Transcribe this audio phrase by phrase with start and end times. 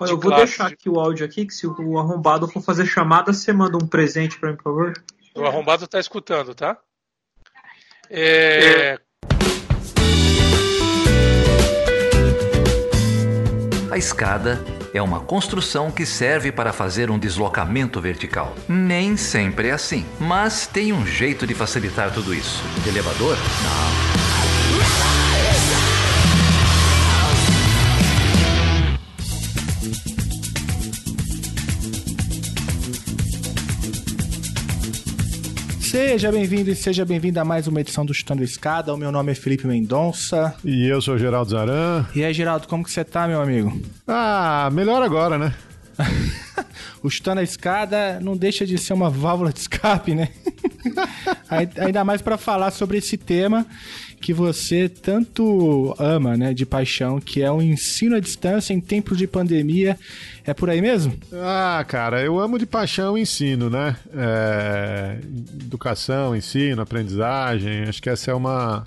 [0.00, 0.44] Eu vou classe.
[0.44, 3.86] deixar aqui o áudio aqui, que se o arrombado for fazer chamada, você manda um
[3.86, 5.04] presente pra mim, por favor.
[5.34, 6.78] O arrombado tá escutando, tá?
[8.10, 8.98] É,
[13.94, 14.60] A escada
[14.92, 18.52] é uma construção que serve para fazer um deslocamento vertical.
[18.68, 22.60] Nem sempre é assim, mas tem um jeito de facilitar tudo isso.
[22.88, 23.36] Elevador?
[23.36, 24.13] Não.
[36.14, 38.94] Seja bem-vindo e seja bem-vindo a mais uma edição do Chutando Escada.
[38.94, 40.54] O meu nome é Felipe Mendonça.
[40.64, 42.06] E eu sou o Geraldo Zaran.
[42.14, 43.76] E aí, Geraldo, como que você tá, meu amigo?
[44.06, 45.52] Ah, melhor agora, né?
[47.02, 50.28] O Chutando a Escada não deixa de ser uma válvula de escape, né?
[51.50, 53.66] Ai- Ainda mais pra falar sobre esse tema
[54.24, 59.18] que você tanto ama, né, de paixão, que é o ensino à distância em tempos
[59.18, 59.98] de pandemia.
[60.46, 61.12] É por aí mesmo?
[61.30, 63.94] Ah, cara, eu amo de paixão o ensino, né?
[64.16, 65.18] É,
[65.62, 67.82] educação, ensino, aprendizagem.
[67.82, 68.82] Acho que essa é uma,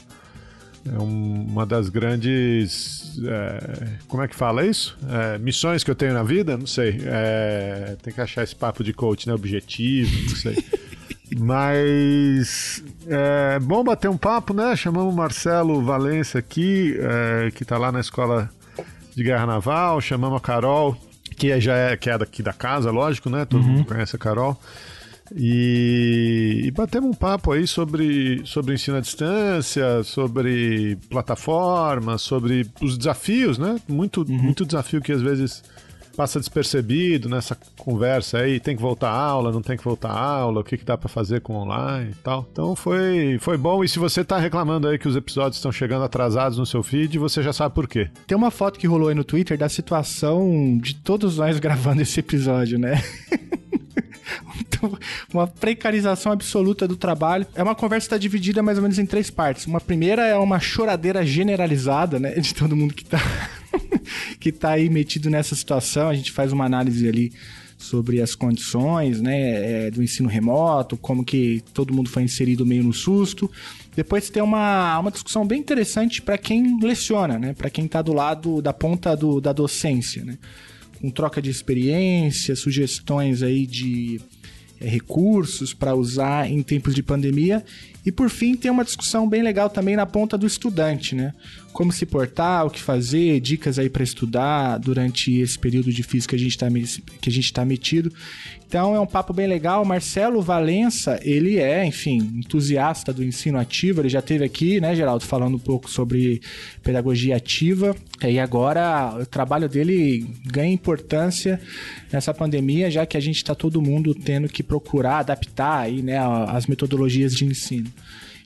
[0.92, 3.16] é um- uma das grandes.
[3.24, 4.98] é, como é que fala isso?
[5.08, 6.58] É, missões que eu tenho na vida?
[6.58, 7.00] Não sei.
[7.06, 9.36] É, tem que achar esse papo de coach, né?
[9.36, 10.58] Objetivo, não sei.
[11.36, 14.76] Mas é bom bater um papo, né?
[14.76, 18.50] Chamamos o Marcelo Valença aqui, é, que tá lá na escola
[19.16, 20.96] de guerra naval, chamamos a Carol,
[21.36, 23.46] que é- já é, que é daqui da casa, lógico, né?
[23.46, 24.60] Todo mundo conhece a Carol.
[25.36, 32.98] E, e batemos um papo aí sobre, sobre ensino à distância, sobre plataforma, sobre os
[32.98, 33.76] desafios, né?
[33.88, 35.64] Muito, muito desafio que às vezes
[36.18, 40.20] passa despercebido nessa conversa aí, tem que voltar à aula, não tem que voltar à
[40.20, 42.48] aula, o que, que dá pra fazer com online e tal.
[42.52, 46.04] Então foi, foi bom, e se você tá reclamando aí que os episódios estão chegando
[46.04, 48.10] atrasados no seu feed, você já sabe por quê.
[48.26, 52.20] Tem uma foto que rolou aí no Twitter da situação de todos nós gravando esse
[52.20, 53.00] episódio, né?
[55.34, 57.46] Uma precarização absoluta do trabalho.
[57.56, 59.66] É uma conversa que está dividida mais ou menos em três partes.
[59.66, 62.32] Uma primeira é uma choradeira generalizada, né?
[62.36, 63.20] De todo mundo que tá,
[64.40, 66.10] que tá aí metido nessa situação.
[66.10, 67.32] A gente faz uma análise ali
[67.78, 72.84] sobre as condições, né, é, do ensino remoto, como que todo mundo foi inserido meio
[72.84, 73.50] no susto.
[73.96, 78.14] Depois tem uma, uma discussão bem interessante para quem leciona, né, para quem está do
[78.14, 80.38] lado da ponta do, da docência, né,
[81.00, 84.20] com troca de experiência, sugestões aí de
[84.80, 87.64] é, recursos para usar em tempos de pandemia.
[88.04, 91.34] E por fim, tem uma discussão bem legal também na ponta do estudante, né?
[91.78, 96.36] Como se portar, o que fazer, dicas aí para estudar durante esse período difícil que
[96.36, 96.66] a gente está
[97.54, 98.12] tá metido.
[98.68, 99.86] Então é um papo bem legal.
[99.86, 104.02] Marcelo Valença, ele é, enfim, entusiasta do ensino ativo.
[104.02, 106.42] Ele já teve aqui, né, Geraldo, falando um pouco sobre
[106.84, 107.96] pedagogia ativa.
[108.22, 111.62] E agora o trabalho dele ganha importância
[112.12, 116.18] nessa pandemia, já que a gente está todo mundo tendo que procurar adaptar aí, né,
[116.50, 117.88] as metodologias de ensino.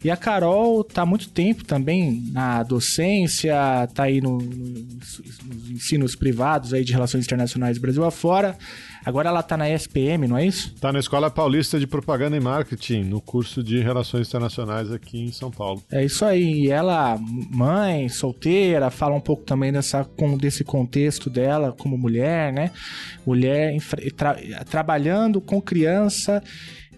[0.03, 3.53] E a Carol tá há muito tempo também na docência,
[3.93, 8.57] tá aí no- nos, nos ensinos privados aí de relações internacionais Brasil afora.
[9.05, 10.73] Agora ela tá na ESPM, não é isso?
[10.79, 15.31] Tá na Escola Paulista de Propaganda e Marketing, no curso de Relações Internacionais aqui em
[15.31, 15.81] São Paulo.
[15.91, 16.65] É isso aí.
[16.65, 17.17] E ela,
[17.49, 20.07] mãe, solteira, fala um pouco também dessa,
[20.39, 22.71] desse contexto dela como mulher, né?
[23.25, 23.75] Mulher
[24.15, 24.37] tra-
[24.69, 26.41] trabalhando com criança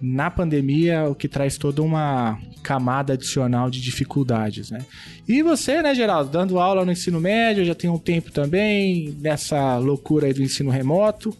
[0.05, 4.85] na pandemia, o que traz toda uma camada adicional de dificuldades, né?
[5.25, 9.77] E você, né, Geraldo, dando aula no ensino médio, já tem um tempo também nessa
[9.77, 11.33] loucura aí do ensino remoto.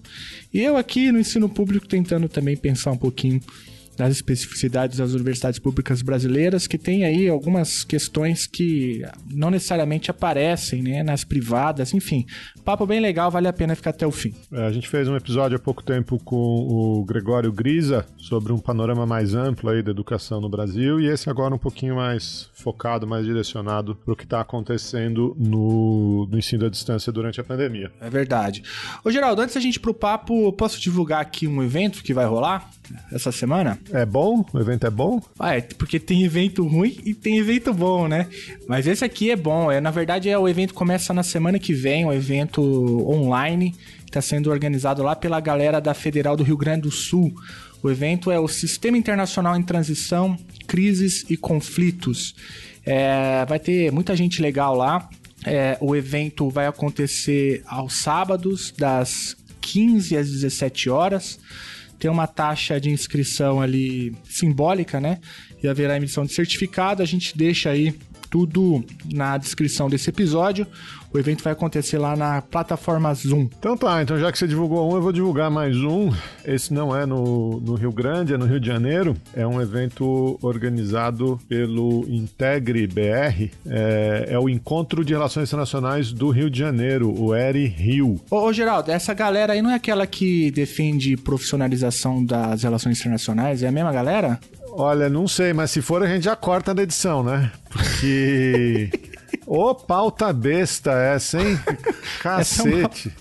[0.54, 3.42] E eu aqui no ensino público tentando também pensar um pouquinho
[3.96, 10.82] das especificidades das universidades públicas brasileiras, que tem aí algumas questões que não necessariamente aparecem
[10.82, 12.26] né, nas privadas, enfim.
[12.64, 14.34] Papo bem legal, vale a pena ficar até o fim.
[14.52, 18.58] É, A gente fez um episódio há pouco tempo com o Gregório Grisa sobre um
[18.58, 23.06] panorama mais amplo aí da educação no Brasil e esse agora um pouquinho mais focado,
[23.06, 27.92] mais direcionado para o que está acontecendo no, no ensino à distância durante a pandemia.
[28.00, 28.64] É verdade.
[29.04, 32.26] Ô Geraldo, antes da gente ir pro papo, posso divulgar aqui um evento que vai
[32.26, 32.70] rolar
[33.12, 33.80] essa semana?
[33.92, 34.46] É bom?
[34.54, 35.22] O evento é bom?
[35.40, 38.28] Ah, é porque tem evento ruim e tem evento bom, né?
[38.68, 39.72] Mas esse aqui é bom.
[39.72, 42.62] É, na verdade, é, o evento começa na semana que vem, um evento
[43.10, 43.76] online.
[44.06, 47.34] Está sendo organizado lá pela galera da Federal do Rio Grande do Sul.
[47.82, 50.38] O evento é o Sistema Internacional em Transição,
[50.68, 52.36] Crises e Conflitos.
[52.86, 55.10] É, vai ter muita gente legal lá.
[55.46, 61.40] É, o evento vai acontecer aos sábados, das 15 às 17 horas
[62.04, 65.20] tem uma taxa de inscrição ali simbólica, né?
[65.64, 67.02] E haverá emissão de certificado.
[67.02, 67.98] A gente deixa aí
[68.30, 70.68] tudo na descrição desse episódio.
[71.14, 73.48] O evento vai acontecer lá na plataforma Zoom.
[73.60, 76.12] Então tá, então já que você divulgou um, eu vou divulgar mais um.
[76.44, 79.16] Esse não é no, no Rio Grande, é no Rio de Janeiro.
[79.36, 83.52] É um evento organizado pelo Integre BR.
[83.68, 88.20] É, é o Encontro de Relações Internacionais do Rio de Janeiro, o ERI Rio.
[88.32, 93.62] Ô, ô, Geraldo, essa galera aí não é aquela que defende profissionalização das relações internacionais?
[93.62, 94.40] É a mesma galera?
[94.72, 97.52] Olha, não sei, mas se for a gente já corta na edição, né?
[97.70, 98.90] Porque.
[99.46, 101.60] Ô, pauta besta essa, hein?
[102.22, 103.12] Cacete.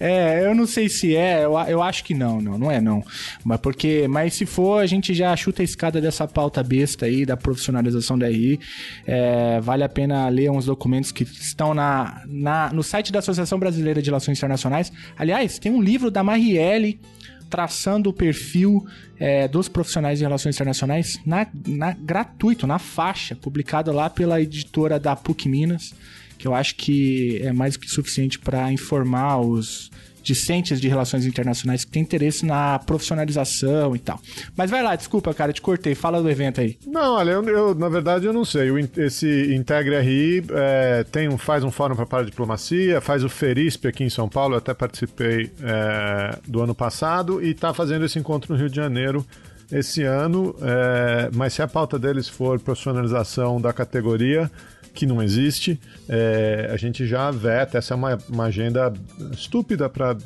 [0.00, 3.04] É, eu não sei se é, eu, eu acho que não, não, não é não.
[3.44, 7.24] Mas porque, mas se for, a gente já chuta a escada dessa pauta besta aí,
[7.24, 8.58] da profissionalização da RI.
[9.06, 13.58] É, vale a pena ler uns documentos que estão na, na, no site da Associação
[13.58, 14.92] Brasileira de Relações Internacionais.
[15.16, 17.00] Aliás, tem um livro da Marielle
[17.48, 18.86] traçando o perfil
[19.18, 24.98] é, dos profissionais de relações internacionais na, na, gratuito, na faixa, publicado lá pela editora
[24.98, 25.94] da PUC Minas,
[26.38, 29.90] que eu acho que é mais que suficiente para informar os
[30.28, 34.20] discentes de relações internacionais que têm interesse na profissionalização e tal.
[34.54, 35.94] Mas vai lá, desculpa, cara, te cortei.
[35.94, 36.76] Fala do evento aí.
[36.86, 38.70] Não, olha, eu, eu na verdade eu não sei.
[38.70, 43.86] O, esse Integre RI é, tem um, faz um fórum para paradiplomacia, faz o Ferisp
[43.88, 48.18] aqui em São Paulo, eu até participei é, do ano passado, e está fazendo esse
[48.18, 49.24] encontro no Rio de Janeiro
[49.72, 50.54] esse ano.
[50.60, 54.50] É, mas se a pauta deles for profissionalização da categoria,
[54.94, 55.78] que não existe.
[56.08, 58.92] É, a gente já veta, essa é uma, uma agenda
[59.32, 60.16] estúpida para.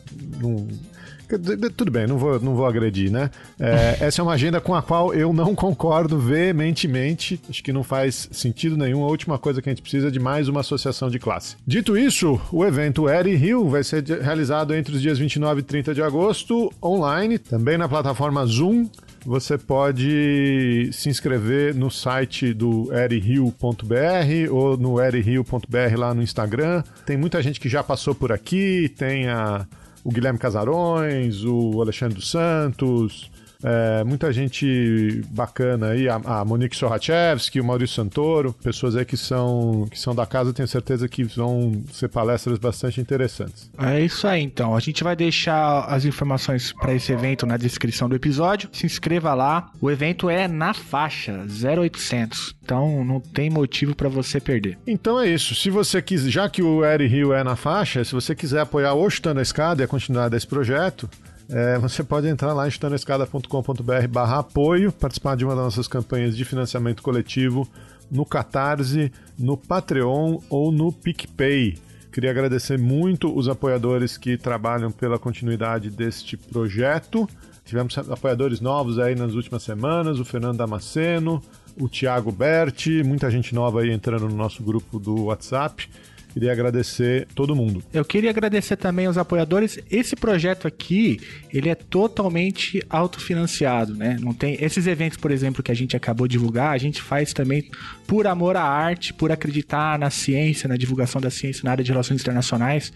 [1.76, 3.30] Tudo bem, não vou, não vou agredir, né?
[3.58, 7.40] É, essa é uma agenda com a qual eu não concordo veementemente.
[7.48, 9.02] Acho que não faz sentido nenhum.
[9.02, 11.56] A última coisa que a gente precisa é de mais uma associação de classe.
[11.66, 15.94] Dito isso, o evento Eri Rio vai ser realizado entre os dias 29 e 30
[15.94, 18.88] de agosto, online, também na plataforma Zoom
[19.24, 26.82] você pode se inscrever no site do eririo.br ou no eririo.br lá no Instagram.
[27.06, 29.66] Tem muita gente que já passou por aqui, tem a,
[30.04, 33.30] o Guilherme Casarões, o Alexandre dos Santos,
[33.62, 39.16] é, muita gente bacana aí, a, a Monique Sorachevski, o Maurício Santoro, pessoas aí que
[39.16, 43.70] são, que são da casa, tenho certeza que vão ser palestras bastante interessantes.
[43.78, 44.76] É isso aí, então.
[44.76, 48.68] A gente vai deixar as informações para esse evento na descrição do episódio.
[48.72, 49.70] Se inscreva lá.
[49.80, 52.54] O evento é na faixa 0800.
[52.62, 54.78] Então não tem motivo para você perder.
[54.86, 55.54] Então é isso.
[55.54, 58.94] Se você quiser, já que o Eri Rio é na faixa, se você quiser apoiar
[58.94, 61.08] o Chutando a Escada e a continuidade desse projeto,
[61.52, 66.34] é, você pode entrar lá em chutanescada.com.br barra apoio, participar de uma das nossas campanhas
[66.34, 67.68] de financiamento coletivo
[68.10, 71.76] no Catarse, no Patreon ou no PicPay.
[72.10, 77.28] Queria agradecer muito os apoiadores que trabalham pela continuidade deste projeto.
[77.64, 81.42] Tivemos apoiadores novos aí nas últimas semanas, o Fernando Damasceno,
[81.78, 85.88] o Thiago Berti, muita gente nova aí entrando no nosso grupo do WhatsApp.
[86.32, 87.82] Queria agradecer todo mundo.
[87.92, 89.78] Eu queria agradecer também aos apoiadores.
[89.90, 91.20] Esse projeto aqui,
[91.52, 94.16] ele é totalmente autofinanciado, né?
[94.18, 97.34] Não tem esses eventos, por exemplo, que a gente acabou de divulgar, a gente faz
[97.34, 97.70] também
[98.06, 101.90] por amor à arte, por acreditar na ciência, na divulgação da ciência na área de
[101.90, 102.92] relações internacionais.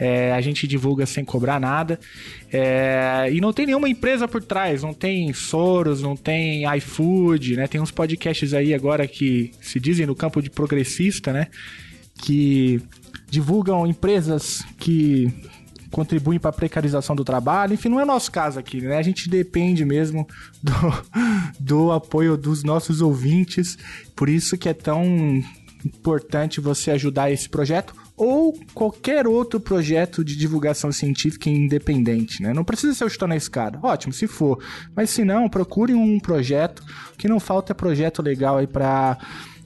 [0.00, 1.98] É, a gente divulga sem cobrar nada.
[2.52, 7.66] É, e não tem nenhuma empresa por trás, não tem Soros, não tem iFood, né?
[7.66, 11.48] Tem uns podcasts aí agora que se dizem no campo de progressista, né?
[12.18, 12.82] Que
[13.30, 15.32] divulgam empresas que
[15.90, 17.74] contribuem para a precarização do trabalho.
[17.74, 18.96] Enfim, não é nosso caso aqui, né?
[18.96, 20.26] A gente depende mesmo
[20.62, 20.72] do,
[21.58, 23.78] do apoio dos nossos ouvintes.
[24.14, 25.42] Por isso que é tão
[25.84, 32.52] importante você ajudar esse projeto ou qualquer outro projeto de divulgação científica independente, né?
[32.52, 33.78] Não precisa ser o Estou na Escada.
[33.80, 34.58] Ótimo, se for.
[34.94, 36.82] Mas se não, procure um projeto.
[37.14, 39.16] O que não falta é projeto legal aí para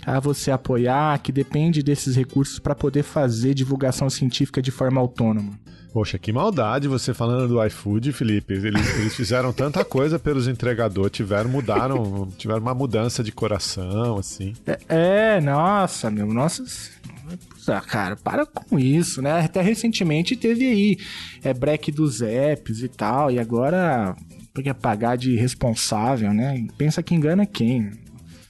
[0.04, 5.58] a você apoiar, que depende desses recursos para poder fazer divulgação científica de forma autônoma.
[5.92, 8.54] Poxa, que maldade você falando do iFood, Felipe.
[8.54, 14.54] Eles, eles fizeram tanta coisa pelos entregadores, tiveram, mudaram, tiveram uma mudança de coração, assim.
[14.66, 16.64] É, é nossa, meu, nossa.
[17.68, 19.40] Ah, cara, para com isso, né?
[19.44, 20.98] Até recentemente teve aí
[21.44, 24.16] é, break dos apps e tal, e agora
[24.54, 26.66] porque pagar de responsável, né?
[26.76, 27.90] Pensa que engana quem?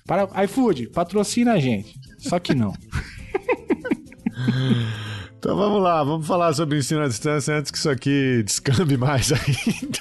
[0.07, 1.99] Para iFood, patrocina a gente.
[2.19, 2.73] Só que não.
[5.39, 9.33] então vamos lá, vamos falar sobre ensino à distância antes que isso aqui descambe mais
[9.33, 10.01] ainda.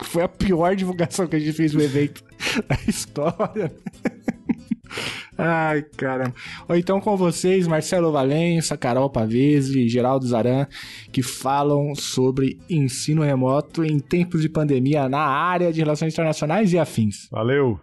[0.04, 2.22] Foi a pior divulgação que a gente fez no evento
[2.68, 3.72] da história.
[5.38, 6.34] Ai, caramba.
[6.66, 10.66] Ou então com vocês, Marcelo Valença, Carol Pavese e Geraldo Zaran,
[11.12, 16.78] que falam sobre ensino remoto em tempos de pandemia na área de relações internacionais e
[16.78, 17.28] afins.
[17.30, 17.78] Valeu!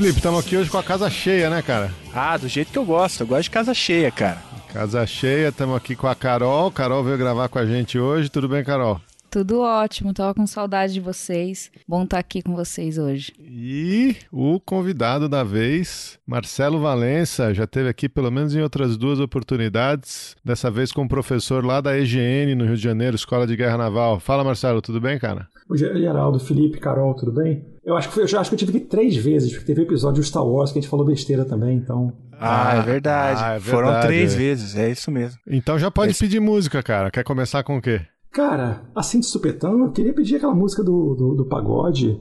[0.00, 1.92] Felipe, estamos aqui hoje com a casa cheia, né, cara?
[2.14, 3.20] Ah, do jeito que eu gosto.
[3.20, 4.38] Eu gosto de casa cheia, cara.
[4.72, 6.70] Casa cheia, estamos aqui com a Carol.
[6.70, 8.30] Carol veio gravar com a gente hoje.
[8.30, 8.98] Tudo bem, Carol?
[9.30, 11.70] Tudo ótimo, tava com saudade de vocês.
[11.86, 13.34] Bom estar aqui com vocês hoje.
[13.38, 19.20] E o convidado da vez, Marcelo Valença, já teve aqui pelo menos em outras duas
[19.20, 23.76] oportunidades, dessa vez como professor lá da EGN no Rio de Janeiro, Escola de Guerra
[23.76, 24.18] Naval.
[24.18, 25.46] Fala, Marcelo, tudo bem, cara?
[25.70, 27.64] Oi, Geraldo, Felipe, Carol, tudo bem?
[27.84, 29.84] Eu acho que, foi, eu acho que eu tive aqui três vezes, porque teve um
[29.84, 32.12] episódio do Star Wars que a gente falou besteira também, então.
[32.32, 33.40] Ah, é verdade.
[33.40, 34.36] Ah, é Foram verdade, três é.
[34.36, 35.38] vezes, é isso mesmo.
[35.46, 37.08] Então já pode Esse- pedir música, cara.
[37.08, 38.00] Quer começar com o quê?
[38.32, 42.20] Cara, assim de supetão, eu queria pedir aquela música do, do, do pagode,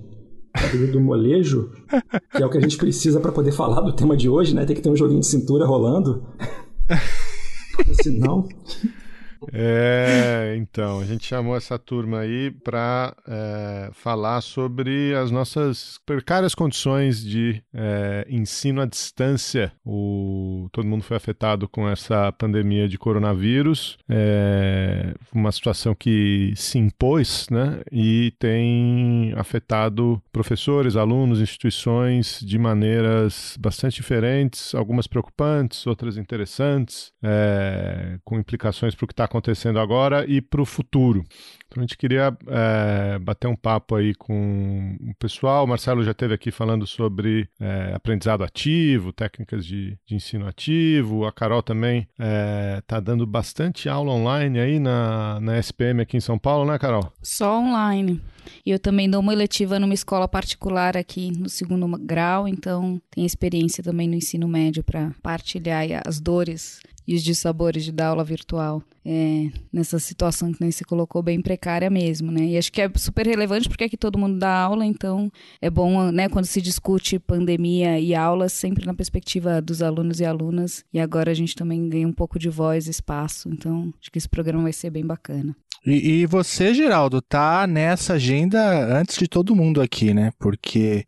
[0.92, 1.72] do molejo,
[2.36, 4.64] que é o que a gente precisa para poder falar do tema de hoje, né?
[4.64, 6.24] Tem que ter um joguinho de cintura rolando.
[7.76, 8.48] Porque senão.
[9.54, 13.16] É, então, a gente chamou essa turma aí para
[13.94, 19.72] falar sobre as nossas precárias condições de é, ensino à distância.
[19.86, 26.78] O, todo mundo foi afetado com essa pandemia de coronavírus, é, uma situação que se
[26.78, 36.18] impôs, né, e tem afetado professores, alunos, instituições de maneiras bastante diferentes, algumas preocupantes, outras
[36.18, 41.26] interessantes, é, com implicações para o que está acontecendo agora e para o futuro.
[41.68, 45.66] Então a gente queria é, bater um papo aí com o pessoal.
[45.66, 51.26] O Marcelo já esteve aqui falando sobre é, aprendizado ativo, técnicas de, de ensino ativo.
[51.26, 52.08] A Carol também
[52.80, 57.14] está dando bastante aula online aí na, na SPM aqui em São Paulo, né, Carol?
[57.22, 58.20] Só online.
[58.66, 63.28] E eu também dou uma eletiva numa escola particular aqui no segundo grau, então tenho
[63.28, 68.24] experiência também no ensino médio para partilhar as dores e os dissabores de dar aula
[68.24, 68.84] virtual.
[69.04, 72.42] É, nessa situação que nem se colocou bem precária mesmo, né?
[72.42, 76.12] E acho que é super relevante porque aqui todo mundo dá aula, então é bom,
[76.12, 80.86] né, quando se discute pandemia e aulas, sempre na perspectiva dos alunos e alunas.
[80.94, 84.30] E agora a gente também ganha um pouco de voz, espaço, então acho que esse
[84.30, 85.56] programa vai ser bem bacana.
[85.86, 88.60] E, e você, Geraldo, tá nessa agenda
[89.00, 90.32] antes de todo mundo aqui, né?
[90.40, 91.06] Porque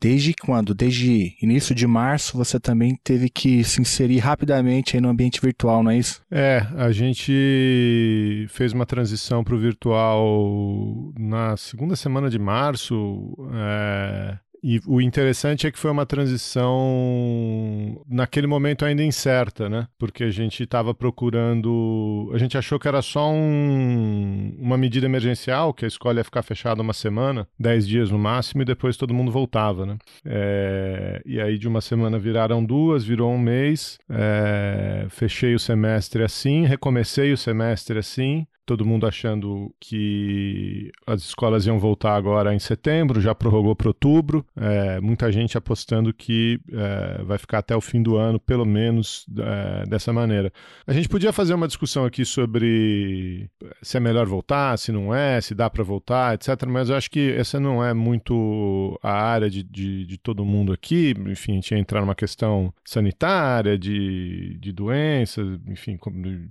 [0.00, 0.74] desde quando?
[0.74, 5.90] Desde início de março você também teve que se inserir rapidamente no ambiente virtual, não
[5.90, 6.22] é isso?
[6.30, 13.34] É, a gente fez uma transição para o virtual na segunda semana de março.
[13.52, 19.86] é, E o interessante é que foi uma transição naquele momento ainda incerta, né?
[19.98, 22.30] Porque a gente estava procurando.
[22.32, 26.42] A gente achou que era só um- uma medida emergencial, que a escola ia ficar
[26.42, 29.98] fechada uma semana, 10 dias no máximo, e depois todo mundo voltava, né?
[30.24, 33.98] É, E aí de uma semana viraram duas, virou um mês.
[34.08, 41.66] é, Fechei o semestre assim, recomecei o semestre assim todo mundo achando que as escolas
[41.66, 44.44] iam voltar agora em setembro, já prorrogou para outubro.
[44.56, 49.26] É, muita gente apostando que é, vai ficar até o fim do ano, pelo menos
[49.38, 50.52] é, dessa maneira.
[50.86, 53.50] A gente podia fazer uma discussão aqui sobre
[53.82, 56.66] se é melhor voltar, se não é, se dá para voltar, etc.
[56.66, 60.72] Mas eu acho que essa não é muito a área de, de, de todo mundo
[60.72, 61.14] aqui.
[61.26, 65.98] Enfim, a gente ia entrar numa questão sanitária, de, de doenças, enfim,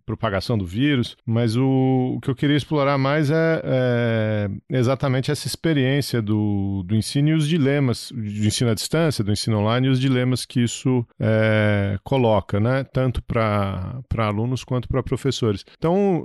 [0.05, 1.17] propagação do vírus.
[1.25, 6.95] Mas o, o que eu queria explorar mais é, é exatamente essa experiência do, do
[6.95, 10.61] ensino e os dilemas, do ensino à distância, do ensino online e os dilemas que
[10.61, 12.83] isso é, coloca, né?
[12.83, 15.65] Tanto para alunos quanto para professores.
[15.77, 16.23] Então,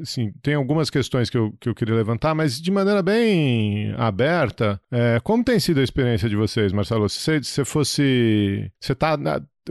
[0.00, 4.80] assim, tem algumas questões que eu, que eu queria levantar, mas de maneira bem aberta,
[4.90, 7.08] é, como tem sido a experiência de vocês, Marcelo?
[7.08, 8.70] Se você, se você fosse.
[8.80, 9.16] Você tá.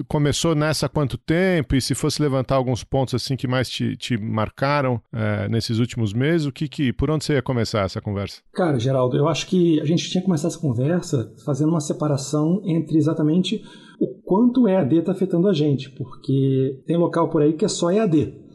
[0.07, 1.75] Começou nessa quanto tempo?
[1.75, 6.13] E se fosse levantar alguns pontos assim que mais te, te marcaram é, nesses últimos
[6.13, 8.41] meses, o que, que por onde você ia começar essa conversa?
[8.53, 12.61] Cara, Geraldo, eu acho que a gente tinha que começar essa conversa fazendo uma separação
[12.65, 13.63] entre exatamente
[13.99, 17.69] o quanto o EAD está afetando a gente, porque tem local por aí que é
[17.69, 18.45] só EAD.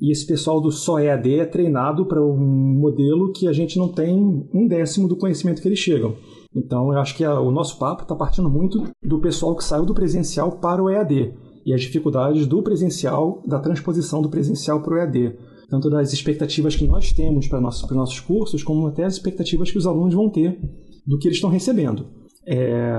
[0.00, 3.88] E esse pessoal do só EAD é treinado para um modelo que a gente não
[3.88, 6.16] tem um décimo do conhecimento que eles chegam.
[6.54, 9.84] Então, eu acho que a- o nosso papo está partindo muito do pessoal que saiu
[9.84, 11.34] do presencial para o EAD
[11.66, 15.36] e as dificuldades do presencial, da transposição do presencial para o EAD
[15.68, 19.78] tanto das expectativas que nós temos para os nossos cursos, como até as expectativas que
[19.78, 20.58] os alunos vão ter
[21.06, 22.06] do que eles estão recebendo.
[22.46, 22.90] É,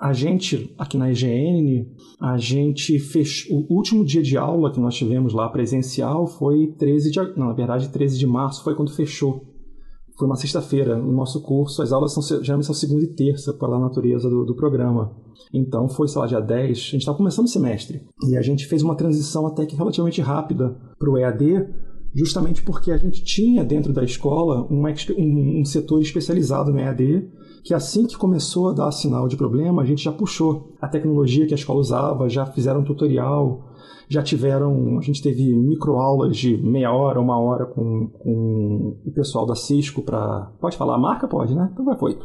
[0.00, 1.86] a gente, aqui na IGN,
[2.18, 7.10] a gente fez o último dia de aula que nós tivemos lá presencial foi 13
[7.10, 9.42] de, não, na verdade 13 de março foi quando fechou.
[10.16, 13.78] Foi uma sexta-feira no nosso curso, as aulas são, geralmente são segunda e terça, pela
[13.78, 15.12] natureza do, do programa.
[15.52, 18.02] Então foi, sei lá, dia 10, a gente estava começando o semestre.
[18.28, 21.68] E a gente fez uma transição até que relativamente rápida para o EAD,
[22.14, 24.84] justamente porque a gente tinha dentro da escola um,
[25.60, 27.28] um setor especializado no EAD,
[27.64, 31.46] que assim que começou a dar sinal de problema, a gente já puxou a tecnologia
[31.46, 33.73] que a escola usava, já fizeram um tutorial,
[34.08, 39.46] já tiveram, a gente teve microaulas de meia hora, uma hora com, com o pessoal
[39.46, 41.28] da Cisco para, pode falar a marca?
[41.28, 41.70] Pode, né?
[41.72, 42.18] Então vai, foi.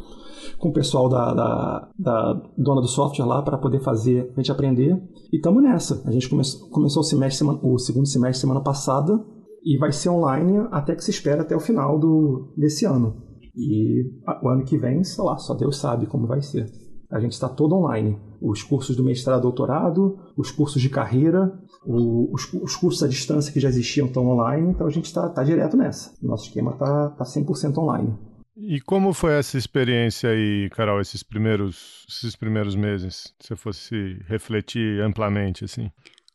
[0.58, 4.52] Com o pessoal da, da, da dona do software lá para poder fazer, a gente
[4.52, 4.94] aprender.
[5.32, 6.02] E estamos nessa.
[6.06, 9.18] A gente come, começou o, semestre, o segundo semestre semana passada
[9.64, 13.16] e vai ser online até que se espera até o final do, desse ano.
[13.54, 14.04] E
[14.42, 16.66] o ano que vem, sei lá, só Deus sabe como vai ser.
[17.10, 18.18] A gente está todo online.
[18.40, 21.52] Os cursos do mestrado doutorado, os cursos de carreira,
[21.84, 25.28] o, os, os, cursos à distância que já existiam estão online, então a gente está
[25.28, 26.12] tá direto nessa.
[26.22, 28.14] Nosso esquema está tá 100% tá online.
[28.56, 33.34] E como foi essa experiência aí, Carol, esses primeiros, esses primeiros meses?
[33.38, 35.90] Se você fosse refletir amplamente, assim.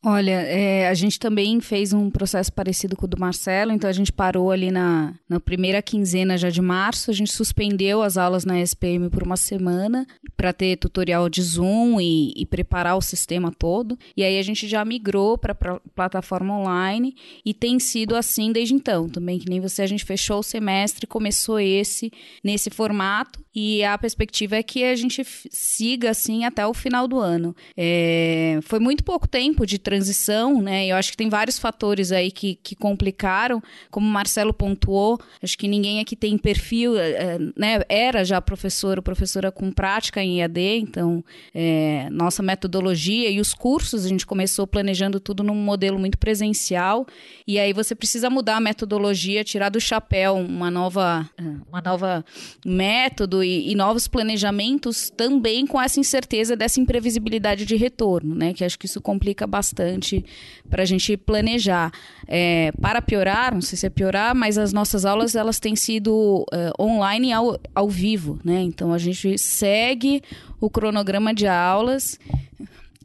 [0.08, 3.94] Olha, é, a gente também fez um processo parecido com o do Marcelo, então a
[3.94, 8.46] gente parou ali na, na primeira quinzena já de março, a gente suspendeu as aulas
[8.46, 10.06] na SPM por uma semana
[10.38, 14.68] para ter tutorial de Zoom e, e, preparar o sistema todo, e aí a gente
[14.68, 19.60] já migrou para a plataforma online e tem sido assim desde então, também que nem
[19.60, 22.12] você, a gente fechou o semestre, começou esse
[22.44, 27.20] nesse formato, e a perspectiva é que a gente siga assim até o final do
[27.20, 27.56] ano.
[27.78, 30.88] É, foi muito pouco tempo de transição, né?
[30.88, 35.58] Eu acho que tem vários fatores aí que, que complicaram, como o Marcelo pontuou, acho
[35.58, 37.82] que ninguém aqui tem perfil, é, é né?
[37.88, 43.54] Era já professor ou professora com prática em EAD, então é, nossa metodologia e os
[43.54, 47.08] cursos, a gente começou planejando tudo num modelo muito presencial,
[47.48, 52.26] e aí você precisa mudar a metodologia, tirar do chapéu uma nova, é, uma nova
[52.66, 58.54] método e, e, novos planejamentos também com essa incerteza dessa imprevisibilidade de retorno, né?
[58.54, 60.26] Que acho que isso complica bastante
[60.70, 61.92] para a gente planejar.
[62.28, 66.46] É, para piorar, não sei se é piorar, mas as nossas aulas elas têm sido
[66.52, 68.62] uh, online ao, ao vivo, né?
[68.62, 70.22] Então a gente segue
[70.60, 72.20] o cronograma de aulas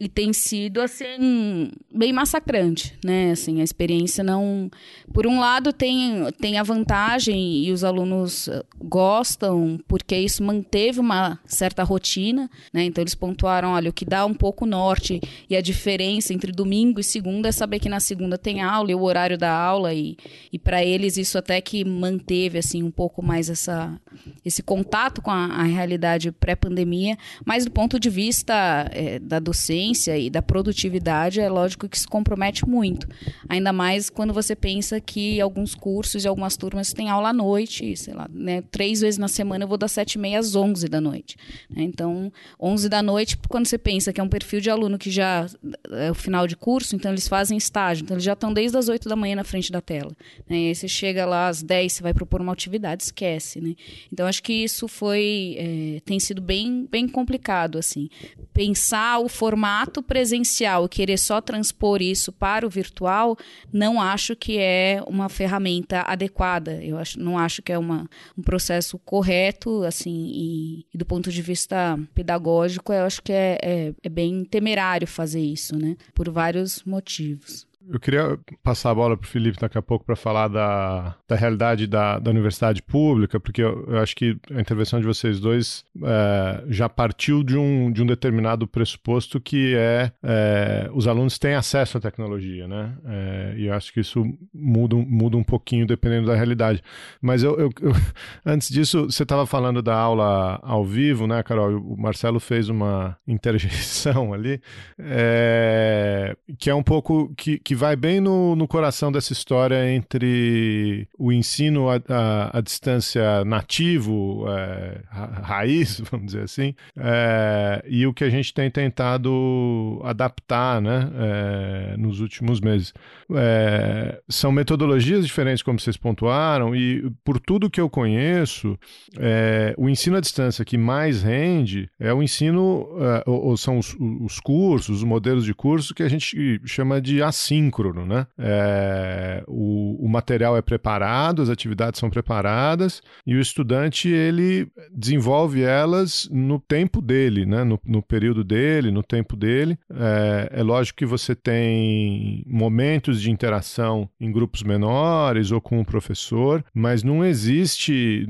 [0.01, 3.33] e tem sido assim bem massacrante, né?
[3.33, 4.71] Assim, a experiência não,
[5.13, 8.49] por um lado tem tem a vantagem e os alunos
[8.83, 12.85] gostam porque isso manteve uma certa rotina, né?
[12.85, 16.99] Então eles pontuaram, olha, o que dá um pouco norte e a diferença entre domingo
[16.99, 20.17] e segunda é saber que na segunda tem aula e o horário da aula e,
[20.51, 24.01] e para eles isso até que manteve assim um pouco mais essa
[24.43, 29.90] esse contato com a, a realidade pré-pandemia, mas do ponto de vista é, da docência
[29.91, 33.07] eficiência e da produtividade, é lógico que se compromete muito.
[33.49, 37.97] Ainda mais quando você pensa que alguns cursos e algumas turmas têm aula à noite,
[37.97, 40.89] sei lá, né, três vezes na semana eu vou das sete e meia às onze
[40.89, 41.37] da noite.
[41.69, 41.83] Né?
[41.83, 45.47] Então, onze da noite, quando você pensa que é um perfil de aluno que já
[45.91, 48.89] é o final de curso, então eles fazem estágio, então eles já estão desde as
[48.89, 50.13] oito da manhã na frente da tela.
[50.49, 50.57] Né?
[50.57, 53.75] E aí você chega lá às dez, você vai propor uma atividade, esquece, né?
[54.13, 58.09] Então, acho que isso foi, é, tem sido bem, bem complicado, assim.
[58.53, 63.37] Pensar o formato formato presencial, querer só transpor isso para o virtual,
[63.73, 66.83] não acho que é uma ferramenta adequada.
[66.85, 71.31] Eu acho, não acho que é uma, um processo correto, assim, e, e do ponto
[71.31, 75.97] de vista pedagógico, eu acho que é, é, é bem temerário fazer isso, né?
[76.15, 77.70] Por vários motivos.
[77.89, 81.35] Eu queria passar a bola para o Felipe daqui a pouco para falar da, da
[81.35, 85.85] realidade da, da universidade pública, porque eu, eu acho que a intervenção de vocês dois
[86.03, 91.55] é, já partiu de um, de um determinado pressuposto que é, é os alunos têm
[91.55, 92.97] acesso à tecnologia, né?
[93.05, 96.83] É, e eu acho que isso muda, muda um pouquinho dependendo da realidade.
[97.21, 97.93] Mas eu, eu, eu
[98.45, 101.81] antes disso, você estava falando da aula ao vivo, né, Carol?
[101.81, 104.61] O Marcelo fez uma interjeição ali,
[104.99, 111.09] é, que é um pouco que, que vai bem no, no coração dessa história entre
[111.19, 118.31] o ensino à, distância nativo, é, raiz, vamos dizer assim, é, e o que a
[118.31, 122.93] gente tem tentado adaptar né, é, nos últimos meses.
[123.33, 128.79] É, são metodologias diferentes, como vocês pontuaram, e por tudo que eu conheço,
[129.19, 133.79] é, o ensino à distância que mais rende é o ensino, é, ou, ou são
[133.79, 138.27] os, os cursos, os modelos de curso que a gente chama de assíncrono assíncrono, né?
[138.39, 145.63] É, o, o material é preparado, as atividades são preparadas e o estudante ele desenvolve
[145.63, 147.63] elas no tempo dele, né?
[147.65, 149.79] No, no período dele, no tempo dele.
[149.91, 155.85] É, é lógico que você tem momentos de interação em grupos menores ou com o
[155.85, 158.27] professor, mas não existe,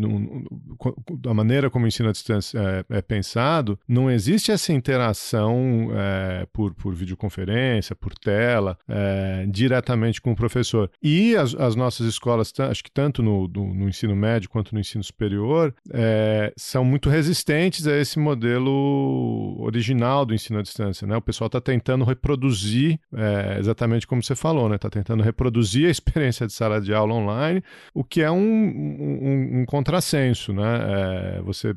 [1.19, 2.59] da maneira como o ensino à distância
[2.91, 9.20] é, é pensado, não existe essa interação é, por, por videoconferência, por por tela, é,
[9.49, 10.91] diretamente com o professor.
[11.03, 14.81] E as, as nossas escolas, acho que tanto no, no, no, ensino médio quanto no
[14.81, 21.07] ensino superior, é, são muito resistentes a esse modelo original do ensino à distância.
[21.07, 21.17] Né?
[21.17, 24.79] O pessoal está tentando reproduzir, é, exatamente como você falou, está né?
[24.79, 27.63] Tá tentando reproduzir a experiência de sala de aula online,
[27.95, 30.53] o que é um, um, um contrassenso.
[30.53, 31.41] Né?
[31.45, 31.75] Você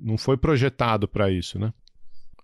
[0.00, 1.58] não foi projetado para isso.
[1.58, 1.72] Né?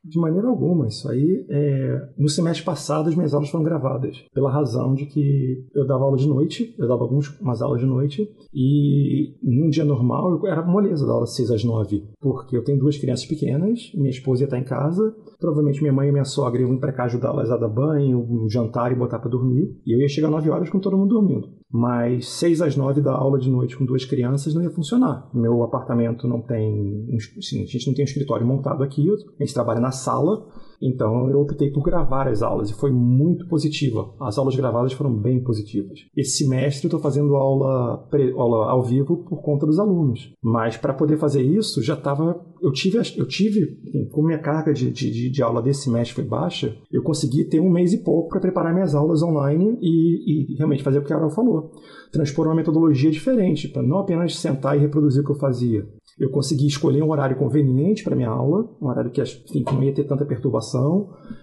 [0.08, 0.86] De maneira alguma.
[0.86, 2.08] Isso aí, é...
[2.16, 6.16] no semestre passado, as minhas aulas foram gravadas, pela razão de que eu dava aula
[6.16, 11.06] de noite, eu dava algumas aulas de noite, e num dia normal eu era moleza
[11.06, 14.58] da aula 6 às 9, porque eu tenho duas crianças pequenas, minha esposa ia estar
[14.58, 18.18] em casa, provavelmente minha mãe e minha sogra iam para cá ajudá-las a dar banho,
[18.18, 21.14] um jantar e botar para dormir, e eu ia chegar 9 horas com todo mundo
[21.14, 25.28] dormindo mas 6 às 9 da aula de noite com duas crianças não ia funcionar.
[25.34, 27.06] Meu apartamento não tem.
[27.38, 30.46] Assim, a gente não tem um escritório montado aqui, a gente trabalha na sala,
[30.80, 34.14] então eu optei por gravar as aulas e foi muito positiva.
[34.20, 36.00] As aulas gravadas foram bem positivas.
[36.16, 40.94] Esse semestre eu estou fazendo aula, aula ao vivo por conta dos alunos, mas para
[40.94, 42.40] poder fazer isso já estava.
[42.60, 43.78] Eu tive, eu tive
[44.10, 47.70] como minha carga de, de, de, aula desse semestre foi baixa, eu consegui ter um
[47.70, 51.16] mês e pouco para preparar minhas aulas online e, e realmente fazer o que a
[51.16, 51.70] Carol falou.
[52.10, 55.86] Transpor uma metodologia diferente, para não apenas sentar e reproduzir o que eu fazia,
[56.18, 59.94] eu consegui escolher um horário conveniente para minha aula, um horário que, enfim, não ia
[59.94, 60.67] ter tanta perturbação.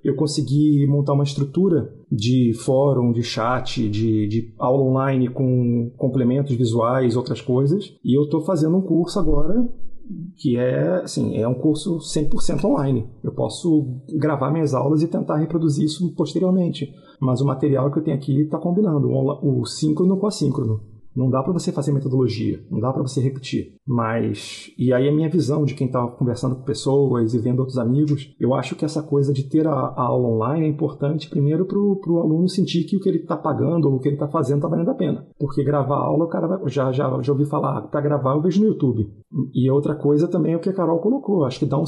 [0.03, 6.55] Eu consegui montar uma estrutura de fórum, de chat, de, de aula online com complementos
[6.55, 7.95] visuais, outras coisas.
[8.03, 9.67] E eu estou fazendo um curso agora
[10.37, 13.09] que é, assim, é um curso 100% online.
[13.23, 16.93] Eu posso gravar minhas aulas e tentar reproduzir isso posteriormente.
[17.19, 20.94] Mas o material que eu tenho aqui está combinando o síncrono com assíncrono.
[21.15, 23.75] Não dá para você fazer metodologia, não dá para você repetir.
[23.87, 27.77] Mas, e aí a minha visão de quem está conversando com pessoas e vendo outros
[27.77, 31.65] amigos, eu acho que essa coisa de ter a, a aula online é importante primeiro
[31.65, 34.27] para o aluno sentir que o que ele está pagando ou o que ele está
[34.27, 35.25] fazendo está valendo a pena.
[35.39, 38.61] Porque gravar aula, o cara vai, já, já, já ouvi falar, para gravar eu vejo
[38.61, 39.09] no YouTube.
[39.53, 41.83] E outra coisa também é o que a Carol colocou, acho que dá um,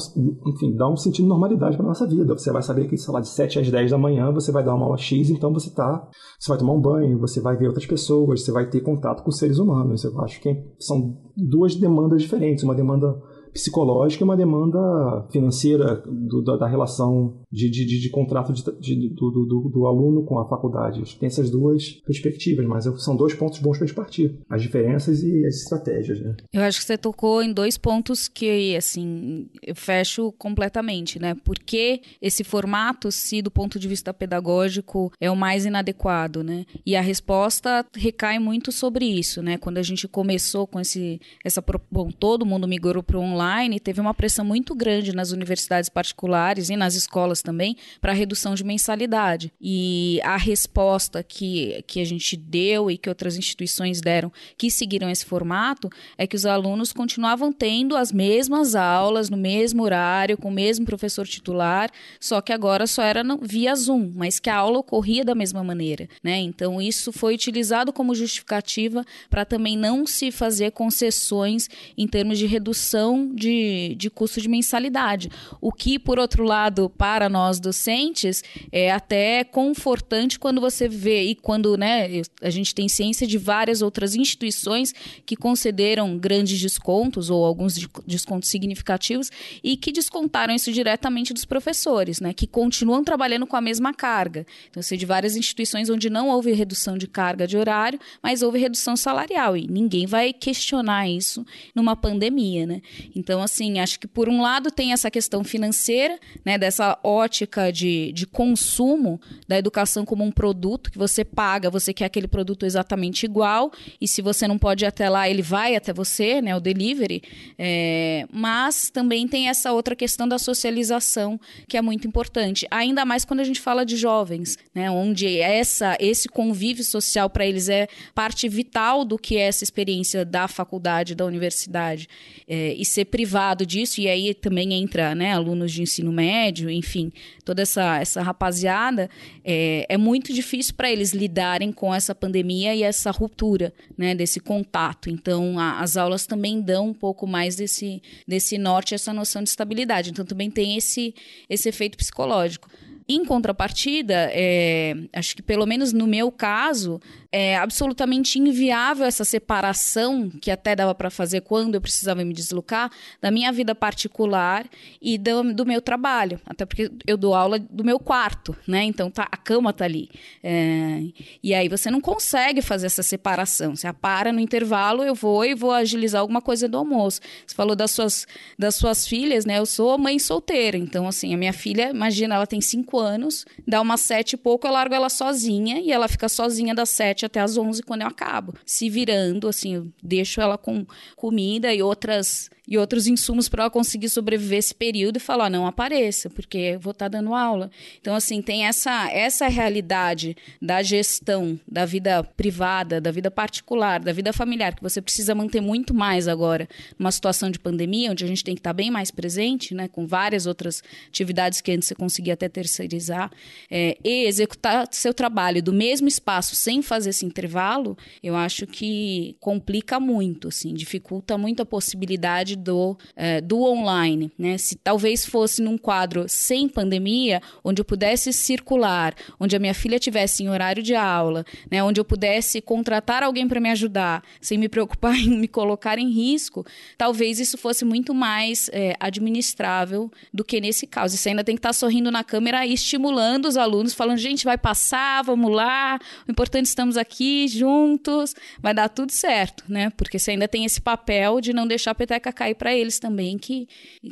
[0.46, 2.36] enfim, dá um sentido de normalidade para nossa vida.
[2.36, 4.74] Você vai saber que, sei lá, de 7 às 10 da manhã você vai dar
[4.74, 7.86] uma aula X, então você tá, você vai tomar um banho, você vai ver outras
[7.86, 10.04] pessoas, você vai ter contato contato com seres humanos.
[10.04, 12.64] Eu acho que são duas demandas diferentes.
[12.64, 13.20] Uma demanda
[13.52, 19.30] psicológica e uma demanda financeira do, da, da, relação de, de, de, de contrato do,
[19.30, 21.16] do, do, aluno com a faculdade.
[21.18, 24.38] Tem essas duas perspectivas, mas são dois pontos bons para a gente partir.
[24.48, 26.36] As diferenças e as estratégias, né?
[26.52, 31.34] Eu acho que você tocou em dois pontos que, assim, eu fecho completamente, né?
[31.44, 36.64] Porque esse formato, se do ponto de vista pedagógico, é o mais inadequado, né?
[36.84, 39.58] E a resposta recai muito sobre isso, né?
[39.58, 41.62] Quando a gente começou com esse, essa...
[41.90, 45.88] Bom, todo mundo migrou para o online, online, teve uma pressão muito grande nas universidades
[45.88, 49.52] particulares e nas escolas também para redução de mensalidade.
[49.60, 55.08] E a resposta que, que a gente deu e que outras instituições deram que seguiram
[55.08, 60.48] esse formato é que os alunos continuavam tendo as mesmas aulas no mesmo horário, com
[60.48, 64.78] o mesmo professor titular, só que agora só era via Zoom, mas que a aula
[64.78, 66.08] ocorria da mesma maneira.
[66.22, 66.38] Né?
[66.38, 72.46] Então, isso foi utilizado como justificativa para também não se fazer concessões em termos de
[72.46, 75.30] redução de, de custo de mensalidade.
[75.60, 81.34] O que, por outro lado, para nós docentes, é até confortante quando você vê e
[81.34, 87.44] quando né, a gente tem ciência de várias outras instituições que concederam grandes descontos ou
[87.44, 87.74] alguns
[88.06, 89.30] descontos significativos
[89.62, 94.46] e que descontaram isso diretamente dos professores, né, que continuam trabalhando com a mesma carga.
[94.70, 98.42] Então, eu sei de várias instituições onde não houve redução de carga de horário, mas
[98.42, 102.82] houve redução salarial e ninguém vai questionar isso numa pandemia, né?
[103.18, 108.12] Então, assim, acho que por um lado tem essa questão financeira, né, dessa ótica de,
[108.12, 113.24] de consumo da educação como um produto que você paga, você quer aquele produto exatamente
[113.24, 116.60] igual, e se você não pode ir até lá, ele vai até você, né, o
[116.60, 117.20] delivery.
[117.58, 123.24] É, mas também tem essa outra questão da socialização, que é muito importante, ainda mais
[123.24, 127.88] quando a gente fala de jovens, né, onde essa, esse convívio social para eles é
[128.14, 132.08] parte vital do que é essa experiência da faculdade, da universidade.
[132.46, 137.12] É, e ser privado disso, e aí também entra né, alunos de ensino médio, enfim,
[137.44, 139.10] toda essa, essa rapaziada,
[139.44, 144.40] é, é muito difícil para eles lidarem com essa pandemia e essa ruptura né, desse
[144.40, 145.10] contato.
[145.10, 149.48] Então, a, as aulas também dão um pouco mais desse, desse norte, essa noção de
[149.48, 150.10] estabilidade.
[150.10, 151.14] Então, também tem esse,
[151.48, 152.68] esse efeito psicológico.
[153.10, 160.30] Em contrapartida, é, acho que pelo menos no meu caso, é absolutamente inviável essa separação
[160.30, 164.66] que até dava para fazer quando eu precisava me deslocar da minha vida particular
[165.00, 168.84] e do, do, meu trabalho, até porque eu dou aula do meu quarto, né?
[168.84, 170.08] Então tá, a cama tá ali.
[170.42, 171.02] É,
[171.42, 173.76] e aí você não consegue fazer essa separação.
[173.76, 177.20] Você para no intervalo, eu vou e vou agilizar alguma coisa do almoço.
[177.46, 178.26] Você falou das suas,
[178.58, 179.58] das suas filhas, né?
[179.58, 183.80] Eu sou mãe solteira, então assim, a minha filha, imagina, ela tem cinco anos, dá
[183.80, 187.40] umas sete e pouco, eu largo ela sozinha e ela fica sozinha das sete até
[187.40, 192.50] as onze quando eu acabo, se virando, assim, eu deixo ela com comida e outras
[192.68, 196.80] e outros insumos para ela conseguir sobreviver esse período e falar, não apareça, porque eu
[196.80, 197.70] vou estar tá dando aula.
[197.98, 204.12] Então, assim, tem essa, essa realidade da gestão da vida privada, da vida particular, da
[204.12, 208.28] vida familiar, que você precisa manter muito mais agora, numa situação de pandemia, onde a
[208.28, 211.88] gente tem que estar tá bem mais presente, né, com várias outras atividades que antes
[211.88, 213.30] você conseguia até terceirizar,
[213.70, 219.36] é, e executar seu trabalho do mesmo espaço sem fazer esse intervalo, eu acho que
[219.40, 224.30] complica muito, assim, dificulta muito a possibilidade do, é, do online.
[224.38, 224.58] Né?
[224.58, 229.98] Se talvez fosse num quadro sem pandemia, onde eu pudesse circular, onde a minha filha
[229.98, 231.82] tivesse em horário de aula, né?
[231.82, 236.10] onde eu pudesse contratar alguém para me ajudar, sem me preocupar em me colocar em
[236.10, 236.66] risco,
[236.96, 241.14] talvez isso fosse muito mais é, administrável do que nesse caso.
[241.14, 244.18] E você ainda tem que estar tá sorrindo na câmera e estimulando os alunos, falando:
[244.18, 249.90] gente, vai passar, vamos lá, o importante estamos aqui juntos, vai dar tudo certo, né?
[249.96, 253.38] Porque você ainda tem esse papel de não deixar a peteca cair para eles também,
[253.38, 253.68] que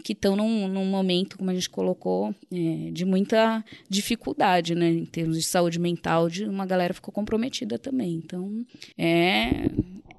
[0.08, 4.88] estão num, num, momento, como a gente colocou, é, de muita dificuldade, né?
[4.88, 8.14] Em termos de saúde mental, de uma galera ficou comprometida também.
[8.14, 8.64] Então,
[8.96, 9.70] é,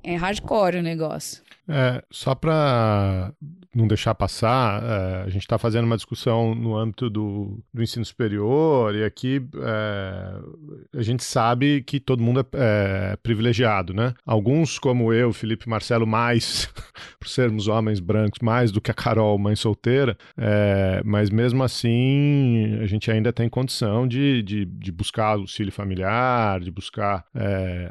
[0.03, 1.41] é hardcore o negócio.
[1.67, 3.33] É, só para
[3.75, 8.03] não deixar passar, é, a gente está fazendo uma discussão no âmbito do, do ensino
[8.03, 14.13] superior e aqui é, a gente sabe que todo mundo é, é privilegiado, né?
[14.25, 16.69] Alguns, como eu, Felipe Marcelo, mais,
[17.19, 22.79] por sermos homens brancos, mais do que a Carol, mãe solteira, é, mas mesmo assim
[22.81, 27.25] a gente ainda tem condição de, de, de buscar auxílio familiar, de buscar,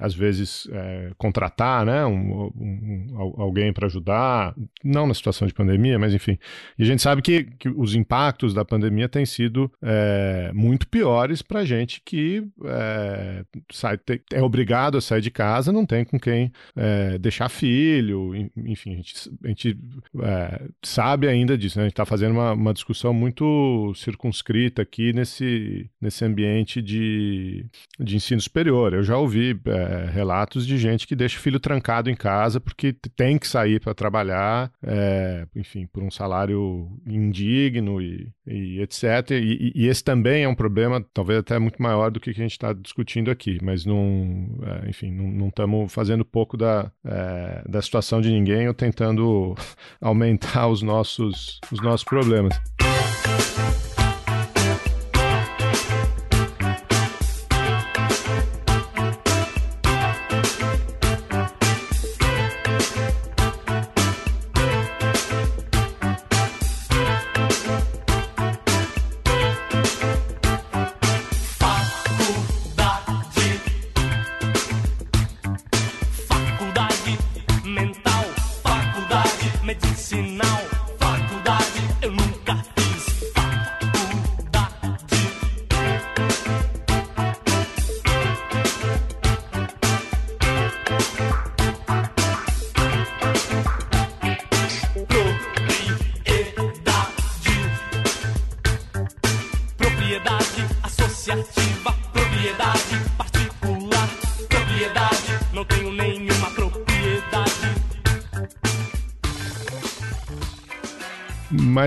[0.01, 0.69] às vezes,
[1.17, 6.39] contratar né, um, um, alguém para ajudar, não na situação de pandemia pandemia, mas enfim.
[6.79, 11.43] E a gente sabe que, que os impactos da pandemia têm sido é, muito piores
[11.43, 13.99] para gente que é, sai,
[14.33, 18.97] é obrigado a sair de casa, não tem com quem é, deixar filho, enfim, a
[18.97, 19.79] gente, a gente
[20.23, 21.85] é, sabe ainda disso, né?
[21.85, 27.67] A gente está fazendo uma, uma discussão muito circunscrita aqui nesse, nesse ambiente de,
[27.99, 28.95] de ensino superior.
[28.95, 32.95] Eu já ouvi é, relatos de gente que deixa o filho trancado em casa porque
[33.17, 39.31] tem que sair para trabalhar, é, enfim, por um salário indigno e, e etc.
[39.33, 42.53] E, e, esse também é um problema, talvez até muito maior do que a gente
[42.53, 48.21] está discutindo aqui, mas não, é, enfim, não estamos fazendo pouco da, é, da situação
[48.21, 49.55] de ninguém ou tentando
[50.01, 52.55] aumentar os nossos, os nossos problemas.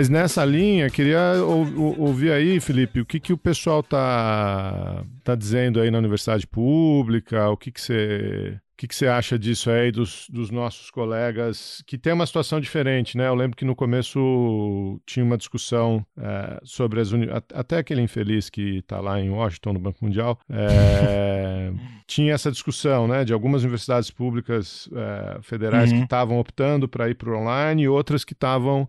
[0.09, 5.79] Nessa linha, queria ou, ouvir aí, Felipe, o que, que o pessoal tá, tá dizendo
[5.79, 10.25] aí na universidade pública, o que, que você que, que você acha disso aí, dos,
[10.29, 13.27] dos nossos colegas, que tem uma situação diferente, né?
[13.27, 17.27] Eu lembro que no começo tinha uma discussão é, sobre as uni...
[17.53, 21.73] até aquele infeliz que está lá em Washington, no Banco Mundial, é,
[22.07, 23.25] tinha essa discussão, né?
[23.25, 25.97] De algumas universidades públicas é, federais uhum.
[25.97, 28.87] que estavam optando para ir para o online e outras que estavam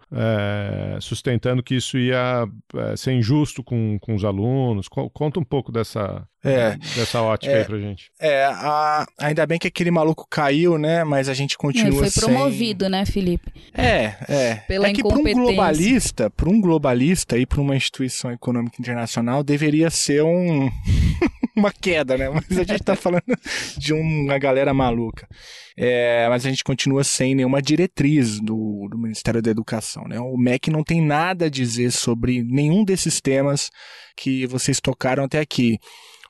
[1.00, 2.46] sustentando que isso ia
[2.96, 4.86] ser injusto com, com os alunos.
[4.88, 8.10] Conta um pouco dessa, é, dessa ótica é, aí pra gente.
[8.18, 11.02] É, a, ainda bem que aquele maluco caiu, né?
[11.04, 12.22] Mas a gente continua Ele foi sem...
[12.22, 13.50] promovido, né, Felipe?
[13.72, 14.54] É, é.
[14.68, 19.42] Pela é que para um globalista, para um globalista e para uma instituição econômica internacional
[19.42, 20.70] deveria ser um
[21.56, 22.28] uma queda, né?
[22.28, 23.24] Mas a gente tá falando
[23.78, 25.26] de uma galera maluca.
[25.78, 30.20] É, mas a gente continua sem nenhuma diretriz do, do Ministério da Educação, né?
[30.20, 33.70] O MEC não tem nada a dizer sobre nenhum desses temas
[34.14, 35.78] que vocês tocaram até aqui.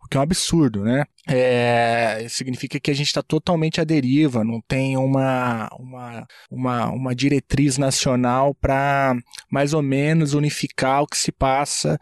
[0.05, 1.05] O que é um absurdo, né?
[1.29, 7.15] É, significa que a gente está totalmente à deriva, não tem uma, uma, uma, uma
[7.15, 9.15] diretriz nacional para
[9.51, 11.99] mais ou menos unificar o que se passa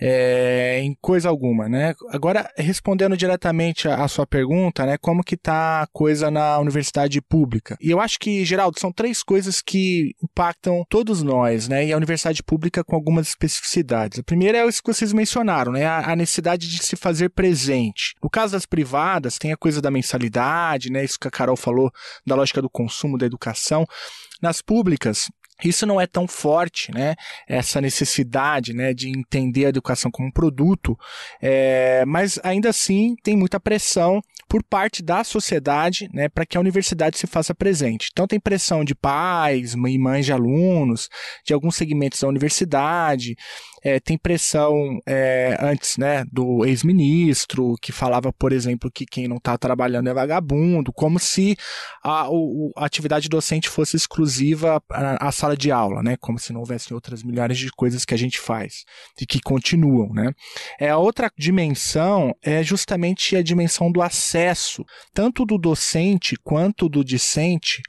[0.00, 1.94] é, em coisa alguma, né?
[2.10, 7.76] Agora, respondendo diretamente à sua pergunta, né, como que está a coisa na universidade pública?
[7.80, 11.96] E eu acho que, Geraldo, são três coisas que impactam todos nós, né, e a
[11.96, 14.18] universidade pública com algumas especificidades.
[14.18, 18.14] A primeira é isso que vocês mencionaram, né, a, a necessidade de se fazer presente.
[18.20, 21.04] No caso das privadas, tem a coisa da mensalidade, né?
[21.04, 21.90] Isso que a Carol falou
[22.26, 23.86] da lógica do consumo, da educação.
[24.42, 25.30] Nas públicas,
[25.64, 27.14] isso não é tão forte, né?
[27.48, 30.96] Essa necessidade, né, de entender a educação como um produto,
[31.40, 36.60] é, mas ainda assim tem muita pressão por parte da sociedade, né, para que a
[36.60, 38.10] universidade se faça presente.
[38.12, 41.08] Então tem pressão de pais mães de alunos,
[41.44, 43.34] de alguns segmentos da universidade,
[43.82, 49.36] é, tem pressão é, antes, né, do ex-ministro que falava, por exemplo, que quem não
[49.36, 51.56] está trabalhando é vagabundo, como se
[52.02, 56.52] a, o, a atividade docente fosse exclusiva à, à sala de aula, né, como se
[56.52, 58.84] não houvesse outras milhares de coisas que a gente faz
[59.20, 60.32] e que continuam, né.
[60.80, 67.04] É a outra dimensão é justamente a dimensão do acesso, tanto do docente quanto do
[67.04, 67.82] discente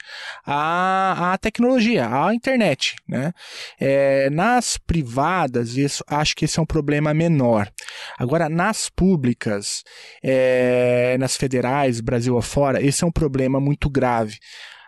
[0.46, 3.32] à, à tecnologia, à internet, né.
[3.80, 7.72] É, nas privadas isso, acho que esse é um problema menor.
[8.18, 9.84] Agora, nas públicas,
[10.24, 14.38] é, nas federais, Brasil afora, esse é um problema muito grave.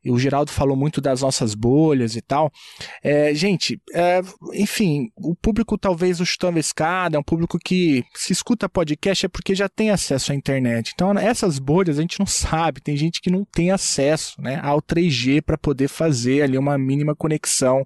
[0.05, 2.51] O Geraldo falou muito das nossas bolhas e tal.
[3.03, 4.21] É, gente, é,
[4.53, 9.25] enfim, o público talvez o chutando a escada, é um público que se escuta podcast
[9.25, 10.91] é porque já tem acesso à internet.
[10.93, 12.81] Então, essas bolhas a gente não sabe.
[12.81, 17.15] Tem gente que não tem acesso né, ao 3G para poder fazer ali uma mínima
[17.15, 17.85] conexão.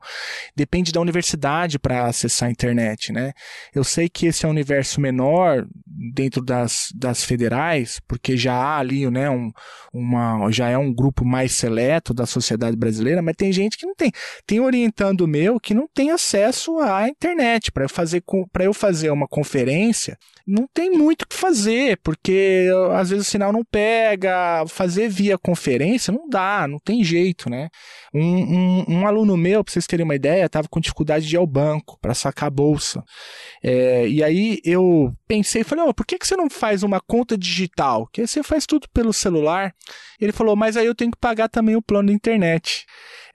[0.55, 3.11] Depende da universidade para acessar a internet.
[3.11, 3.33] Né?
[3.73, 8.79] Eu sei que esse é um universo menor dentro das, das federais, porque já há
[8.79, 9.51] ali né, um,
[9.93, 13.93] uma, já é um grupo mais seleto da sociedade brasileira, mas tem gente que não
[13.93, 14.11] tem.
[14.47, 17.71] Tem orientando meu que não tem acesso à internet.
[17.71, 18.23] Para eu, fazer,
[18.59, 23.53] eu fazer uma conferência, não tem muito o que fazer, porque às vezes o sinal
[23.53, 24.65] não pega.
[24.67, 27.69] Fazer via conferência não dá, não tem jeito, né?
[28.13, 31.37] Um, um, um aluno meu, para vocês terem uma ideia, estava com dificuldade de ir
[31.37, 33.03] ao banco para sacar a bolsa.
[33.63, 37.37] É, e aí eu pensei, falei, oh, por que, que você não faz uma conta
[37.37, 38.07] digital?
[38.11, 39.73] Que você faz tudo pelo celular.
[40.19, 42.85] Ele falou, mas aí eu tenho que pagar também o de internet.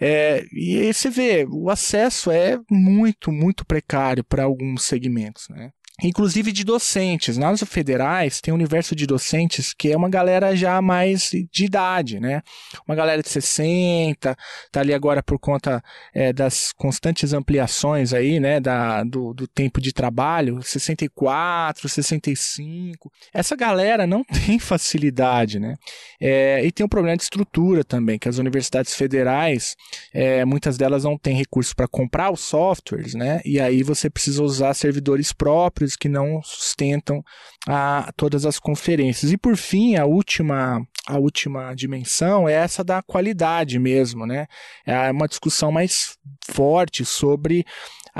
[0.01, 5.71] É, e aí você vê, o acesso é muito, muito precário para alguns segmentos, né?
[6.03, 7.37] Inclusive de docentes.
[7.37, 12.21] Nas federais tem um universo de docentes que é uma galera já mais de idade,
[12.21, 12.43] né?
[12.87, 14.37] Uma galera de 60,
[14.71, 15.83] tá ali agora por conta
[16.15, 18.61] é, das constantes ampliações aí, né?
[18.61, 23.11] Da, do, do tempo de trabalho, 64, 65.
[23.33, 25.75] Essa galera não tem facilidade, né?
[26.21, 29.75] É, e tem um problema de estrutura também, que as universidades federais,
[30.13, 33.41] é, muitas delas não têm recursos para comprar os softwares, né?
[33.45, 37.23] E aí você precisa usar servidores próprios que não sustentam
[37.67, 39.33] a, todas as conferências.
[39.33, 44.47] E por fim, a última, a última dimensão é essa da qualidade mesmo, né?
[44.87, 46.17] É uma discussão mais
[46.51, 47.65] forte sobre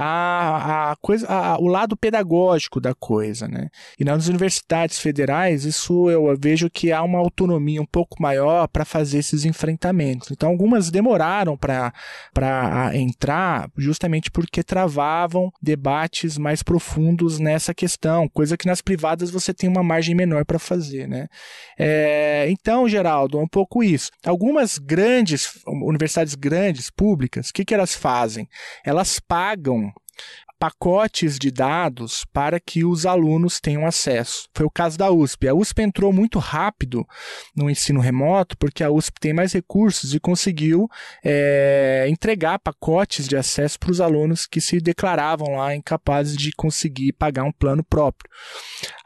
[0.01, 3.69] a, a coisa, a, o lado pedagógico da coisa, né?
[3.99, 8.85] E nas universidades federais, isso eu vejo que há uma autonomia um pouco maior para
[8.85, 10.31] fazer esses enfrentamentos.
[10.31, 11.93] Então, algumas demoraram para
[12.95, 19.69] entrar justamente porque travavam debates mais profundos nessa questão, coisa que nas privadas você tem
[19.69, 21.27] uma margem menor para fazer, né?
[21.77, 24.11] É, então, Geraldo, é um pouco isso.
[24.25, 28.49] Algumas grandes universidades grandes públicas, o que, que elas fazem?
[28.85, 29.88] Elas pagam
[30.59, 34.49] pacotes de dados para que os alunos tenham acesso.
[34.55, 35.49] Foi o caso da USP.
[35.49, 37.07] A USP entrou muito rápido
[37.55, 40.89] no ensino remoto porque a USP tem mais recursos e conseguiu
[41.25, 47.13] é, entregar pacotes de acesso para os alunos que se declaravam lá incapazes de conseguir
[47.13, 48.29] pagar um plano próprio.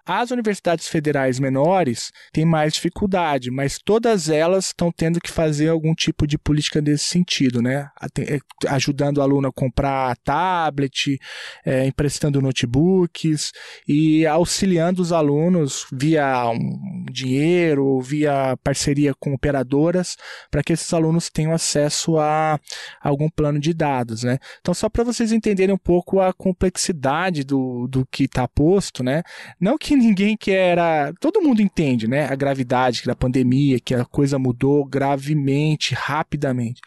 [0.05, 5.95] As universidades federais menores têm mais dificuldade, mas todas elas estão tendo que fazer algum
[5.95, 7.89] tipo de política nesse sentido, né?
[8.19, 8.39] É,
[8.69, 11.19] ajudando o aluno a comprar tablet,
[11.65, 13.53] é, emprestando notebooks
[13.87, 20.17] e auxiliando os alunos via um dinheiro ou via parceria com operadoras
[20.51, 22.59] para que esses alunos tenham acesso a
[23.01, 24.39] algum plano de dados, né?
[24.61, 29.23] Então, só para vocês entenderem um pouco a complexidade do, do que está posto, né?
[29.61, 31.13] Não que ninguém queira.
[31.21, 32.27] Todo mundo entende, né?
[32.27, 36.81] A gravidade da pandemia, que a coisa mudou gravemente, rapidamente.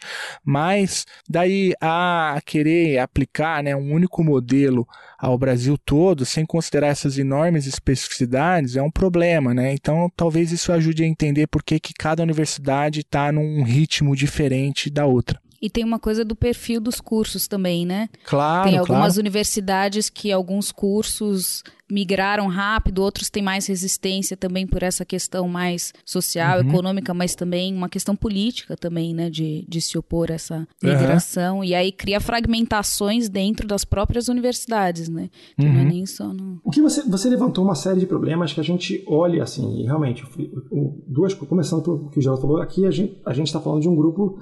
[0.44, 4.86] Mas daí a querer aplicar né, um único modelo
[5.18, 9.72] ao Brasil todo, sem considerar essas enormes especificidades, é um problema, né?
[9.72, 14.90] Então, talvez isso ajude a entender por que, que cada universidade está num ritmo diferente
[14.90, 15.40] da outra.
[15.60, 18.08] E tem uma coisa do perfil dos cursos também, né?
[18.24, 19.20] Claro, Tem algumas claro.
[19.20, 25.94] universidades que alguns cursos migraram rápido, outros têm mais resistência também por essa questão mais
[26.04, 26.68] social, Uhum.
[26.68, 29.30] econômica, mas também uma questão política também, né?
[29.30, 31.62] De, de se opor a essa migração.
[31.62, 35.30] E aí cria fragmentações dentro das próprias universidades, né?
[35.56, 35.88] Que não é Uhum.
[35.88, 36.60] nem só no...
[36.64, 39.84] O que você, você levantou uma série de problemas que a gente olha assim, e
[39.84, 43.60] realmente, o- o- duas, começando pelo que o Geraldo falou, aqui a gente a está
[43.60, 44.40] falando de um grupo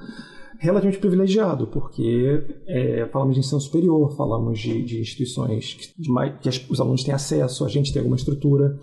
[0.65, 6.39] relativamente privilegiado, porque é, falamos de ensino superior, falamos de, de instituições que, de mais-
[6.41, 8.79] que as- os alunos têm acesso, a gente tem alguma estrutura,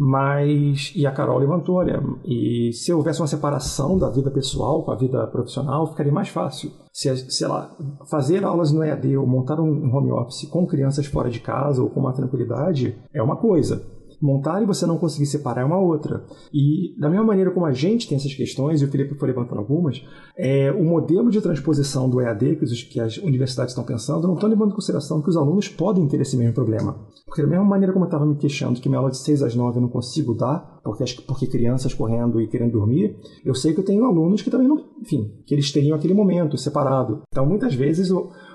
[0.00, 4.92] mas, e a Carol levantou, olha, e se houvesse uma separação da vida pessoal com
[4.92, 6.70] a vida profissional, ficaria mais fácil.
[6.92, 7.76] Se, sei lá,
[8.08, 11.90] fazer aulas no EAD ou montar um home office com crianças fora de casa ou
[11.90, 13.82] com uma tranquilidade é uma coisa.
[14.20, 16.24] Montar e você não conseguir separar é uma outra.
[16.52, 19.58] E da mesma maneira como a gente tem essas questões, e o Felipe foi levantando
[19.60, 20.04] algumas,
[20.36, 24.34] é, o modelo de transposição do EAD que, os- que as universidades estão pensando não
[24.34, 26.96] estão levando em consideração que os alunos podem ter esse mesmo problema.
[27.26, 29.54] Porque da mesma maneira como eu estava me queixando que minha aula de 6 às
[29.54, 33.80] 9 eu não consigo dar, porque, porque crianças correndo e querendo dormir, eu sei que
[33.80, 37.22] eu tenho alunos que também não, enfim, que eles teriam aquele momento separado.
[37.30, 38.10] Então muitas vezes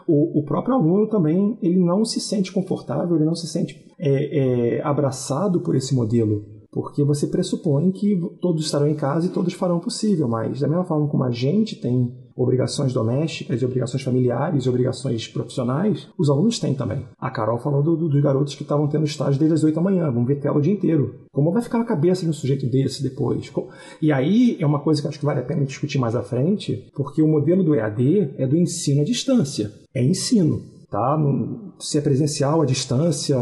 [0.08, 4.78] o, o próprio aluno também ele não se sente confortável, ele não se sente é,
[4.78, 6.45] é, abraçado por esse modelo.
[6.72, 10.68] Porque você pressupõe que todos estarão em casa e todos farão o possível, mas da
[10.68, 16.30] mesma forma como a gente tem obrigações domésticas, e obrigações familiares e obrigações profissionais, os
[16.30, 17.06] alunos têm também.
[17.20, 19.82] A Carol falou do- do- dos garotos que estavam tendo estágio desde as 8 da
[19.82, 21.16] manhã, vão ver tela o dia inteiro.
[21.32, 23.52] Como vai ficar a cabeça de um sujeito desse depois?
[24.02, 26.88] E aí é uma coisa que acho que vale a pena discutir mais à frente,
[26.96, 29.72] porque o modelo do EAD é do ensino à distância.
[29.96, 30.62] É ensino
[30.94, 31.18] tá?
[31.80, 33.36] Se é presencial, à distância,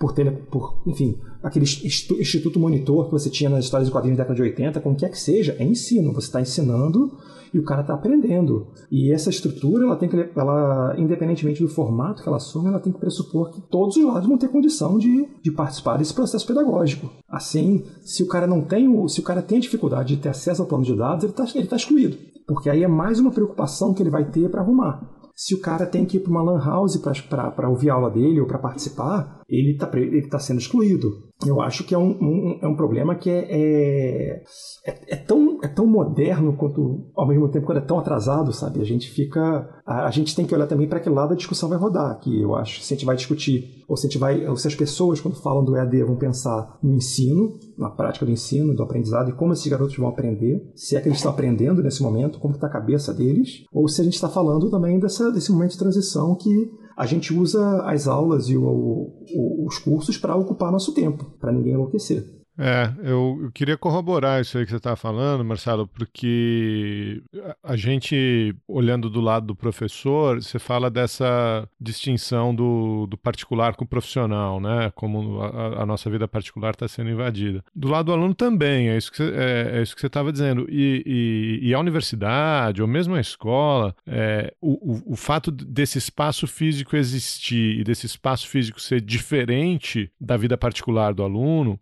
[0.00, 4.18] por tele, por, enfim, aquele institu- instituto monitor que você tinha nas histórias de quadrinhos
[4.18, 6.12] da década de 80, como quer que seja, é ensino.
[6.12, 7.16] Você está ensinando
[7.54, 8.66] e o cara está aprendendo.
[8.90, 12.92] E essa estrutura, ela tem que, ela, independentemente do formato que ela assume, ela tem
[12.92, 17.08] que pressupor que todos os lados vão ter condição de, de participar desse processo pedagógico.
[17.28, 20.68] Assim, se o cara não tem, se o cara tem dificuldade de ter acesso ao
[20.68, 22.18] plano de dados, ele está ele tá excluído.
[22.44, 25.17] Porque aí é mais uma preocupação que ele vai ter para arrumar.
[25.38, 28.40] Se o cara tem que ir para uma lan house para ouvir a aula dele
[28.40, 31.27] ou para participar, ele está ele tá sendo excluído.
[31.46, 34.42] Eu acho que é um, um- é um problema que é, é,
[34.84, 38.80] é, é tão, é tão moderno quanto, ao mesmo tempo, quando é tão atrasado, sabe?
[38.80, 39.68] A gente fica.
[39.86, 42.42] A, a gente tem que olhar também para que lado a discussão vai rodar, que
[42.42, 42.80] eu acho.
[42.82, 45.40] Se a gente vai discutir, ou se, a gente vai, ou se as pessoas, quando
[45.40, 49.52] falam do EAD, vão pensar no ensino, na prática do ensino, do aprendizado, e como
[49.52, 52.70] esses garotos vão aprender, se é que eles estão aprendendo nesse momento, como está a
[52.70, 56.68] cabeça deles, ou se a gente está falando também dessa, desse momento de transição que
[56.98, 61.52] a gente usa as aulas e o- o- os cursos para ocupar nosso tempo, para
[61.52, 62.37] ninguém enlouquecer.
[62.58, 67.22] É, eu, eu queria corroborar isso aí que você está falando, Marcelo, porque
[67.62, 73.76] a, a gente, olhando do lado do professor, você fala dessa distinção do, do particular
[73.76, 74.90] com o profissional, né?
[74.96, 77.64] Como a, a nossa vida particular está sendo invadida.
[77.74, 80.32] Do lado do aluno também, é isso que você é, é isso que você estava
[80.32, 80.66] dizendo.
[80.68, 85.98] E, e, e a universidade, ou mesmo a escola, é, o, o, o fato desse
[85.98, 91.78] espaço físico existir e desse espaço físico ser diferente da vida particular do aluno,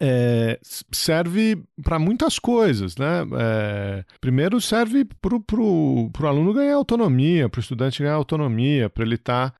[0.00, 0.58] é,
[0.90, 3.22] serve para muitas coisas, né?
[3.38, 9.16] É, primeiro serve para o aluno ganhar autonomia, para o estudante ganhar autonomia, para ele
[9.16, 9.54] estar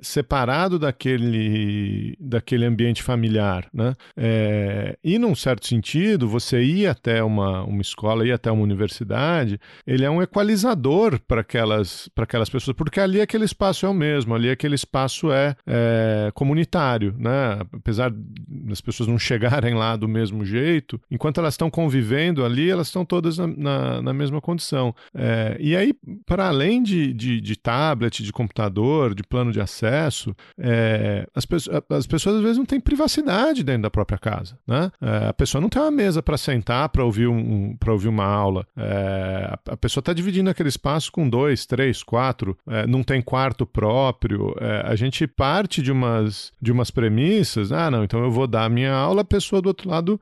[0.00, 3.94] separado daquele, daquele ambiente familiar, né?
[4.16, 9.60] É, e num certo sentido, você ir até uma, uma escola, ir até uma universidade,
[9.86, 14.34] ele é um equalizador para aquelas, aquelas pessoas, porque ali aquele espaço é o mesmo,
[14.34, 17.60] ali aquele espaço é, é comunitário, né?
[17.72, 22.88] Apesar das pessoas não chegarem lá do mesmo jeito, enquanto elas estão convivendo ali, elas
[22.88, 24.94] estão todas na, na, na mesma condição.
[25.14, 25.94] É, e aí,
[26.26, 31.82] para além de, de, de tablet, de computador, de plano de acesso, é, as, pessoas,
[31.90, 34.58] as pessoas às vezes não têm privacidade dentro da própria casa.
[34.66, 34.90] Né?
[35.00, 38.66] É, a pessoa não tem uma mesa para sentar para ouvir, um, ouvir uma aula.
[38.76, 43.20] É, a, a pessoa está dividindo aquele espaço com dois, três, quatro, é, não tem
[43.20, 44.54] quarto próprio.
[44.60, 48.64] É, a gente parte de umas, de umas premissas, ah, não, então eu vou dar
[48.64, 50.20] a minha aula, a pessoa do outro lado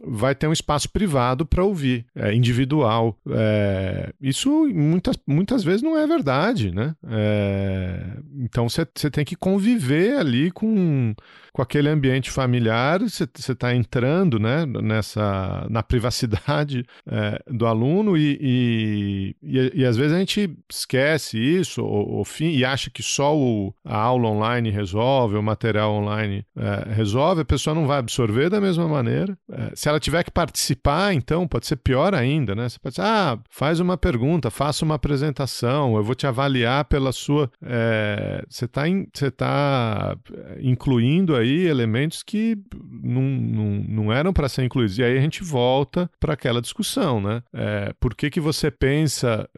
[0.00, 3.18] vai ter um espaço privado para ouvir, é, individual.
[3.30, 6.94] É, isso muitas, muitas vezes não é verdade, né?
[7.08, 11.14] É, então você tem que conviver ali com,
[11.52, 18.38] com aquele ambiente familiar, você está entrando né, nessa, na privacidade é, do aluno e,
[18.40, 23.02] e, e, e, às vezes a gente esquece isso ou, ou fim, e acha que
[23.02, 27.98] só o, a aula online resolve, o material online é, resolve, a pessoa não vai
[27.98, 29.36] absorver da mesma maneira.
[29.82, 32.68] Se ela tiver que participar, então, pode ser pior ainda, né?
[32.68, 37.10] Você pode dizer, ah, faz uma pergunta, faça uma apresentação, eu vou te avaliar pela
[37.10, 37.50] sua.
[37.60, 40.16] É, você está você tá
[40.60, 42.56] incluindo aí elementos que
[43.02, 44.98] não, não, não eram para ser incluídos.
[44.98, 47.42] E aí a gente volta para aquela discussão, né?
[47.52, 49.50] É, por que, que você pensa,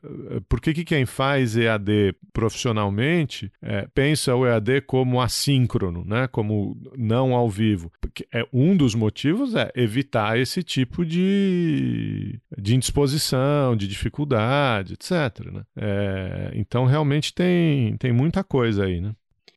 [0.49, 6.27] por que, que quem faz EAD profissionalmente é, pensa o EAD como assíncrono, né?
[6.29, 7.93] Como não ao vivo?
[8.01, 15.53] Porque é um dos motivos é evitar esse tipo de, de indisposição, de dificuldade, etc.
[15.53, 15.63] Né?
[15.77, 19.13] É, então realmente tem, tem muita coisa aí, né?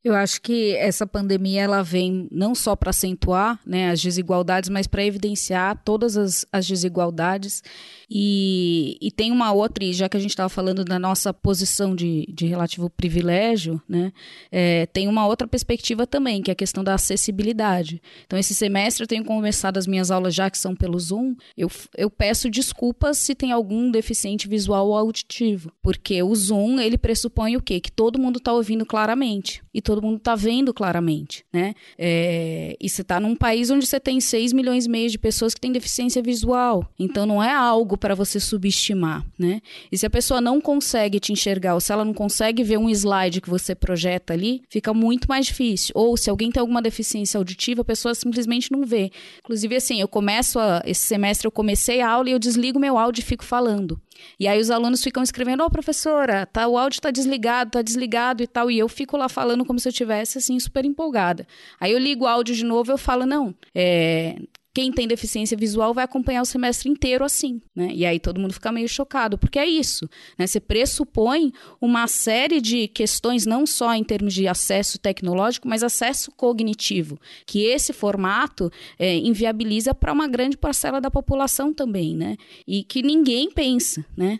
[0.07, 4.87] Eu acho que essa pandemia ela vem não só para acentuar né, as desigualdades, mas
[4.87, 7.61] para evidenciar todas as, as desigualdades.
[8.09, 11.93] E, e, tem uma outra, e já que a gente estava falando da nossa posição
[11.93, 14.13] de, de relativo privilégio, né,
[14.49, 18.01] é, tem uma outra perspectiva também, que é a questão da acessibilidade.
[18.25, 21.35] Então, esse semestre eu tenho começado as minhas aulas já que são pelo Zoom.
[21.57, 26.97] Eu, eu peço desculpas se tem algum deficiente visual ou auditivo, porque o Zoom ele
[26.97, 27.81] pressupõe o quê?
[27.81, 29.61] Que todo mundo está ouvindo claramente.
[29.73, 31.75] E todo mundo está vendo claramente, né?
[31.99, 35.53] É, e você está num país onde você tem 6 milhões e meio de pessoas
[35.53, 36.89] que têm deficiência visual.
[36.97, 39.61] Então não é algo para você subestimar, né?
[39.91, 42.89] E se a pessoa não consegue te enxergar, ou se ela não consegue ver um
[42.89, 45.91] slide que você projeta ali, fica muito mais difícil.
[45.95, 49.11] Ou se alguém tem alguma deficiência auditiva, a pessoa simplesmente não vê.
[49.39, 52.97] Inclusive, assim, eu começo a, esse semestre eu comecei a aula e eu desligo meu
[52.97, 53.99] áudio e fico falando.
[54.39, 57.81] E aí os alunos ficam escrevendo, ô oh, professora, tá, o áudio tá desligado, tá
[57.81, 58.69] desligado e tal.
[58.69, 61.47] E eu fico lá falando como se eu tivesse assim, super empolgada.
[61.79, 64.35] Aí eu ligo o áudio de novo e eu falo, não, é,
[64.77, 67.89] quem tem deficiência visual vai acompanhar o semestre inteiro assim, né?
[67.91, 70.07] E aí todo mundo fica meio chocado, porque é isso,
[70.37, 70.45] né?
[70.45, 71.51] Você pressupõe
[71.81, 77.63] uma série de questões, não só em termos de acesso tecnológico, mas acesso cognitivo, que
[77.63, 82.37] esse formato é, inviabiliza para uma grande parcela da população também, né?
[82.67, 84.39] E que ninguém pensa, né?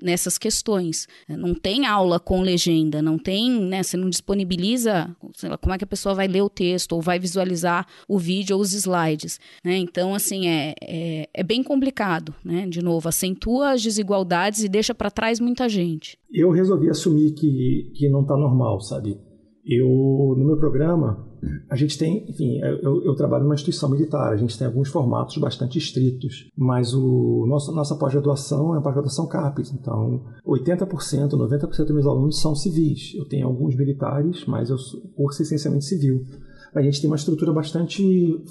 [0.00, 1.08] Nessas questões.
[1.28, 3.82] Não tem aula com legenda, não tem, né?
[3.82, 7.18] Você não disponibiliza, lá, como é que a pessoa vai ler o texto ou vai
[7.18, 9.40] visualizar o vídeo ou os slides.
[9.64, 9.78] Né?
[9.78, 12.66] Então, assim, é, é, é, bem complicado, né?
[12.66, 16.18] De novo, acentua as desigualdades e deixa para trás muita gente.
[16.30, 19.18] Eu resolvi assumir que, que não está normal, sabe?
[19.66, 21.26] Eu, no meu programa,
[21.70, 25.38] a gente tem, enfim, eu, eu, trabalho numa instituição militar, a gente tem alguns formatos
[25.38, 31.90] bastante estritos, mas o nosso, nossa pós-graduação é uma pós-graduação CAPES, então 80%, 90% dos
[31.90, 33.14] meus alunos são civis.
[33.14, 34.76] Eu tenho alguns militares, mas eu
[35.16, 36.26] curso essencialmente civil.
[36.74, 38.02] A gente tem uma estrutura bastante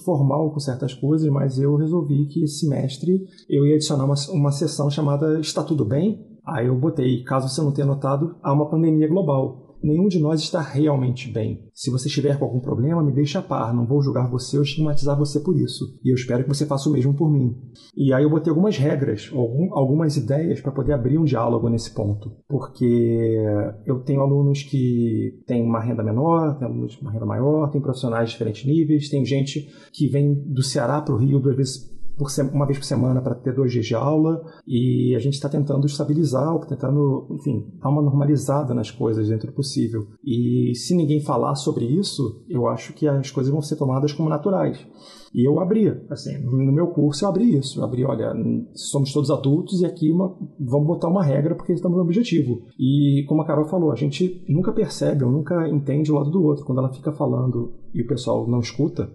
[0.05, 4.51] formal com certas coisas, mas eu resolvi que esse semestre eu ia adicionar uma, uma
[4.51, 6.25] sessão chamada Está Tudo Bem?
[6.45, 10.41] Aí eu botei, caso você não tenha notado, há uma pandemia global nenhum de nós
[10.41, 11.69] está realmente bem.
[11.73, 14.63] Se você estiver com algum problema, me deixe a par, não vou julgar você ou
[14.63, 15.99] estigmatizar você por isso.
[16.03, 17.55] E eu espero que você faça o mesmo por mim.
[17.95, 19.31] E aí eu botei algumas regras,
[19.71, 22.31] algumas ideias para poder abrir um diálogo nesse ponto.
[22.47, 23.37] Porque
[23.85, 27.81] eu tenho alunos que têm uma renda menor, tem alunos com uma renda maior, tem
[27.81, 31.92] profissionais de diferentes níveis, tem gente que vem do Ceará para o Rio, duas vezes
[32.17, 35.49] por uma vez por semana para ter dois dias de aula e a gente está
[35.49, 40.07] tentando estabilizar, tentando, enfim, dar uma normalizada nas coisas dentro do possível.
[40.23, 44.29] E se ninguém falar sobre isso, eu acho que as coisas vão ser tomadas como
[44.29, 44.85] naturais.
[45.33, 47.79] E eu abri, assim, no meu curso eu abri isso.
[47.79, 48.33] Eu abri, olha,
[48.75, 52.61] somos todos adultos e aqui uma, vamos botar uma regra porque estamos no objetivo.
[52.79, 56.43] E como a Carol falou, a gente nunca percebe ou nunca entende o lado do
[56.43, 56.63] outro.
[56.65, 59.09] Quando ela fica falando e o pessoal não escuta,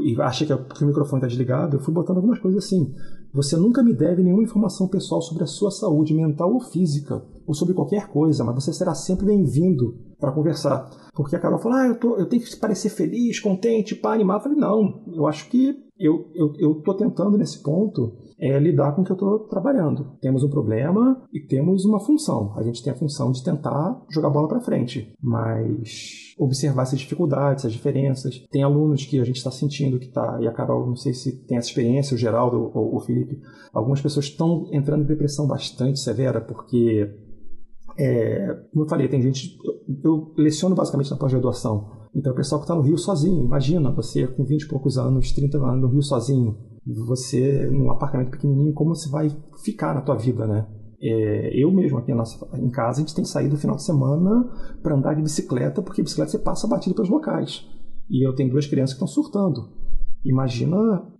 [0.00, 2.94] e acha que, o microfone está desligado, eu fui botando algumas coisas assim.
[3.32, 7.54] Você nunca me deve nenhuma informação pessoal sobre a sua saúde mental ou física, ou
[7.54, 10.88] sobre qualquer coisa, mas você será sempre bem-vindo para conversar.
[11.14, 14.36] Porque a Carol falou, ah, eu, tô, eu tenho que parecer feliz, contente, pá, animar.
[14.36, 19.02] Eu falei, não, eu acho que eu, eu, eu tentando nesse ponto é lidar com
[19.02, 20.16] o que eu estou trabalhando.
[20.20, 22.54] Temos um problema e temos uma função.
[22.56, 27.00] A gente tem a função de tentar jogar a bola para frente, mas observar essas
[27.00, 28.38] dificuldades, essas diferenças.
[28.50, 31.44] Tem alunos que a gente está sentindo que está, e a Carol, não sei se
[31.46, 33.40] tem essa experiência, o Geraldo ou o Felipe,
[33.72, 37.10] algumas pessoas estão entrando em depressão bastante severa porque
[37.98, 39.58] é, como eu falei, tem gente.
[40.04, 41.90] Eu, leciono basicamente na pós-graduação.
[42.14, 45.32] Então, o pessoal que está no Rio sozinho, imagina você com 20 e poucos anos,
[45.32, 46.56] 30 anos no Rio sozinho,
[47.06, 49.28] Você, num apartamento pequenininho, como você vai
[49.64, 50.66] ficar na tua vida, né?
[51.00, 54.50] É, eu mesmo aqui nossa, em casa, a gente tem saído no final de semana
[54.82, 57.64] para andar de bicicleta, porque bicicleta você passa batido pelos locais.
[58.10, 59.70] E eu tenho duas crianças que estão surtando.
[60.24, 60.76] Imagina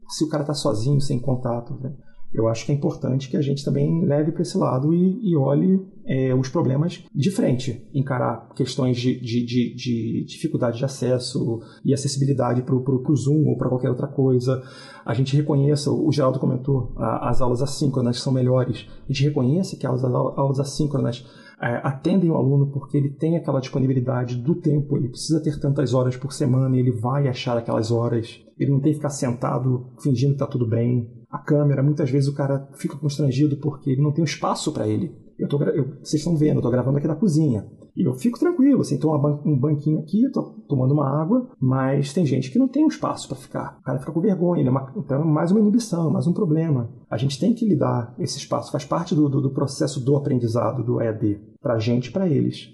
[0.08, 1.74] se o cara está sozinho, sem contato.
[1.80, 1.94] Né?
[2.32, 5.36] eu acho que é importante que a gente também leve para esse lado e, e
[5.36, 11.60] olhe é, os problemas de frente, encarar questões de, de, de, de dificuldade de acesso
[11.84, 14.62] e acessibilidade para o Zoom ou para qualquer outra coisa.
[15.04, 18.86] A gente reconheça, o Geraldo comentou, a, as aulas assíncronas são melhores.
[19.04, 21.26] A gente reconhece que as aulas assíncronas
[21.60, 25.92] é, atendem o aluno porque ele tem aquela disponibilidade do tempo, ele precisa ter tantas
[25.92, 28.40] horas por semana ele vai achar aquelas horas.
[28.58, 32.30] Ele não tem que ficar sentado fingindo que está tudo bem a câmera, muitas vezes
[32.30, 35.27] o cara fica constrangido porque ele não tem espaço para ele.
[35.38, 37.66] Eu tô, eu, vocês estão vendo, eu tô gravando aqui na cozinha.
[37.96, 39.14] E eu fico tranquilo, assim, tô
[39.44, 43.26] um banquinho aqui, tô tomando uma água, mas tem gente que não tem um espaço
[43.28, 43.78] para ficar.
[43.80, 46.90] O cara fica com vergonha, é uma, então é mais uma inibição, mais um problema.
[47.10, 50.84] A gente tem que lidar esse espaço, faz parte do, do, do processo do aprendizado,
[50.84, 52.70] do EAD, pra gente e pra eles.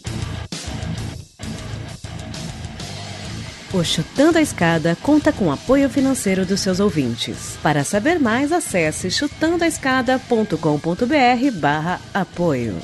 [3.75, 7.59] O Chutando a Escada conta com apoio financeiro dos seus ouvintes.
[7.61, 12.77] Para saber mais, acesse chutandoaescada.com.br barra apoio.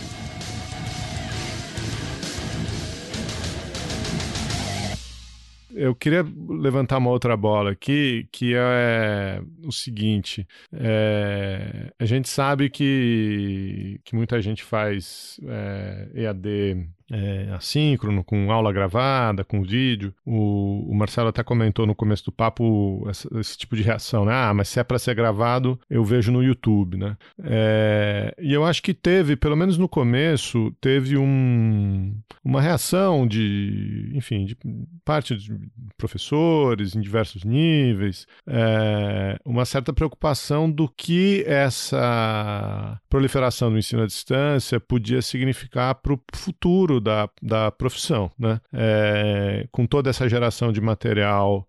[5.73, 12.69] Eu queria levantar uma outra bola aqui, que é o seguinte: é, a gente sabe
[12.69, 20.15] que, que muita gente faz é, EAD é, assíncrono, com aula gravada, com vídeo.
[20.25, 24.33] O, o, Marcelo até comentou no começo do papo esse, esse tipo de reação, né?
[24.33, 27.17] Ah, mas se é para ser gravado, eu vejo no YouTube, né?
[27.43, 34.13] É, e eu acho que teve, pelo menos no começo, teve um, uma reação de,
[34.15, 34.57] enfim, de
[35.05, 35.53] parte de
[35.97, 44.07] professores em diversos níveis, é, uma certa preocupação do que essa proliferação do ensino à
[44.07, 48.61] distância podia significar para o futuro da, da profissão, né?
[48.73, 51.67] É, com toda essa geração de material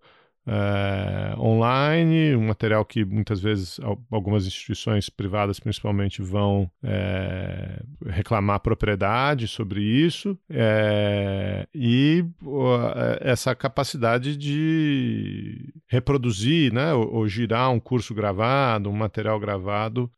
[0.47, 3.79] é, online, um material que muitas vezes
[4.09, 12.25] algumas instituições privadas principalmente vão é, reclamar propriedade sobre isso é, e
[13.19, 20.11] essa capacidade de reproduzir, né, ou, ou, girar um curso gravado, um material gravado,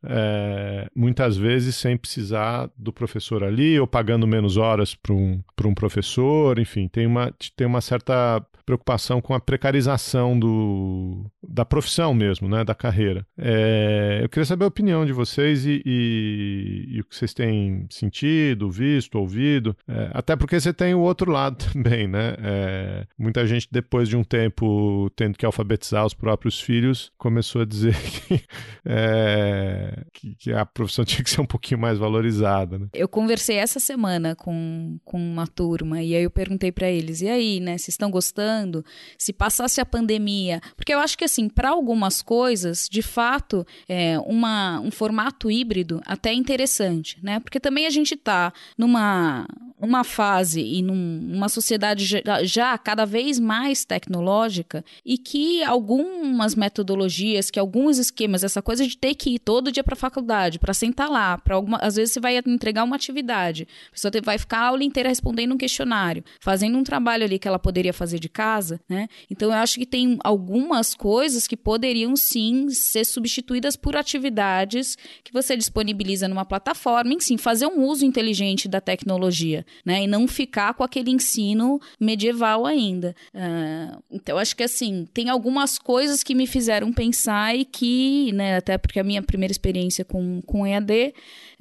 [0.95, 6.59] muitas vezes sem precisar do professor ali ou pagando menos horas para um, um professor,
[6.59, 12.63] enfim, tem uma, tem uma certa preocupação com a precarização do, da profissão mesmo, né,
[12.63, 13.25] da carreira.
[13.37, 17.87] É, eu queria saber a opinião de vocês e, e, e o que vocês têm
[17.89, 22.35] sentido, visto, ouvido, é, até porque você tem o outro lado também, né?
[22.39, 27.65] É, muita gente, depois de um tempo tendo que alfabetizar os próprios filhos, começou a
[27.65, 27.95] dizer
[28.27, 28.43] que,
[28.85, 32.77] é, que, que a profissão tinha que ser um pouquinho mais valorizada.
[32.77, 32.87] Né?
[32.93, 37.27] Eu conversei essa semana com, com uma turma e aí eu perguntei para eles, e
[37.27, 38.83] aí, né, vocês estão gostando?
[39.17, 40.02] se passasse a pandemia.
[40.75, 46.01] Porque eu acho que, assim, para algumas coisas, de fato, é, uma, um formato híbrido
[46.05, 47.39] até é interessante, né?
[47.39, 49.45] Porque também a gente está numa
[49.83, 56.55] uma fase e num, numa sociedade já, já, cada vez mais tecnológica e que algumas
[56.55, 60.57] metodologias, que alguns esquemas, essa coisa de ter que ir todo dia para a faculdade,
[60.57, 64.37] para sentar lá, para alguma, às vezes você vai entregar uma atividade, a pessoa vai
[64.37, 68.19] ficar a aula inteira respondendo um questionário, fazendo um trabalho ali que ela poderia fazer
[68.19, 69.09] de casa, né?
[69.29, 75.31] Então eu acho que tem algumas coisas que poderiam sim ser substituídas por atividades que
[75.31, 80.03] você disponibiliza numa plataforma, enfim, fazer um uso inteligente da tecnologia né?
[80.03, 83.15] E não ficar com aquele ensino medieval ainda.
[83.33, 88.57] Uh, então, acho que assim, tem algumas coisas que me fizeram pensar e que, né,
[88.57, 91.13] até porque a minha primeira experiência com, com EAD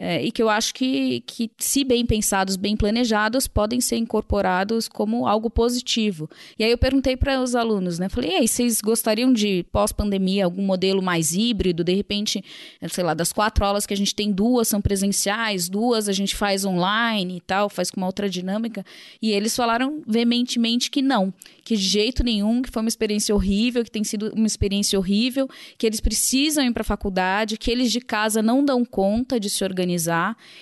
[0.04, 4.88] é, e que eu acho que, que, se bem pensados, bem planejados, podem ser incorporados
[4.88, 6.28] como algo positivo.
[6.58, 8.08] E aí eu perguntei para os alunos, né?
[8.08, 11.84] Falei, e aí, vocês gostariam de, pós-pandemia, algum modelo mais híbrido?
[11.84, 12.42] De repente,
[12.88, 16.34] sei lá, das quatro aulas que a gente tem, duas são presenciais, duas a gente
[16.34, 18.84] faz online e tal, faz com uma outra dinâmica.
[19.22, 21.32] E eles falaram veementemente que não,
[21.62, 25.48] que de jeito nenhum, que foi uma experiência horrível, que tem sido uma experiência horrível,
[25.78, 29.48] que eles precisam ir para a faculdade, que eles de casa não dão conta de
[29.48, 29.91] se organizar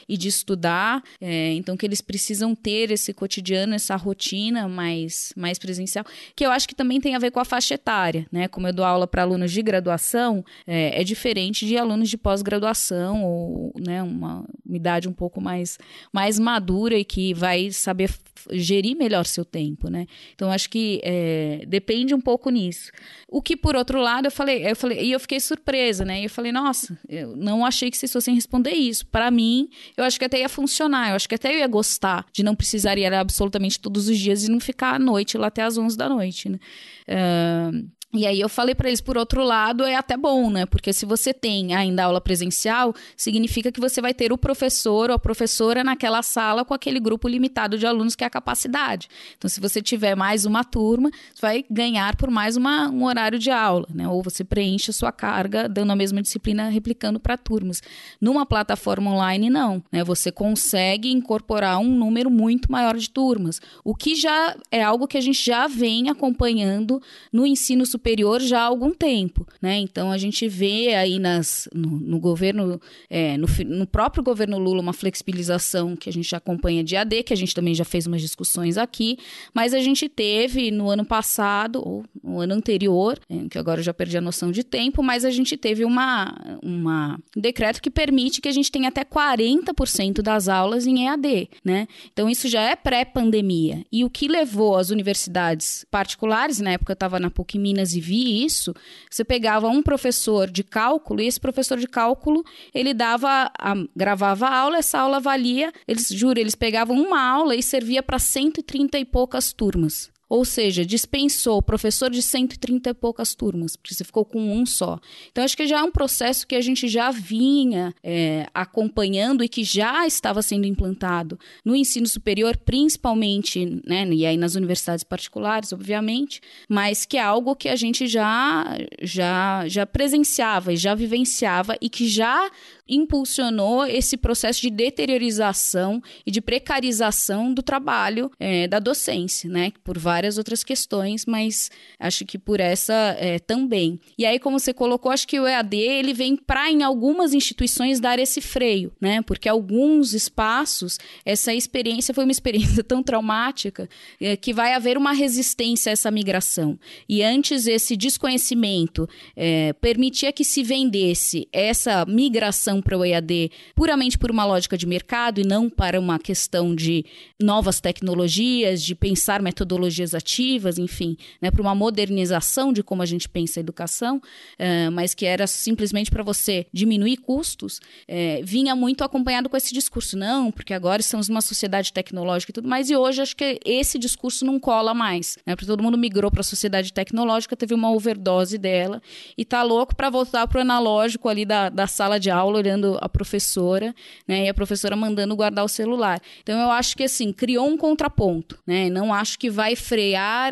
[0.08, 5.58] e de estudar, é, então que eles precisam ter esse cotidiano, essa rotina mais, mais
[5.58, 6.04] presencial,
[6.34, 8.48] que eu acho que também tem a ver com a faixa etária, né?
[8.48, 13.24] Como eu dou aula para alunos de graduação, é, é, diferente de alunos de pós-graduação
[13.24, 15.78] ou né, uma, uma idade um pouco mais,
[16.12, 18.10] mais madura e que vai saber
[18.50, 20.06] gerir melhor seu tempo, né?
[20.34, 22.90] Então acho que é, depende um pouco nisso.
[23.28, 26.24] O que por outro lado eu falei, eu falei e eu fiquei surpresa, né?
[26.24, 29.06] Eu falei, nossa, eu não achei que vocês fossem responder isso.
[29.20, 29.68] Para mim,
[29.98, 32.56] eu acho que até ia funcionar, eu acho que até eu ia gostar de não
[32.56, 35.94] precisar ir absolutamente todos os dias e não ficar à noite lá até às 11
[35.94, 36.58] da noite, né?
[37.06, 40.66] Uh, e aí eu falei para eles, por outro lado, é até bom, né?
[40.66, 45.14] Porque se você tem ainda aula presencial, significa que você vai ter o professor ou
[45.14, 49.08] a professora naquela sala com aquele grupo limitado de alunos que é a capacidade.
[49.38, 53.38] Então, se você tiver mais uma turma, você vai ganhar por mais uma, um horário
[53.38, 54.08] de aula, né?
[54.08, 57.80] Ou você preenche a sua carga dando a mesma disciplina replicando para turmas.
[58.20, 59.84] Numa plataforma online, não.
[59.92, 60.02] Né?
[60.02, 65.16] Você consegue incorporar um número muito maior de turmas, o que já é algo que
[65.16, 67.00] a gente já vem acompanhando
[67.32, 69.78] no ensino superior superior já há algum tempo, né?
[69.78, 72.80] Então a gente vê aí nas, no, no governo,
[73.10, 77.32] é, no, no, próprio governo Lula, uma flexibilização que a gente acompanha de AD, que
[77.32, 79.18] a gente também já fez umas discussões aqui,
[79.52, 83.84] mas a gente teve no ano passado, ou no ano anterior, é, que agora eu
[83.84, 87.90] já perdi a noção de tempo, mas a gente teve uma, uma um decreto que
[87.90, 91.86] permite que a gente tenha até 40% das aulas em EAD, né?
[92.12, 93.84] Então isso já é pré-pandemia.
[93.92, 98.00] E o que levou as universidades particulares, na época eu estava na PUC Minas e
[98.00, 98.74] vi isso,
[99.10, 104.46] você pegava um professor de cálculo e esse professor de cálculo, ele dava, a, gravava
[104.46, 108.98] a aula, essa aula valia, eles, juro, eles pegavam uma aula e servia para 130
[108.98, 110.10] e poucas turmas.
[110.30, 114.64] Ou seja, dispensou o professor de 130 e poucas turmas, porque você ficou com um
[114.64, 115.00] só.
[115.32, 119.48] Então, acho que já é um processo que a gente já vinha é, acompanhando e
[119.48, 125.72] que já estava sendo implantado no ensino superior, principalmente, né, e aí nas universidades particulares,
[125.72, 131.76] obviamente, mas que é algo que a gente já, já, já presenciava e já vivenciava
[131.80, 132.48] e que já
[132.88, 139.72] impulsionou esse processo de deteriorização e de precarização do trabalho é, da docência, né?
[139.84, 144.00] Por várias outras questões, mas acho que por essa é, também.
[144.18, 148.00] E aí, como você colocou, acho que o EAD ele vem para em algumas instituições
[148.00, 149.22] dar esse freio, né?
[149.22, 153.88] Porque alguns espaços essa experiência foi uma experiência tão traumática
[154.20, 156.78] é, que vai haver uma resistência a essa migração.
[157.08, 164.18] E antes esse desconhecimento é, permitia que se vendesse essa migração para o EAD puramente
[164.18, 167.04] por uma lógica de mercado e não para uma questão de
[167.40, 173.28] novas tecnologias, de pensar metodologias ativas, enfim, né, para uma modernização de como a gente
[173.28, 179.04] pensa a educação, uh, mas que era simplesmente para você diminuir custos, uh, vinha muito
[179.04, 180.16] acompanhado com esse discurso.
[180.16, 183.98] Não, porque agora estamos numa sociedade tecnológica e tudo mais, e hoje acho que esse
[183.98, 187.90] discurso não cola mais, né, porque todo mundo migrou para a sociedade tecnológica, teve uma
[187.90, 189.02] overdose dela
[189.36, 192.98] e tá louco para voltar para o analógico ali da, da sala de aula, olhando
[193.00, 193.94] a professora,
[194.26, 194.46] né?
[194.46, 196.20] E a professora mandando guardar o celular.
[196.42, 198.88] Então eu acho que assim, criou um contraponto, né?
[198.88, 199.99] Não acho que vai frear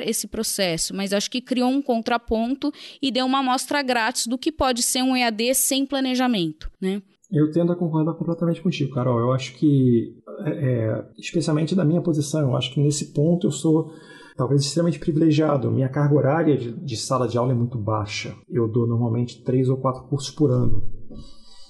[0.05, 4.53] esse processo, mas acho que criou um contraponto e deu uma amostra grátis do que
[4.53, 7.03] pode ser um EAD sem planejamento, né?
[7.31, 9.19] Eu tendo a concordar completamente contigo, Carol.
[9.19, 10.15] Eu acho que,
[10.47, 13.93] é, é especialmente da minha posição, eu acho que nesse ponto eu sou
[14.39, 15.71] talvez extremamente privilegiado.
[15.71, 18.35] Minha carga horária de, de, sala de aula é muito baixa.
[18.49, 20.83] Eu dou normalmente três ou quatro cursos por ano.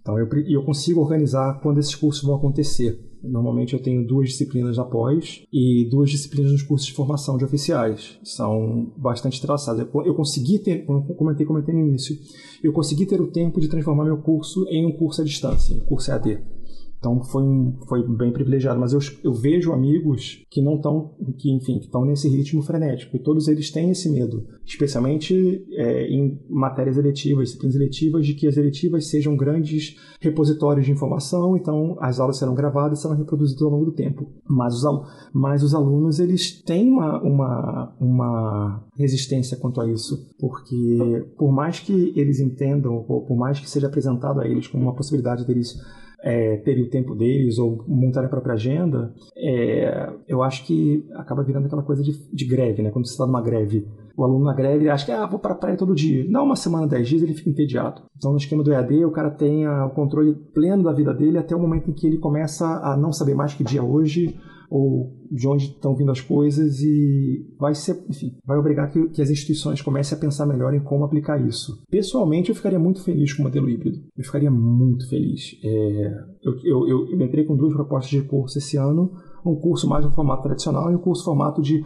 [0.00, 3.00] Então, eu, eu consigo organizar quando esses cursos vão acontecer.
[3.22, 8.18] Normalmente eu tenho duas disciplinas após e duas disciplinas nos cursos de formação de oficiais.
[8.22, 9.86] São bastante traçadas.
[10.04, 12.16] Eu consegui ter, como comentei, comentei no início,
[12.62, 15.80] eu consegui ter o tempo de transformar meu curso em um curso à distância, um
[15.80, 16.57] curso EAD.
[16.98, 17.44] Então foi,
[17.88, 18.78] foi bem privilegiado.
[18.78, 23.16] Mas eu, eu vejo amigos que não estão, que enfim, estão nesse ritmo frenético.
[23.16, 28.46] E todos eles têm esse medo, especialmente é, em matérias eletivas, disciplinas eletivas, de que
[28.46, 31.56] as eletivas sejam grandes repositórios de informação.
[31.56, 34.28] Então as aulas serão gravadas e serão reproduzidas ao longo do tempo.
[34.48, 34.84] Mas os,
[35.32, 41.78] mas os alunos eles têm uma, uma, uma resistência quanto a isso, porque por mais
[41.78, 45.76] que eles entendam, ou por mais que seja apresentado a eles como uma possibilidade deles
[46.22, 51.42] é, terem o tempo deles ou montar a própria agenda, é, eu acho que acaba
[51.42, 52.90] virando aquela coisa de, de greve, né?
[52.90, 55.56] Quando você está numa greve, o aluno na greve acha que ah, vou para a
[55.56, 56.28] praia todo dia.
[56.28, 58.02] Dá uma semana, dez dias, ele fica entediado.
[58.16, 61.38] Então, no esquema do EAD, o cara tem a, o controle pleno da vida dele
[61.38, 64.36] até o momento em que ele começa a não saber mais que dia é hoje,
[64.70, 69.22] ou de onde estão vindo as coisas e vai ser, enfim, vai obrigar que, que,
[69.22, 71.82] as instituições comecem a pensar melhor em como aplicar isso.
[71.90, 73.98] Pessoalmente, eu ficaria muito feliz com o modelo híbrido.
[74.16, 75.58] Eu ficaria muito feliz.
[75.64, 79.12] É, eu, eu, eu, eu entrei com duas propostas de curso esse ano,
[79.44, 81.82] um curso mais no formato tradicional e um curso formato de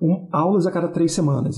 [0.00, 1.56] um, aulas a cada três semanas,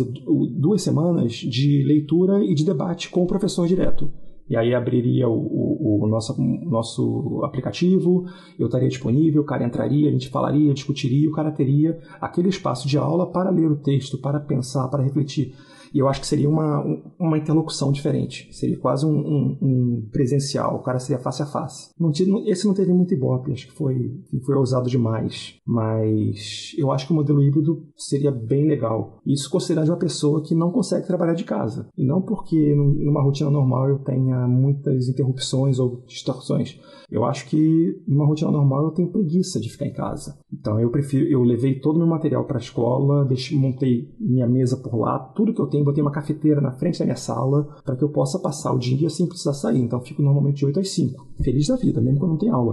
[0.56, 4.10] duas semanas de leitura e de debate com o professor direto.
[4.48, 8.26] E aí abriria o, o, o, nosso, nosso aplicativo,
[8.58, 12.88] eu estaria disponível, o cara entraria, a gente falaria, discutiria, o cara teria aquele espaço
[12.88, 15.54] de aula para ler o texto, para pensar, para refletir.
[15.92, 16.84] E eu acho que seria uma,
[17.18, 18.48] uma interlocução diferente.
[18.52, 20.76] Seria quase um, um, um presencial.
[20.76, 21.90] O cara seria face a face.
[21.98, 22.10] Não,
[22.46, 25.56] esse não teve muito ibope, acho que foi, foi ousado demais.
[25.66, 29.20] Mas eu acho que o modelo híbrido seria bem legal.
[29.26, 31.88] Isso considerando uma pessoa que não consegue trabalhar de casa.
[31.96, 36.78] E não porque numa rotina normal eu tenha muitas interrupções ou distorções.
[37.10, 40.38] Eu acho que numa rotina normal eu tenho preguiça de ficar em casa.
[40.52, 44.46] Então eu prefiro, eu levei todo o meu material para a escola, deixei, montei minha
[44.46, 47.76] mesa por lá, tudo que eu tenho, botei uma cafeteira na frente da minha sala
[47.84, 49.80] para que eu possa passar o dia sem precisar sair.
[49.80, 51.26] Então eu fico normalmente de 8 às 5.
[51.42, 52.72] Feliz da vida, mesmo quando não tem aula.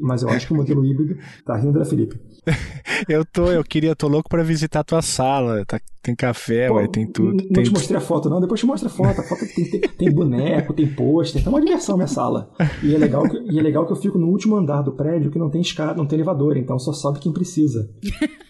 [0.00, 2.20] Mas eu acho que o modelo híbrido tá rindo da Felipe.
[3.08, 5.64] eu tô, eu queria, tô louco para visitar a tua sala.
[5.66, 7.42] Tá, tem café, Pô, ué, tem tudo.
[7.42, 7.64] Não tem...
[7.64, 8.40] te mostrei a foto, não.
[8.40, 9.20] Depois te mostra a foto.
[9.20, 12.50] A foto tem, tem, tem boneco, tem pôster, tá uma diversão minha sala.
[12.82, 15.30] E é, legal que, e é legal que eu fico no último andar do prédio
[15.30, 17.88] que não tem escada, não tem elevador, então só sobe quem precisa.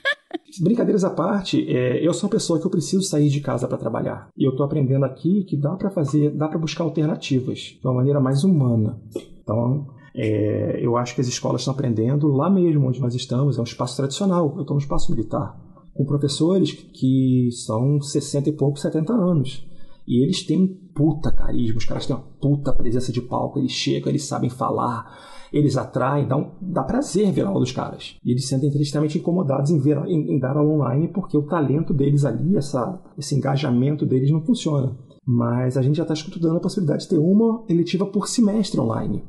[0.60, 3.78] Brincadeiras à parte, é, eu sou uma pessoa que eu preciso sair de casa para
[3.78, 4.28] trabalhar.
[4.36, 7.94] E eu estou aprendendo aqui que dá para fazer, dá para buscar alternativas de uma
[7.94, 9.00] maneira mais humana.
[9.42, 13.60] Então, é, eu acho que as escolas estão aprendendo lá mesmo onde nós estamos, é
[13.60, 14.52] um espaço tradicional.
[14.56, 15.58] Eu estou no espaço militar,
[15.94, 19.66] com professores que são 60 e pouco, 70 anos.
[20.06, 24.08] E eles têm puta carisma, os caras têm uma puta presença de palco, eles chegam,
[24.10, 25.16] eles sabem falar,
[25.52, 28.16] eles atraem, dá, um, dá prazer ver a aula dos caras.
[28.24, 31.46] E eles se sentem extremamente incomodados em, ver, em, em, dar aula online porque o
[31.46, 34.96] talento deles ali, essa, esse engajamento deles não funciona.
[35.24, 39.22] Mas a gente já está estudando a possibilidade de ter uma eletiva por semestre online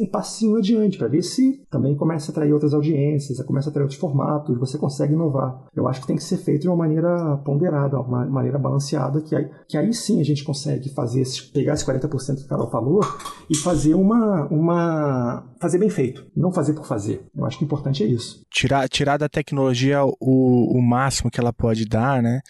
[0.00, 3.84] um passinho adiante para ver se também começa a atrair outras audiências, começa a atrair
[3.84, 5.66] outros formatos, você consegue inovar.
[5.74, 9.34] Eu acho que tem que ser feito de uma maneira ponderada, uma maneira balanceada, que
[9.34, 12.70] aí, que aí sim a gente consegue fazer esse, pegar esse 40% que o Carol
[12.70, 13.00] falou
[13.50, 17.24] e fazer uma, uma fazer bem feito, não fazer por fazer.
[17.36, 18.42] Eu acho que o importante é isso.
[18.50, 22.40] Tirar, tirar da tecnologia o, o máximo que ela pode dar, né?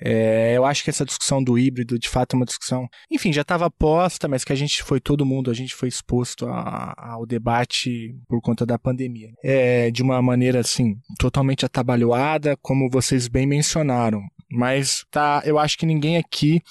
[0.00, 3.42] É, eu acho que essa discussão do híbrido, de fato, é uma discussão, enfim, já
[3.42, 7.26] estava posta, mas que a gente foi, todo mundo, a gente foi exposto a, ao
[7.26, 9.30] debate por conta da pandemia.
[9.42, 14.22] É, de uma maneira, assim, totalmente atabalhoada, como vocês bem mencionaram.
[14.50, 16.62] Mas tá, eu acho que ninguém aqui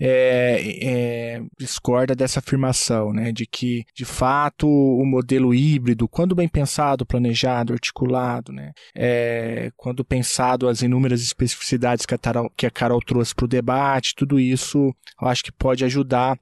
[0.00, 6.48] é, é, discorda dessa afirmação, né, de que de fato o modelo híbrido, quando bem
[6.48, 12.70] pensado, planejado, articulado, né, é, quando pensado as inúmeras especificidades que a, Carol, que a
[12.70, 16.38] Carol trouxe para o debate, tudo isso eu acho que pode ajudar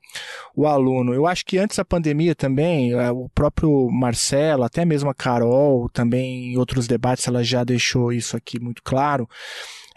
[0.55, 1.12] o aluno.
[1.12, 5.89] Eu acho que antes da pandemia também, é, o próprio Marcelo, até mesmo a Carol,
[5.89, 9.29] também em outros debates ela já deixou isso aqui muito claro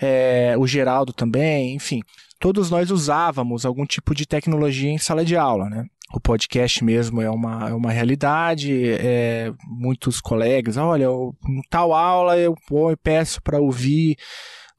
[0.01, 2.01] é, o Geraldo também, enfim,
[2.39, 5.85] todos nós usávamos algum tipo de tecnologia em sala de aula, né?
[6.13, 8.91] O podcast mesmo é uma, é uma realidade.
[8.99, 11.33] É, muitos colegas, olha, eu,
[11.69, 14.17] tal aula eu, eu peço para ouvir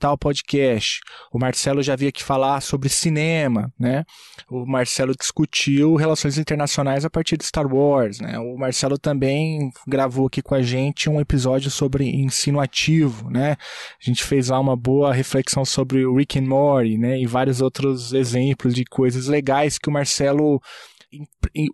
[0.02, 0.98] tal podcast.
[1.32, 4.04] O Marcelo já veio aqui falar sobre cinema, né?
[4.50, 8.36] O Marcelo discutiu relações internacionais a partir de Star Wars, né?
[8.36, 13.52] O Marcelo também gravou aqui com a gente um episódio sobre ensino ativo, né?
[13.52, 17.20] A gente fez lá uma boa reflexão sobre o Rick and Morty, né?
[17.20, 20.60] E vários outros exemplos de coisas legais que o Marcelo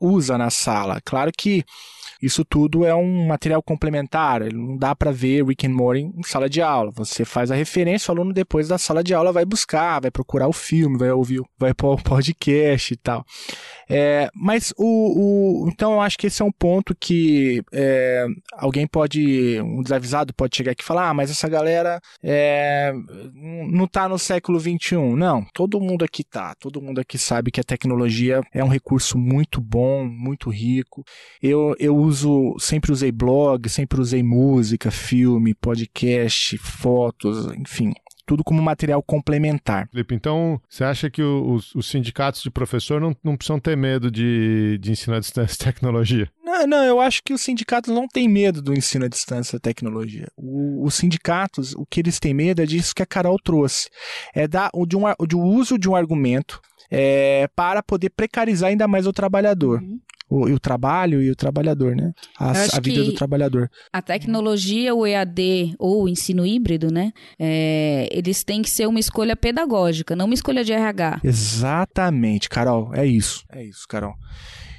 [0.02, 1.00] usa na sala.
[1.02, 1.64] Claro que
[2.20, 6.48] isso tudo é um material complementar, não dá para ver Rick and Morty em sala
[6.48, 6.90] de aula.
[6.96, 10.48] Você faz a referência, o aluno depois da sala de aula vai buscar, vai procurar
[10.48, 13.24] o filme, vai ouvir, vai pôr o podcast e tal.
[13.88, 18.86] É, mas o, o, Então eu acho que esse é um ponto que é, alguém
[18.86, 19.60] pode.
[19.62, 22.92] Um desavisado pode chegar aqui e falar: ah, mas essa galera é,
[23.34, 24.96] não está no século XXI.
[25.16, 26.54] Não, todo mundo aqui tá.
[26.60, 31.02] Todo mundo aqui sabe que a tecnologia é um recurso muito bom, muito rico.
[31.42, 37.92] Eu, eu uso, sempre usei blog, sempre usei música, filme, podcast, fotos, enfim
[38.28, 39.88] tudo como material complementar.
[39.90, 44.10] Felipe, então você acha que os, os sindicatos de professor não, não precisam ter medo
[44.10, 46.30] de, de ensino à distância e tecnologia?
[46.44, 49.60] Não, não, eu acho que os sindicatos não têm medo do ensino à distância e
[49.60, 50.28] tecnologia.
[50.36, 53.88] O, os sindicatos, o que eles têm medo é disso que a Carol trouxe.
[54.34, 58.86] É da, de, um, de um uso de um argumento é, para poder precarizar ainda
[58.86, 59.80] mais o trabalhador.
[59.80, 59.98] Uhum
[60.28, 62.12] o, o trabalho e o trabalhador, né?
[62.38, 63.70] A, a vida do trabalhador.
[63.92, 67.12] A tecnologia, o EAD ou o ensino híbrido, né?
[67.38, 71.20] É, eles têm que ser uma escolha pedagógica, não uma escolha de RH.
[71.24, 72.94] Exatamente, Carol.
[72.94, 73.44] É isso.
[73.50, 74.14] É isso, Carol.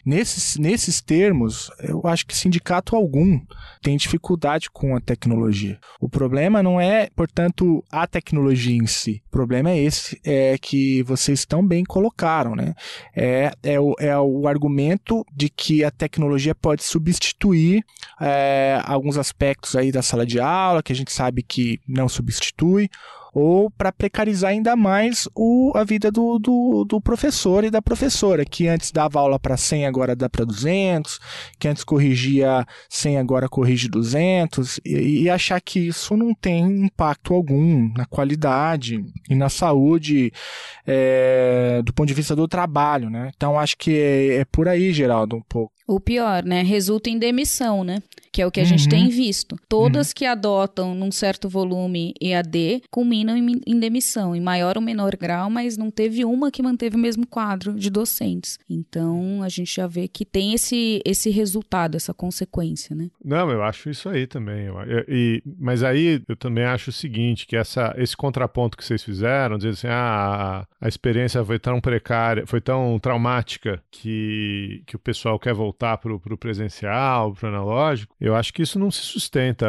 [0.05, 3.39] Nesses, nesses termos, eu acho que sindicato algum
[3.81, 5.79] tem dificuldade com a tecnologia.
[5.99, 9.21] O problema não é, portanto, a tecnologia em si.
[9.27, 12.73] O problema é esse é que vocês tão bem colocaram, né?
[13.15, 17.83] É, é, o, é o argumento de que a tecnologia pode substituir
[18.21, 22.89] é, alguns aspectos aí da sala de aula, que a gente sabe que não substitui,
[23.33, 28.45] ou para precarizar ainda mais o, a vida do, do, do, professor e da professora,
[28.45, 31.19] que antes dava aula para 100, agora dá para 200,
[31.59, 37.33] que antes corrigia 100, agora corrige 200, e, e, achar que isso não tem impacto
[37.33, 40.31] algum na qualidade e na saúde
[40.85, 43.31] é, do ponto de vista do trabalho, né?
[43.35, 45.71] Então acho que é, é por aí, Geraldo, um pouco.
[45.87, 46.61] O pior, né?
[46.61, 48.01] Resulta em demissão, né?
[48.31, 48.69] Que é o que a uhum.
[48.69, 49.55] gente tem visto.
[49.67, 50.13] Todas uhum.
[50.15, 55.49] que adotam num certo volume EAD culminam em, em, demissão, em maior ou menor grau,
[55.49, 58.59] mas não teve uma que manteve o mesmo quadro de docentes.
[58.69, 63.09] Então a gente já vê que tem esse, esse resultado, essa consequência, né?
[63.23, 64.65] Não, eu acho isso aí também.
[64.65, 68.85] Eu, eu, e, mas aí eu também acho o seguinte: que essa, esse contraponto que
[68.85, 74.95] vocês fizeram, dizer assim, ah, a experiência foi tão precária, foi tão traumática que, que
[74.95, 78.77] o pessoal quer voltar voltar para o presencial, para o analógico, eu acho que isso
[78.77, 79.65] não se sustenta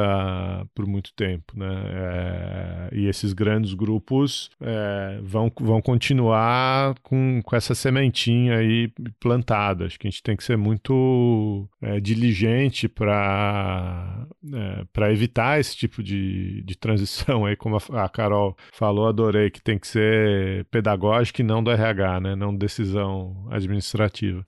[0.75, 1.69] por muito tempo, né?
[1.93, 9.87] É, e esses grandes grupos é, vão, vão continuar com, com essa sementinha aí plantada.
[9.87, 16.03] Acho que a gente tem que ser muito é, diligente para é, evitar esse tipo
[16.03, 21.41] de, de transição aí, como a, a Carol falou, adorei que tem que ser pedagógico
[21.41, 22.35] e não do RH, né?
[22.35, 24.45] Não decisão administrativa.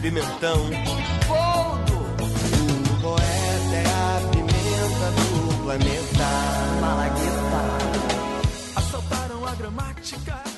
[0.00, 0.58] Pimentão,
[1.28, 2.00] poldo.
[2.90, 6.28] O poeta é a pimenta do planeta.
[6.80, 7.62] Malagueta.
[8.76, 10.49] Assaltaram a gramática.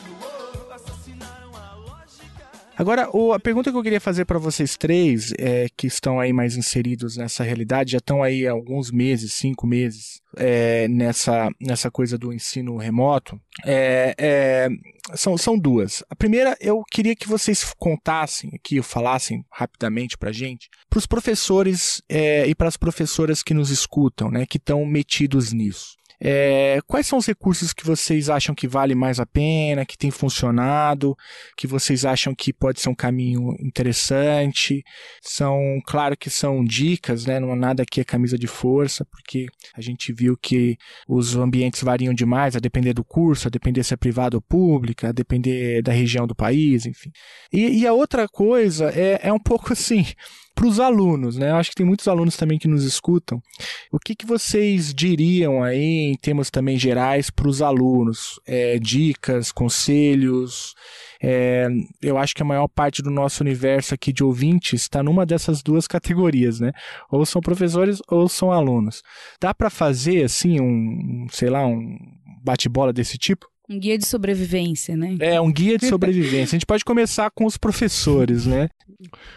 [2.76, 6.32] Agora, o, a pergunta que eu queria fazer para vocês três, é, que estão aí
[6.32, 11.90] mais inseridos nessa realidade, já estão aí há alguns meses, cinco meses, é, nessa, nessa
[11.90, 14.68] coisa do ensino remoto, é, é
[15.14, 16.02] são, são duas.
[16.08, 22.00] A primeira, eu queria que vocês contassem aqui, falassem rapidamente para gente, para os professores
[22.08, 25.96] é, e para as professoras que nos escutam, né, que estão metidos nisso.
[26.24, 30.12] É, quais são os recursos que vocês acham que vale mais a pena, que tem
[30.12, 31.16] funcionado,
[31.56, 34.84] que vocês acham que pode ser um caminho interessante?
[35.20, 37.40] São, claro que são dicas, né?
[37.40, 40.76] Não é nada aqui é camisa de força, porque a gente viu que
[41.08, 45.08] os ambientes variam demais, a depender do curso, a depender se é privado ou pública,
[45.08, 47.10] a depender da região do país, enfim.
[47.52, 50.06] E, e a outra coisa é, é um pouco assim
[50.54, 51.50] para os alunos, né?
[51.50, 53.42] Eu acho que tem muitos alunos também que nos escutam.
[53.90, 58.40] O que, que vocês diriam aí, em termos também gerais, para os alunos?
[58.46, 60.74] É, dicas, conselhos?
[61.22, 61.68] É,
[62.00, 65.62] eu acho que a maior parte do nosso universo aqui de ouvintes está numa dessas
[65.62, 66.72] duas categorias, né?
[67.10, 69.02] Ou são professores ou são alunos.
[69.40, 71.96] Dá para fazer, assim, um, sei lá, um
[72.44, 73.51] bate-bola desse tipo?
[73.68, 75.16] Um guia de sobrevivência, né?
[75.20, 76.56] É, um guia de sobrevivência.
[76.56, 78.68] A gente pode começar com os professores, né?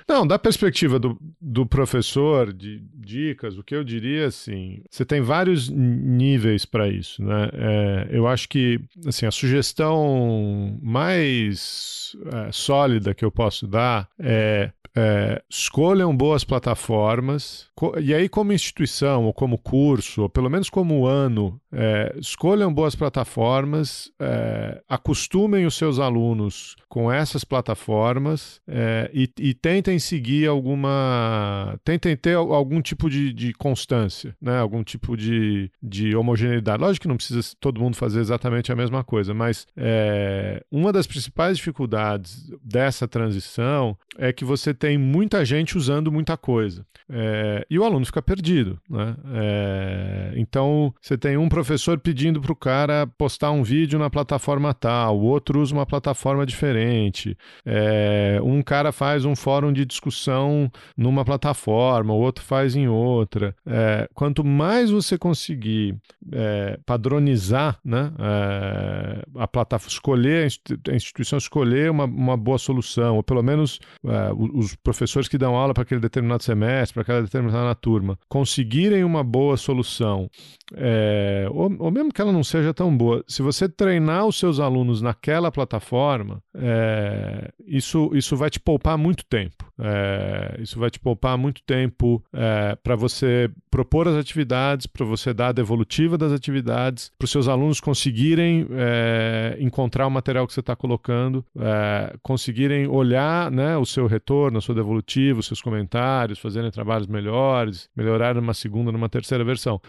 [0.07, 5.21] Não, da perspectiva do, do professor, de dicas, o que eu diria, assim, você tem
[5.21, 7.49] vários níveis para isso, né?
[7.53, 14.71] É, eu acho que, assim, a sugestão mais é, sólida que eu posso dar é
[14.95, 17.67] é, escolham boas plataformas,
[18.01, 22.95] e aí, como instituição, ou como curso, ou pelo menos como ano, é, escolham boas
[22.95, 31.77] plataformas, é, acostumem os seus alunos com essas plataformas é, e, e, tentem seguir alguma.
[31.83, 34.57] tentem ter algum tipo de, de constância, né?
[34.57, 36.81] algum tipo de, de homogeneidade.
[36.81, 41.05] Lógico que não precisa todo mundo fazer exatamente a mesma coisa, mas é, uma das
[41.05, 46.85] principais dificuldades dessa transição é que você tem muita gente usando muita coisa.
[47.09, 48.79] É, e o aluno fica perdido.
[48.89, 49.15] Né?
[49.33, 54.07] É, então, você tem um professor professor pedindo para o cara postar um vídeo na
[54.07, 57.35] plataforma tal, o outro usa uma plataforma diferente.
[57.65, 63.55] É, um cara faz um fórum de discussão numa plataforma, o outro faz em outra.
[63.65, 65.97] É, quanto mais você conseguir
[66.31, 70.47] é, padronizar né, é, a plataforma, escolher
[70.87, 75.55] a instituição escolher uma, uma boa solução, ou pelo menos é, os professores que dão
[75.55, 80.29] aula para aquele determinado semestre, para aquela determinada turma, conseguirem uma boa solução,
[80.75, 84.59] é, ou, ou, mesmo que ela não seja tão boa, se você treinar os seus
[84.59, 89.64] alunos naquela plataforma, é, isso, isso vai te poupar muito tempo.
[89.77, 95.33] É, isso vai te poupar muito tempo é, para você propor as atividades, para você
[95.33, 100.53] dar a devolutiva das atividades, para os seus alunos conseguirem é, encontrar o material que
[100.53, 105.61] você está colocando, é, conseguirem olhar né, o seu retorno, a sua devolutiva, os seus
[105.61, 109.81] comentários, fazerem trabalhos melhores, melhorar numa segunda, numa terceira versão.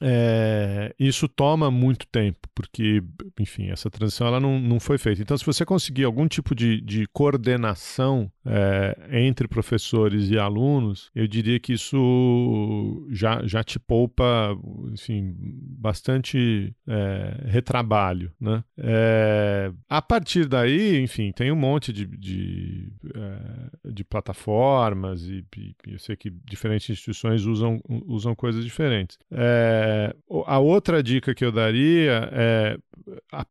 [0.00, 3.02] É, isso toma muito tempo, porque,
[3.40, 5.22] enfim, essa transição ela não, não foi feita.
[5.22, 11.26] Então, se você conseguir algum tipo de, de coordenação é, entre professores e alunos, eu
[11.26, 14.56] diria que isso já, já te poupa,
[14.92, 18.62] enfim, bastante é, retrabalho, né?
[18.78, 25.74] É, a partir daí, enfim, tem um monte de, de, é, de plataformas e, e,
[25.88, 29.18] eu sei que diferentes instituições usam, usam coisas diferentes.
[29.30, 30.14] É,
[30.46, 32.78] a outra dica que eu daria é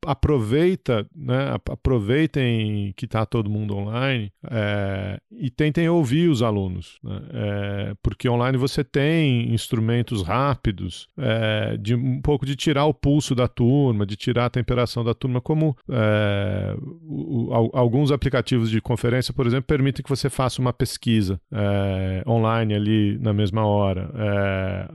[0.01, 7.21] aproveita, né, aproveitem que está todo mundo online é, e tentem ouvir os alunos, né,
[7.33, 13.35] é, porque online você tem instrumentos rápidos é, de um pouco de tirar o pulso
[13.35, 18.81] da turma, de tirar a temperação da turma, como é, o, o, alguns aplicativos de
[18.81, 24.11] conferência, por exemplo, permitem que você faça uma pesquisa é, online ali na mesma hora.
[24.15, 24.87] É,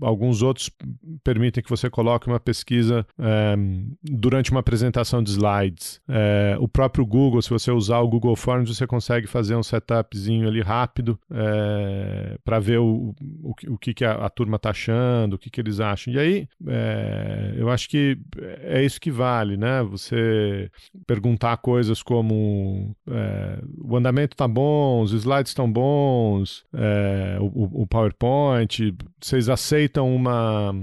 [0.00, 0.70] alguns outros
[1.22, 3.06] permitem que você coloque uma pesquisa
[4.02, 6.00] durante uma apresentação de slides.
[6.08, 10.48] É, o próprio Google, se você usar o Google Forms, você consegue fazer um setupzinho
[10.48, 15.34] ali rápido é, para ver o, o, o, que, que a, a turma está achando,
[15.34, 16.12] o que, que eles acham.
[16.12, 18.18] E aí, é, eu acho que
[18.62, 19.82] é isso que vale, né?
[19.82, 20.70] Você
[21.06, 27.86] perguntar coisas como é, o andamento está bom, os slides estão bons, é, o, o
[27.86, 30.74] PowerPoint, vocês aceitam uma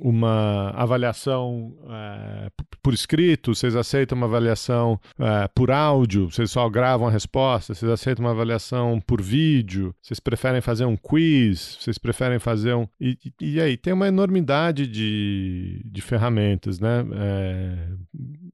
[0.00, 2.50] uma avaliação é,
[2.82, 3.54] por escrito?
[3.54, 6.30] Vocês aceitam uma avaliação é, por áudio?
[6.30, 7.74] Vocês só gravam a resposta?
[7.74, 9.94] Vocês aceitam uma avaliação por vídeo?
[10.02, 11.78] Vocês preferem fazer um quiz?
[11.80, 12.86] Vocês preferem fazer um.
[13.00, 17.04] E, e aí, tem uma enormidade de, de ferramentas, né?
[17.14, 17.88] É,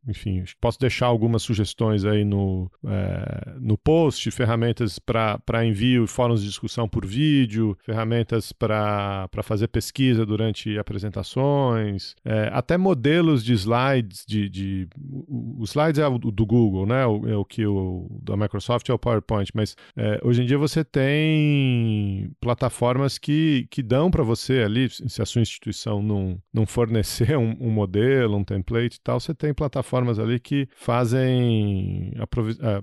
[0.08, 6.48] enfim, posso deixar algumas sugestões aí no, é, no post, ferramentas para envio fóruns de
[6.48, 14.48] discussão por vídeo, ferramentas para fazer pesquisa durante apresentações, é, até modelos de slides, de,
[14.48, 17.06] de o, o slides é o do Google, né?
[17.06, 20.58] O, é o que o da Microsoft é o PowerPoint, mas é, hoje em dia
[20.58, 26.64] você tem plataformas que, que dão para você ali, se a sua instituição não, não
[26.64, 32.12] fornecer um, um modelo, um template e tal, você tem plataformas plataformas ali que fazem
[32.16, 32.82] é,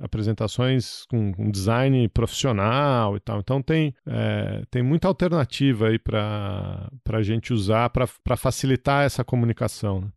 [0.00, 3.40] apresentações com, com, design profissional e tal.
[3.40, 10.02] Então tem, é, tem muita alternativa aí para a gente usar para facilitar essa comunicação.
[10.02, 10.08] Né?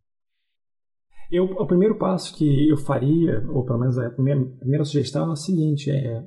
[1.34, 5.32] Eu, o primeiro passo que eu faria, ou pelo menos a primeira, primeira sugestão é
[5.32, 6.22] a seguinte: é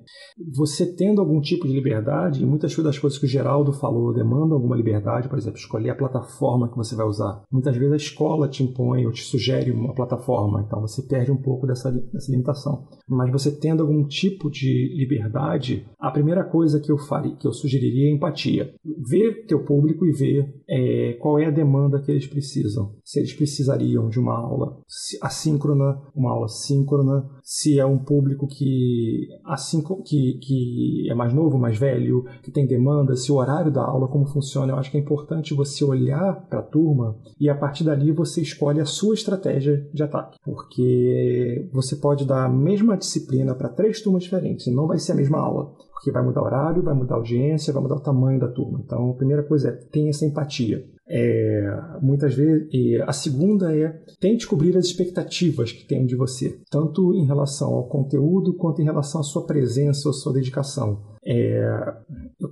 [0.54, 4.58] você tendo algum tipo de liberdade, e muitas das coisas que o Geraldo falou demandam
[4.58, 7.42] alguma liberdade, por exemplo, escolher a plataforma que você vai usar.
[7.50, 11.42] Muitas vezes a escola te impõe ou te sugere uma plataforma, então você perde um
[11.42, 12.86] pouco dessa, dessa limitação.
[13.08, 17.54] Mas você tendo algum tipo de liberdade, a primeira coisa que eu faria, que eu
[17.54, 18.74] sugeriria é empatia.
[19.10, 22.94] Ver teu público e ver é, qual é a demanda que eles precisam.
[23.06, 24.76] Se eles precisariam de uma aula
[25.22, 31.58] assíncrona, uma aula síncrona, se é um público que, assim, que, que é mais novo,
[31.58, 34.74] mais velho, que tem demanda, se o horário da aula, como funciona.
[34.74, 38.42] Eu acho que é importante você olhar para a turma e a partir dali você
[38.42, 40.38] escolhe a sua estratégia de ataque.
[40.44, 45.14] Porque você pode dar a mesma disciplina para três turmas diferentes e não vai ser
[45.14, 48.02] a mesma aula porque vai mudar o horário, vai mudar a audiência, vai mudar o
[48.02, 48.80] tamanho da turma.
[48.86, 50.86] Então, a primeira coisa é tenha essa empatia.
[51.10, 52.68] É, muitas vezes,
[53.08, 57.88] a segunda é tente cobrir as expectativas que tem de você, tanto em relação ao
[57.88, 61.02] conteúdo quanto em relação à sua presença ou sua dedicação.
[61.26, 61.94] É,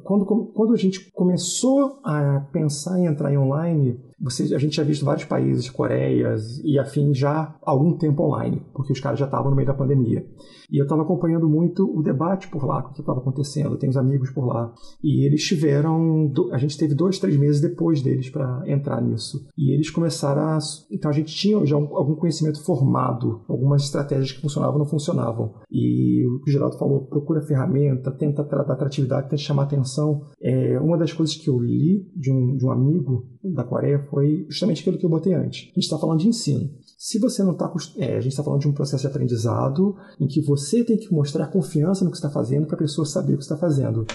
[0.03, 4.84] quando, quando a gente começou a pensar em entrar em online, Você, a gente já
[4.84, 7.32] visto vários países, Coreias e afim, já
[7.62, 10.26] há algum tempo online, porque os caras já estavam no meio da pandemia.
[10.72, 13.78] E eu estava acompanhando muito o debate por lá, o que estava acontecendo.
[13.78, 14.74] Tenho uns amigos por lá.
[15.04, 16.32] E eles tiveram.
[16.52, 19.46] A gente teve dois, três meses depois deles para entrar nisso.
[19.58, 20.60] E eles começaram a.
[20.90, 25.54] Então a gente tinha já algum conhecimento formado, algumas estratégias que funcionavam não funcionavam.
[25.72, 30.28] E o o Geraldo falou: procura ferramenta, tenta dar atratividade, tenta chamar atenção.
[30.42, 34.45] É, uma das coisas que eu li de um, de um amigo da Coreia foi
[34.49, 35.64] justamente aquilo que eu botei antes.
[35.64, 36.69] A gente está falando de ensino.
[36.98, 37.72] Se você não está.
[37.98, 41.14] É, a gente está falando de um processo de aprendizado em que você tem que
[41.14, 44.06] mostrar confiança no que está fazendo para a pessoa saber o que está fazendo.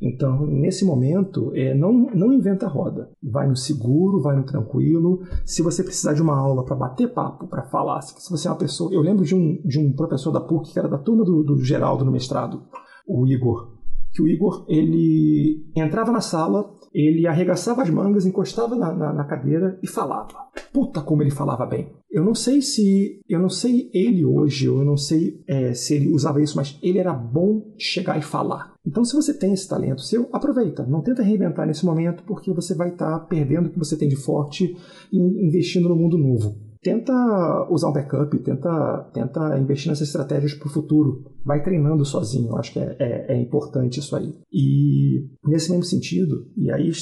[0.00, 3.10] Então, nesse momento, é, não, não inventa roda.
[3.22, 5.22] Vai no seguro, vai no tranquilo.
[5.44, 8.58] Se você precisar de uma aula para bater papo, para falar, se você é uma
[8.58, 8.92] pessoa.
[8.92, 11.58] Eu lembro de um, de um professor da PUC que era da turma do, do
[11.64, 12.62] Geraldo no mestrado,
[13.06, 13.74] o Igor.
[14.12, 19.24] Que o Igor ele entrava na sala, ele arregaçava as mangas, encostava na, na, na,
[19.24, 20.46] cadeira e falava.
[20.72, 21.92] Puta como ele falava bem.
[22.10, 23.20] Eu não sei se.
[23.28, 26.98] Eu não sei ele hoje, eu não sei é, se ele usava isso, mas ele
[26.98, 28.74] era bom chegar e falar.
[28.86, 30.86] Então, se você tem esse talento seu, aproveita.
[30.86, 34.08] Não tenta reinventar nesse momento, porque você vai estar tá perdendo o que você tem
[34.08, 34.74] de forte
[35.12, 40.68] e investindo no mundo novo tenta usar um backup, tenta, tenta investir nessas estratégias para
[40.68, 41.24] o futuro.
[41.44, 44.32] Vai treinando sozinho, eu acho que é, é, é, importante isso aí.
[44.52, 46.92] E nesse mesmo sentido, e aí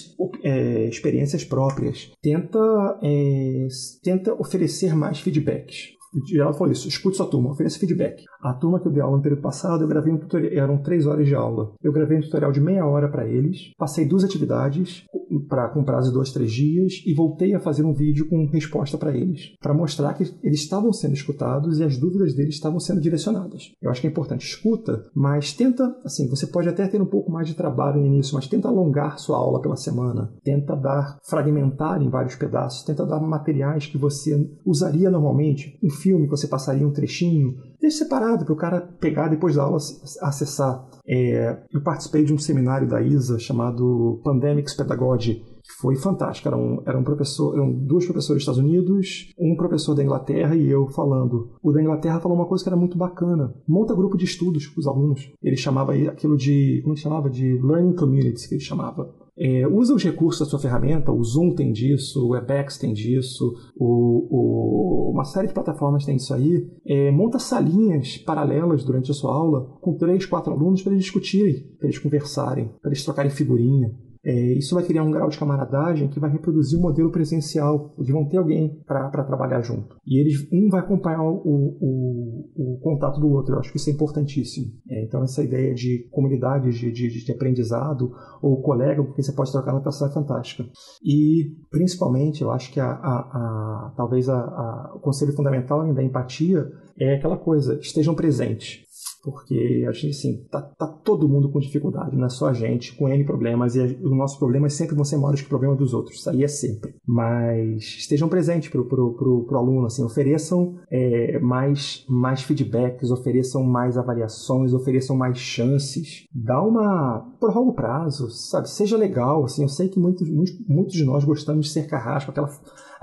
[0.42, 3.68] é, experiências próprias, tenta, é,
[4.02, 5.93] tenta oferecer mais feedbacks.
[6.30, 8.24] E ela falou isso, escute sua turma, ofereça feedback.
[8.42, 11.06] A turma que eu dei aula no período passado, eu gravei um tutorial, eram três
[11.06, 11.72] horas de aula.
[11.82, 15.04] Eu gravei um tutorial de meia hora para eles, passei duas atividades,
[15.48, 18.96] pra, com prazo de dois, três dias e voltei a fazer um vídeo com resposta
[18.96, 23.00] para eles, para mostrar que eles estavam sendo escutados e as dúvidas deles estavam sendo
[23.00, 23.72] direcionadas.
[23.80, 27.30] Eu acho que é importante, escuta, mas tenta, assim, você pode até ter um pouco
[27.30, 32.02] mais de trabalho no início, mas tenta alongar sua aula pela semana, tenta dar, fragmentar
[32.02, 36.86] em vários pedaços, tenta dar materiais que você usaria normalmente, um filme que você passaria
[36.86, 39.78] um trechinho, deixe separado para o cara pegar depois da aula
[40.20, 40.86] acessar.
[41.08, 46.46] É, eu participei de um seminário da ISA chamado Pandemics Pedagogy, que foi fantástico.
[46.46, 50.54] Era um, era um professor, eram dois professores dos Estados Unidos, um professor da Inglaterra
[50.54, 51.54] e eu falando.
[51.62, 53.54] O da Inglaterra falou uma coisa que era muito bacana.
[53.66, 55.32] Monta grupo de estudos com os alunos.
[55.42, 57.30] Ele chamava aquilo de, como ele chamava?
[57.30, 59.23] De learning communities, que ele chamava.
[59.36, 63.52] É, usa os recursos da sua ferramenta, o Zoom tem disso, o Webex tem disso,
[63.76, 66.68] o, o, uma série de plataformas tem isso aí.
[66.86, 71.66] É, monta salinhas paralelas durante a sua aula com três, quatro alunos para eles discutirem,
[71.78, 73.92] para eles conversarem, para eles trocarem figurinha.
[74.24, 77.94] É, isso vai criar um grau de camaradagem que vai reproduzir o modelo presencial.
[77.98, 79.96] Eles vão ter alguém para trabalhar junto.
[80.06, 83.54] E eles um vai acompanhar o, o, o, contato do outro.
[83.54, 84.72] Eu acho que isso é importantíssimo.
[84.88, 88.10] É, então, essa ideia de comunidade de, de, de aprendizado
[88.40, 90.64] ou colega com quem você pode trocar notação é fantástica.
[91.04, 96.66] E, principalmente, eu acho que a, a, a talvez a, o conselho fundamental da empatia
[96.98, 98.83] é aquela coisa: estejam presentes.
[99.24, 102.94] Porque a gente, assim, tá, tá todo mundo com dificuldade, não é só a gente,
[102.94, 105.94] com N problemas, e os nossos problemas sempre vão ser maiores que o problema dos
[105.94, 106.94] outros, isso aí é sempre.
[107.06, 113.62] Mas estejam presentes pro, pro, pro, pro aluno, assim, ofereçam é, mais, mais feedbacks, ofereçam
[113.64, 117.33] mais avaliações, ofereçam mais chances, dá uma.
[117.44, 118.70] Prorroga o prazo, sabe?
[118.70, 122.30] Seja legal, assim, eu sei que muitos, muitos, muitos de nós gostamos de ser carrasco,
[122.30, 122.48] aquela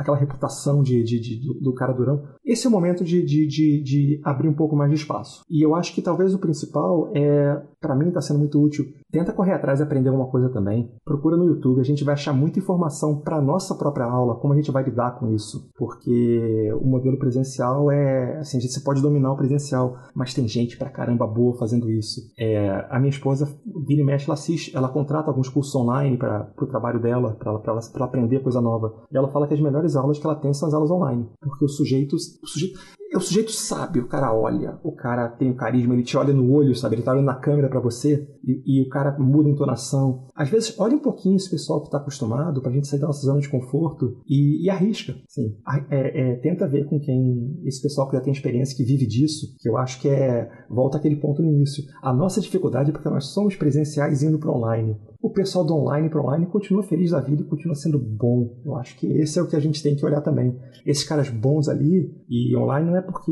[0.01, 2.23] aquela reputação de, de, de do, do, cara durão.
[2.43, 5.43] Esse é o momento de, de, de, de, abrir um pouco mais de espaço.
[5.49, 9.34] E eu acho que talvez o principal é, para mim está sendo muito útil, tenta
[9.34, 10.91] correr atrás e aprender alguma coisa também.
[11.05, 14.55] Procura no YouTube, a gente vai achar muita informação para nossa própria aula, como a
[14.55, 15.69] gente vai lidar com isso.
[15.77, 20.77] Porque o modelo presencial é, assim, a gente pode dominar o presencial, mas tem gente
[20.77, 22.22] pra caramba boa fazendo isso.
[22.38, 23.47] É, a minha esposa,
[23.88, 27.51] vira e mexe, ela assiste, ela contrata alguns cursos online para o trabalho dela, para
[27.51, 28.93] ela, ela, aprender coisa nova.
[29.11, 31.29] E ela fala que as melhores aulas que ela tem são as aulas online.
[31.41, 32.79] Porque o sujeito, o sujeito
[33.17, 36.51] o sujeito sabe, o cara olha, o cara tem o carisma, ele te olha no
[36.51, 36.95] olho, sabe?
[36.95, 40.27] Ele tá olhando na câmera para você e, e, o cara muda a entonação.
[40.35, 43.25] Às vezes, olha um pouquinho esse pessoal que tá acostumado pra gente sair da nossa
[43.25, 45.57] zona de conforto e, e arrisca, sim.
[45.89, 49.55] É, é, tenta ver com quem, esse pessoal que já tem experiência, que vive disso,
[49.59, 51.83] que eu acho que é, volta aquele ponto no início.
[52.01, 54.97] A nossa dificuldade é porque nós somos presenciais indo para online.
[55.22, 58.60] O pessoal do online para online continua feliz da vida e continua sendo bom.
[58.65, 60.57] Eu acho que esse é o que a gente tem que olhar também.
[60.84, 63.31] Esses caras bons ali, e online não é porque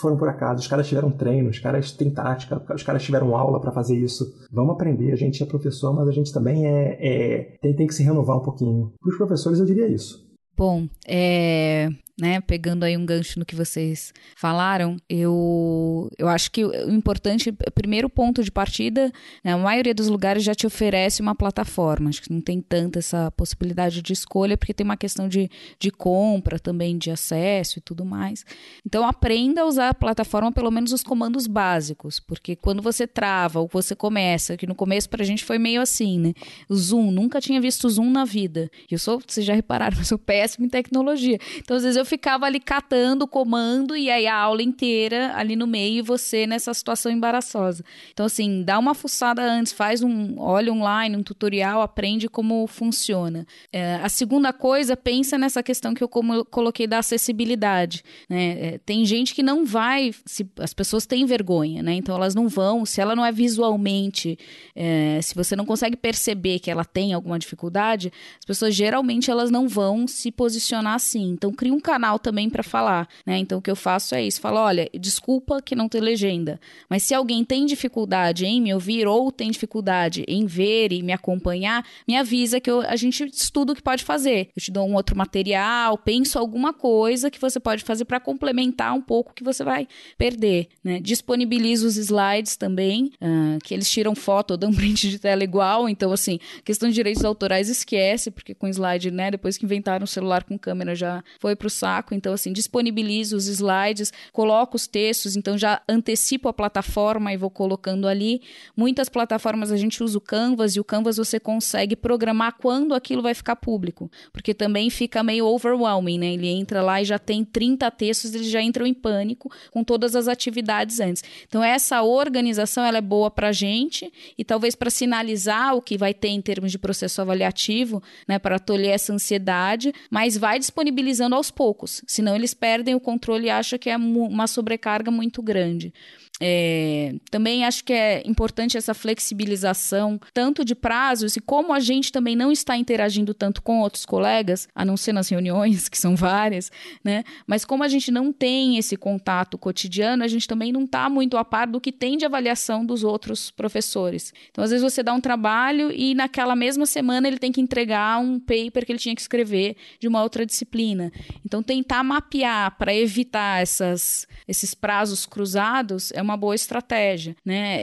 [0.00, 3.60] foram por acaso, os caras tiveram treino, os caras têm tática, os caras tiveram aula
[3.60, 4.24] para fazer isso.
[4.52, 7.94] Vamos aprender, a gente é professor, mas a gente também é, é tem, tem que
[7.94, 8.92] se renovar um pouquinho.
[9.00, 10.28] Para os professores eu diria isso.
[10.56, 11.88] Bom, é,
[12.20, 17.52] né, pegando aí um gancho no que vocês falaram, eu, eu acho que o importante,
[17.74, 19.10] primeiro ponto de partida,
[19.42, 22.98] né, a maioria dos lugares já te oferece uma plataforma, acho que não tem tanta
[22.98, 27.82] essa possibilidade de escolha, porque tem uma questão de, de compra também, de acesso e
[27.82, 28.44] tudo mais.
[28.84, 33.60] Então, aprenda a usar a plataforma, pelo menos os comandos básicos, porque quando você trava
[33.60, 36.34] ou você começa, que no começo pra gente foi meio assim, né,
[36.72, 40.66] Zoom, nunca tinha visto Zoom na vida, eu sou, vocês já repararam, eu sou péssimo
[40.66, 44.62] em tecnologia, então às vezes eu ficava ali catando o comando e aí a aula
[44.62, 47.84] inteira ali no meio e você nessa situação embaraçosa.
[48.12, 53.46] Então, assim, dá uma fuçada antes, faz um, olha online, um tutorial, aprende como funciona.
[53.72, 58.02] É, a segunda coisa, pensa nessa questão que eu coloquei da acessibilidade.
[58.28, 58.74] Né?
[58.74, 61.94] É, tem gente que não vai, se, as pessoas têm vergonha, né?
[61.94, 64.36] Então elas não vão, se ela não é visualmente,
[64.74, 69.50] é, se você não consegue perceber que ela tem alguma dificuldade, as pessoas geralmente elas
[69.50, 71.30] não vão se posicionar assim.
[71.30, 73.38] Então cria um canal também para falar, né?
[73.38, 77.02] Então o que eu faço é isso, falo, olha, desculpa que não tem legenda, mas
[77.02, 81.84] se alguém tem dificuldade em me ouvir ou tem dificuldade em ver e me acompanhar,
[82.06, 84.48] me avisa que eu, a gente estuda o que pode fazer.
[84.56, 88.94] Eu te dou um outro material, penso alguma coisa que você pode fazer para complementar
[88.94, 89.86] um pouco que você vai
[90.16, 91.00] perder, né?
[91.00, 96.12] Disponibilizo os slides também, uh, que eles tiram foto dão print de tela igual, então
[96.12, 100.44] assim, questão de direitos autorais esquece, porque com slide, né, depois que inventaram o celular
[100.44, 105.56] com câmera já foi pro saco, então assim, disponibilizo os slides, coloco os textos, então
[105.56, 108.42] já antecipo a plataforma e vou colocando ali.
[108.76, 113.22] Muitas plataformas a gente usa o Canvas e o Canvas você consegue programar quando aquilo
[113.22, 116.34] vai ficar público, porque também fica meio overwhelming, né?
[116.34, 120.14] Ele entra lá e já tem 30 textos, eles já entram em pânico com todas
[120.14, 121.22] as atividades antes.
[121.46, 125.96] Então essa organização ela é boa para a gente e talvez para sinalizar o que
[125.96, 131.34] vai ter em termos de processo avaliativo, né, para tolher essa ansiedade, mas vai disponibilizando
[131.34, 131.69] aos poucos,
[132.06, 135.92] senão eles perdem o controle e acham que é uma sobrecarga muito grande.
[136.40, 142.10] É, também acho que é importante essa flexibilização, tanto de prazos e como a gente
[142.10, 146.16] também não está interagindo tanto com outros colegas, a não ser nas reuniões, que são
[146.16, 146.72] várias,
[147.04, 147.24] né?
[147.46, 151.36] Mas como a gente não tem esse contato cotidiano, a gente também não está muito
[151.36, 154.32] a par do que tem de avaliação dos outros professores.
[154.50, 158.18] Então, às vezes, você dá um trabalho e naquela mesma semana ele tem que entregar
[158.18, 161.12] um paper que ele tinha que escrever de uma outra disciplina.
[161.44, 167.82] Então, tentar mapear para evitar essas, esses prazos cruzados é uma uma boa estratégia, né?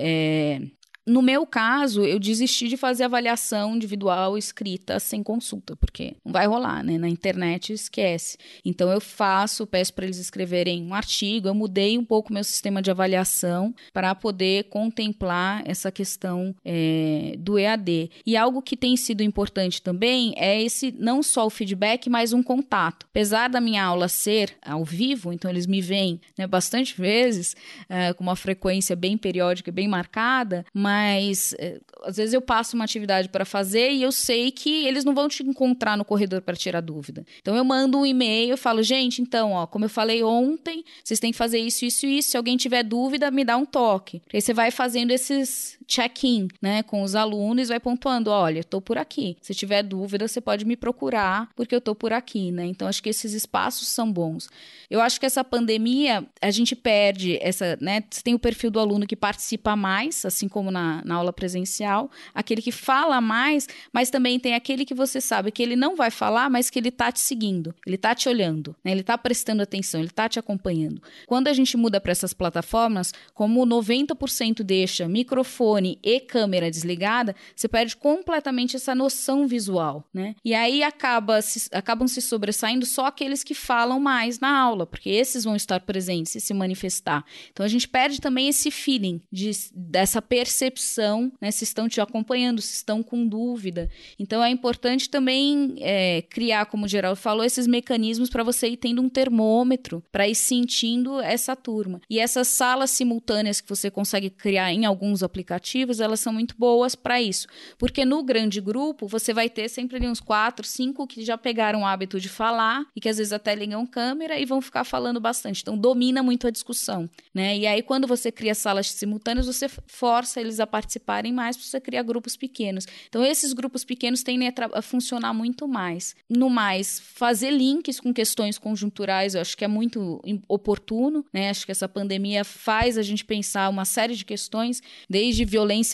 [0.56, 0.62] É,
[1.08, 6.46] no meu caso, eu desisti de fazer avaliação individual escrita sem consulta, porque não vai
[6.46, 6.98] rolar, né?
[6.98, 8.38] Na internet esquece.
[8.66, 12.82] Então eu faço, peço para eles escreverem um artigo, eu mudei um pouco meu sistema
[12.82, 18.12] de avaliação para poder contemplar essa questão é, do EAD.
[18.26, 22.44] E algo que tem sido importante também é esse não só o feedback, mas um
[22.44, 23.06] contato.
[23.10, 27.56] Apesar da minha aula ser ao vivo, então eles me veem né, bastante vezes,
[27.88, 32.76] é, com uma frequência bem periódica, bem marcada, mas mas é, às vezes eu passo
[32.76, 36.42] uma atividade para fazer e eu sei que eles não vão te encontrar no corredor
[36.42, 37.24] para tirar dúvida.
[37.40, 41.20] Então eu mando um e-mail, eu falo, gente, então, ó, como eu falei ontem, vocês
[41.20, 42.32] têm que fazer isso, isso e isso.
[42.32, 44.24] Se alguém tiver dúvida, me dá um toque.
[44.34, 48.98] Aí você vai fazendo esses check-in, né, com os alunos, vai pontuando, olha, estou por
[48.98, 49.38] aqui.
[49.42, 52.66] Se tiver dúvida, você pode me procurar, porque eu estou por aqui, né?
[52.66, 54.50] Então acho que esses espaços são bons.
[54.90, 58.80] Eu acho que essa pandemia, a gente perde essa, né, você tem o perfil do
[58.80, 64.10] aluno que participa mais, assim como na na, aula presencial, aquele que fala mais, mas
[64.10, 67.12] também tem aquele que você sabe que ele não vai falar, mas que ele tá
[67.12, 68.92] te seguindo, ele tá te olhando, né?
[68.92, 71.02] ele tá prestando atenção, ele tá te acompanhando.
[71.26, 77.68] Quando a gente muda para essas plataformas, como 90% deixa microfone e câmera desligada, você
[77.68, 80.36] perde completamente essa noção visual, né?
[80.44, 85.10] E aí acaba se, acabam se sobressaindo só aqueles que falam mais na aula, porque
[85.10, 87.26] esses vão estar presentes e se manifestar.
[87.52, 92.62] Então a gente perde também esse feeling de, dessa percepção, né, se estão te acompanhando,
[92.62, 93.90] se estão com dúvida.
[94.18, 98.78] Então é importante também é, criar, como o Geraldo falou, esses mecanismos para você ir
[98.78, 102.02] tendo um termômetro, para ir sentindo essa turma.
[102.10, 105.67] E essas salas simultâneas que você consegue criar em alguns aplicativos,
[106.00, 107.48] elas são muito boas para isso.
[107.78, 111.82] Porque no grande grupo, você vai ter sempre ali uns quatro, cinco que já pegaram
[111.82, 115.20] o hábito de falar e que às vezes até ligam câmera e vão ficar falando
[115.20, 115.62] bastante.
[115.62, 117.58] Então domina muito a discussão, né?
[117.58, 122.04] E aí quando você cria salas simultâneas, você força eles a participarem mais, você criar
[122.04, 122.86] grupos pequenos.
[123.08, 126.16] Então, esses grupos pequenos tendem a, funcionar muito mais.
[126.30, 131.50] No mais, fazer links com questões conjunturais, eu acho que é muito oportuno, né?
[131.50, 135.46] Acho que essa pandemia faz a gente pensar uma série de questões, desde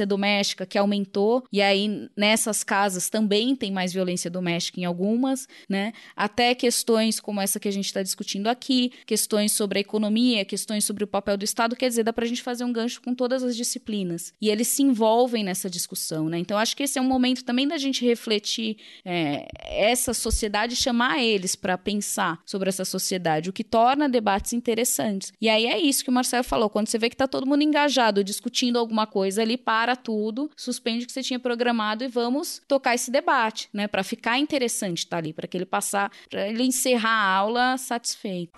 [0.05, 5.93] doméstica que aumentou, e aí nessas casas também tem mais violência doméstica em algumas, né?
[6.15, 10.85] Até questões como essa que a gente está discutindo aqui, questões sobre a economia, questões
[10.85, 13.13] sobre o papel do Estado, quer dizer, dá para a gente fazer um gancho com
[13.13, 14.33] todas as disciplinas.
[14.41, 16.37] E eles se envolvem nessa discussão, né?
[16.37, 21.21] Então acho que esse é um momento também da gente refletir é, essa sociedade, chamar
[21.23, 25.31] eles para pensar sobre essa sociedade, o que torna debates interessantes.
[25.39, 27.61] E aí é isso que o Marcelo falou, quando você vê que está todo mundo
[27.61, 32.61] engajado, discutindo alguma coisa ali, para tudo, suspende o que você tinha programado e vamos
[32.67, 33.87] tocar esse debate, né?
[33.87, 37.77] Para ficar interessante estar tá ali, para que ele passar, para ele encerrar a aula
[37.77, 38.53] satisfeito.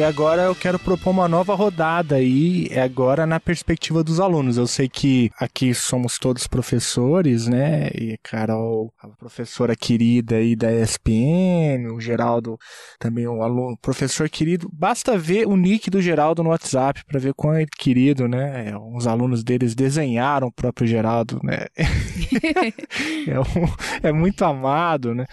[0.00, 4.56] E agora eu quero propor uma nova rodada aí, é agora na perspectiva dos alunos.
[4.56, 7.88] Eu sei que aqui somos todos professores, né?
[7.88, 12.56] E Carol, a professora querida aí da ESPN, o Geraldo
[12.98, 14.70] também um aluno, professor querido.
[14.72, 18.74] Basta ver o nick do Geraldo no WhatsApp para ver quão é querido, né?
[18.78, 21.66] Uns alunos deles desenharam o próprio Geraldo, né?
[23.28, 23.74] é, um-
[24.08, 25.26] é muito amado, né?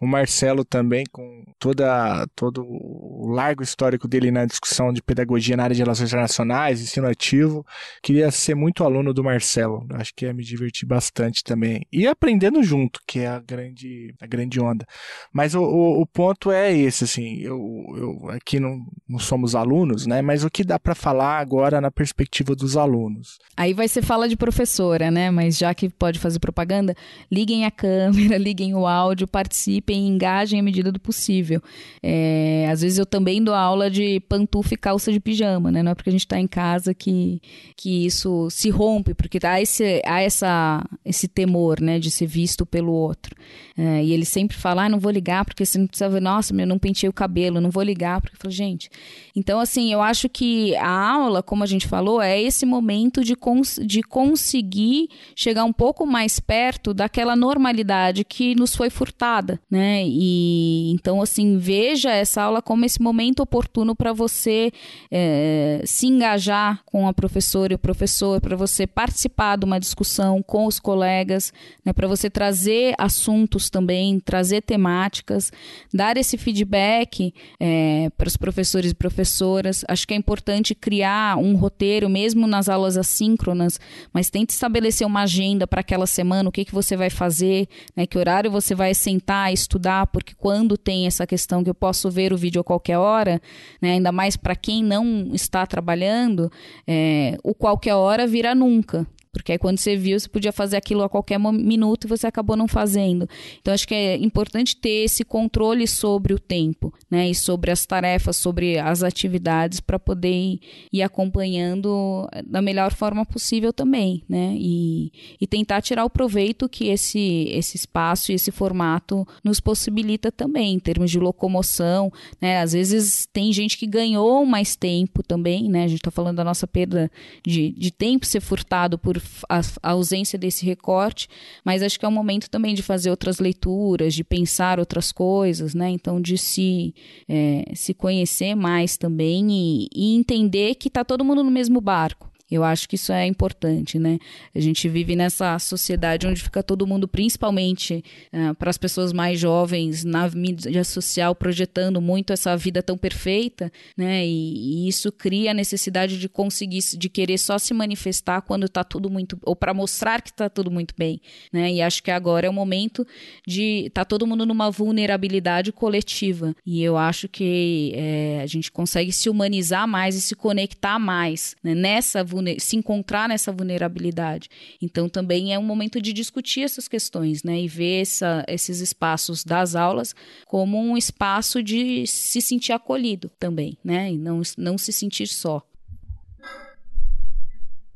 [0.00, 5.64] O Marcelo também, com toda, todo o largo histórico dele na discussão de pedagogia na
[5.64, 7.64] área de relações internacionais, ensino ativo.
[8.02, 9.86] Queria ser muito aluno do Marcelo.
[9.92, 11.86] Acho que ia me divertir bastante também.
[11.92, 14.86] E aprendendo junto, que é a grande, a grande onda.
[15.32, 17.58] Mas o, o, o ponto é esse, assim, eu,
[17.96, 20.22] eu aqui não, não somos alunos, né?
[20.22, 23.38] Mas o que dá para falar agora na perspectiva dos alunos?
[23.54, 25.30] Aí vai ser fala de professora, né?
[25.30, 26.94] Mas já que pode fazer propaganda,
[27.30, 31.62] liguem a câmera, liguem o áudio, participem, engajem à medida do possível.
[32.02, 35.82] É, às vezes eu também dou aula de pantufa e calça de pijama, né?
[35.82, 37.40] Não é porque a gente está em casa que,
[37.76, 41.98] que isso se rompe, porque há esse, há essa, esse temor, né?
[41.98, 43.34] De ser visto pelo outro.
[43.76, 46.54] É, e ele sempre fala, ah, não vou ligar porque você não precisa ver, nossa,
[46.54, 48.20] eu não pentei o cabelo, não vou ligar.
[48.20, 48.90] Porque eu falo, gente,
[49.34, 53.34] então assim, eu acho que a aula, como a gente falou, é esse momento de,
[53.34, 59.79] cons de conseguir chegar um pouco mais perto daquela normalidade que nos foi furtada, né?
[60.06, 64.72] E então, assim, veja essa aula como esse momento oportuno para você
[65.10, 70.42] é, se engajar com a professora e o professor, para você participar de uma discussão
[70.42, 71.52] com os colegas,
[71.84, 71.92] né?
[71.92, 75.52] Para você trazer assuntos também, trazer temáticas,
[75.92, 79.84] dar esse feedback é, para os professores e professoras.
[79.88, 83.80] Acho que é importante criar um roteiro, mesmo nas aulas assíncronas,
[84.12, 88.06] mas tente estabelecer uma agenda para aquela semana, o que, que você vai fazer, né,
[88.06, 89.69] que horário você vai sentar, estudar,
[90.12, 93.40] porque quando tem essa questão que eu posso ver o vídeo a qualquer hora,
[93.80, 96.50] né, ainda mais para quem não está trabalhando,
[96.86, 99.06] é, o qualquer hora vira nunca.
[99.32, 102.56] Porque aí quando você viu, você podia fazer aquilo a qualquer minuto e você acabou
[102.56, 103.28] não fazendo.
[103.60, 107.30] Então acho que é importante ter esse controle sobre o tempo, né?
[107.30, 110.58] E sobre as tarefas, sobre as atividades para poder
[110.92, 114.54] ir, acompanhando da melhor forma possível também, né?
[114.58, 120.32] E, e tentar tirar o proveito que esse, esse espaço e esse formato nos possibilita
[120.32, 122.60] também, em termos de locomoção, né?
[122.60, 125.84] Às vezes tem gente que ganhou mais tempo também, né?
[125.84, 127.08] A gente está falando da nossa perda
[127.46, 131.28] de, de tempo ser furtado por a, a ausência desse recorte,
[131.64, 135.74] mas acho que é um momento também de fazer outras leituras, de pensar outras coisas,
[135.74, 135.90] né?
[135.90, 136.94] Então, de se,
[137.28, 142.29] é, se conhecer mais também e, e entender que está todo mundo no mesmo barco.
[142.50, 144.18] Eu acho que isso é importante, né?
[144.54, 149.38] A gente vive nessa sociedade onde fica todo mundo, principalmente ah, para as pessoas mais
[149.38, 154.26] jovens, na mídia social, projetando muito essa vida tão perfeita, né?
[154.26, 158.82] E, e isso cria a necessidade de conseguir, de querer só se manifestar quando tá
[158.82, 161.20] tudo muito, ou para mostrar que tá tudo muito bem,
[161.52, 161.72] né?
[161.72, 163.06] E acho que agora é o momento
[163.46, 166.54] de tá todo mundo numa vulnerabilidade coletiva.
[166.66, 171.54] E eu acho que é, a gente consegue se humanizar mais e se conectar mais
[171.62, 171.74] né?
[171.74, 174.48] nessa vulne- se encontrar nessa vulnerabilidade.
[174.80, 177.60] Então também é um momento de discutir essas questões, né?
[177.60, 180.14] E ver essa, esses espaços das aulas
[180.46, 184.12] como um espaço de se sentir acolhido também, né?
[184.12, 185.64] E não, não se sentir só.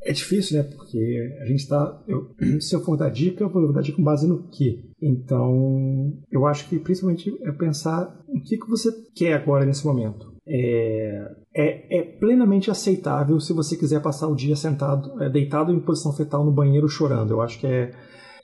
[0.05, 0.65] É difícil, né?
[0.65, 2.03] Porque a gente está.
[2.61, 4.85] Se eu for dar dica, eu vou dar dica com base no quê?
[5.01, 10.34] Então, eu acho que principalmente é pensar o que, que você quer agora nesse momento.
[10.47, 15.81] É, é, é plenamente aceitável se você quiser passar o dia sentado, é, deitado em
[15.81, 17.31] posição fetal no banheiro chorando.
[17.33, 17.93] Eu acho que é.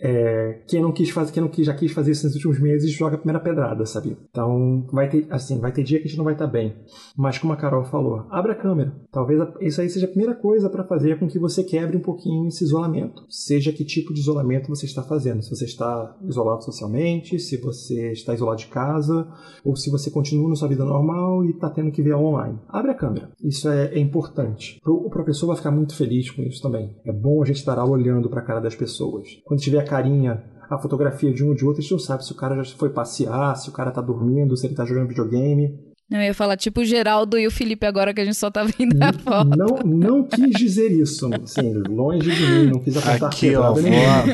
[0.01, 2.91] É, quem não quis fazer, quem não quis, já quis fazer isso nos últimos meses,
[2.91, 4.17] joga a primeira pedrada, sabe?
[4.31, 6.75] Então, vai ter, assim, vai ter dia que a gente não vai estar bem.
[7.17, 8.93] Mas como a Carol falou, abre a câmera.
[9.13, 12.01] Talvez a- isso aí seja a primeira coisa para fazer com que você quebre um
[12.01, 13.25] pouquinho esse isolamento.
[13.29, 15.43] Seja que tipo de isolamento você está fazendo.
[15.43, 19.29] Se você está isolado socialmente, se você está isolado de casa,
[19.65, 22.59] ou se você continua na sua vida normal e está tendo que ver online.
[22.69, 23.31] Abre a câmera.
[23.43, 24.81] Isso é, é importante.
[24.87, 26.97] O professor vai ficar muito feliz com isso também.
[27.05, 29.29] É bom a gente estar olhando para a cara das pessoas.
[29.45, 32.31] Quando tiver carinha a fotografia de um ou de outro, a gente não sabe se
[32.31, 35.90] o cara já foi passear, se o cara tá dormindo, se ele tá jogando videogame.
[36.11, 38.65] Eu ia falar tipo o Geraldo e o Felipe agora que a gente só tá
[38.65, 39.57] vendo a foto.
[39.57, 43.83] Não, não quis dizer isso, assim, longe de mim, não quis apontar Aqui, ó, vou,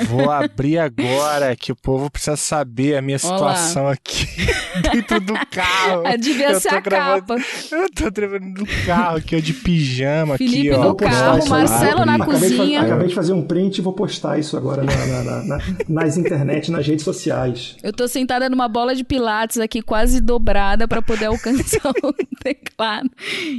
[0.08, 4.26] vou abrir agora que o povo precisa saber a minha situação aqui
[4.90, 6.02] dentro do carro.
[6.06, 7.44] Ah, devia Eu ser a gravando- capa.
[7.72, 10.84] Eu tô gravando no carro aqui, ó, de pijama Felipe aqui, ó.
[10.88, 12.80] no carro, Nossa, Marcelo na acabei de fa- cozinha.
[12.80, 15.58] acabei de fazer um print e vou postar isso agora na- na- na- na-
[15.88, 17.76] nas internet, nas redes sociais.
[17.82, 21.65] Eu tô sentada numa bola de pilates aqui, quase dobrada, pra poder alcançar
[22.02, 22.12] o
[22.42, 23.10] teclado.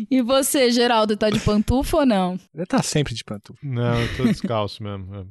[0.10, 2.40] E você, Geraldo, tá de pantufa ou não?
[2.54, 3.60] Ele tá sempre de pantufa.
[3.64, 5.08] Não, eu tô descalço mesmo.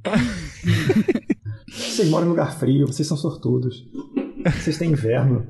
[1.69, 3.85] Vocês moram em lugar frio, vocês são sortudos.
[4.45, 5.47] Vocês têm inverno.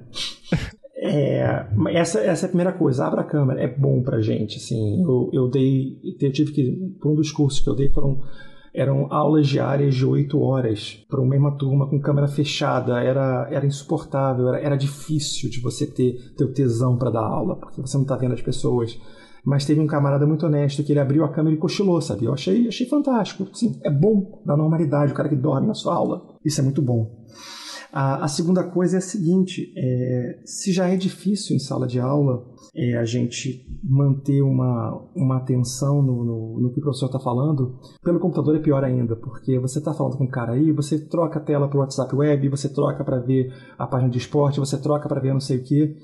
[0.96, 5.02] É, essa, essa é a primeira coisa, abra a câmera, é bom pra gente, assim,
[5.02, 8.22] eu, eu dei, eu tive que, por um dos cursos que eu dei foram,
[8.76, 13.66] eram aulas diárias de oito horas para uma mesma turma com câmera fechada, era, era
[13.66, 18.04] insuportável, era, era difícil de você ter, o tesão para dar aula, porque você não
[18.04, 19.00] tá vendo as pessoas,
[19.42, 22.34] mas teve um camarada muito honesto que ele abriu a câmera e cochilou, sabe, eu
[22.34, 26.36] achei, achei fantástico, sim, é bom na normalidade, o cara que dorme na sua aula,
[26.44, 27.24] isso é muito bom.
[27.96, 31.98] A, a segunda coisa é a seguinte: é, se já é difícil em sala de
[31.98, 32.44] aula
[32.74, 37.80] é, a gente manter uma, uma atenção no, no, no que o professor está falando,
[38.04, 41.38] pelo computador é pior ainda, porque você está falando com um cara aí, você troca
[41.38, 44.76] a tela para o WhatsApp Web, você troca para ver a página de esporte, você
[44.76, 45.96] troca para ver não sei o que.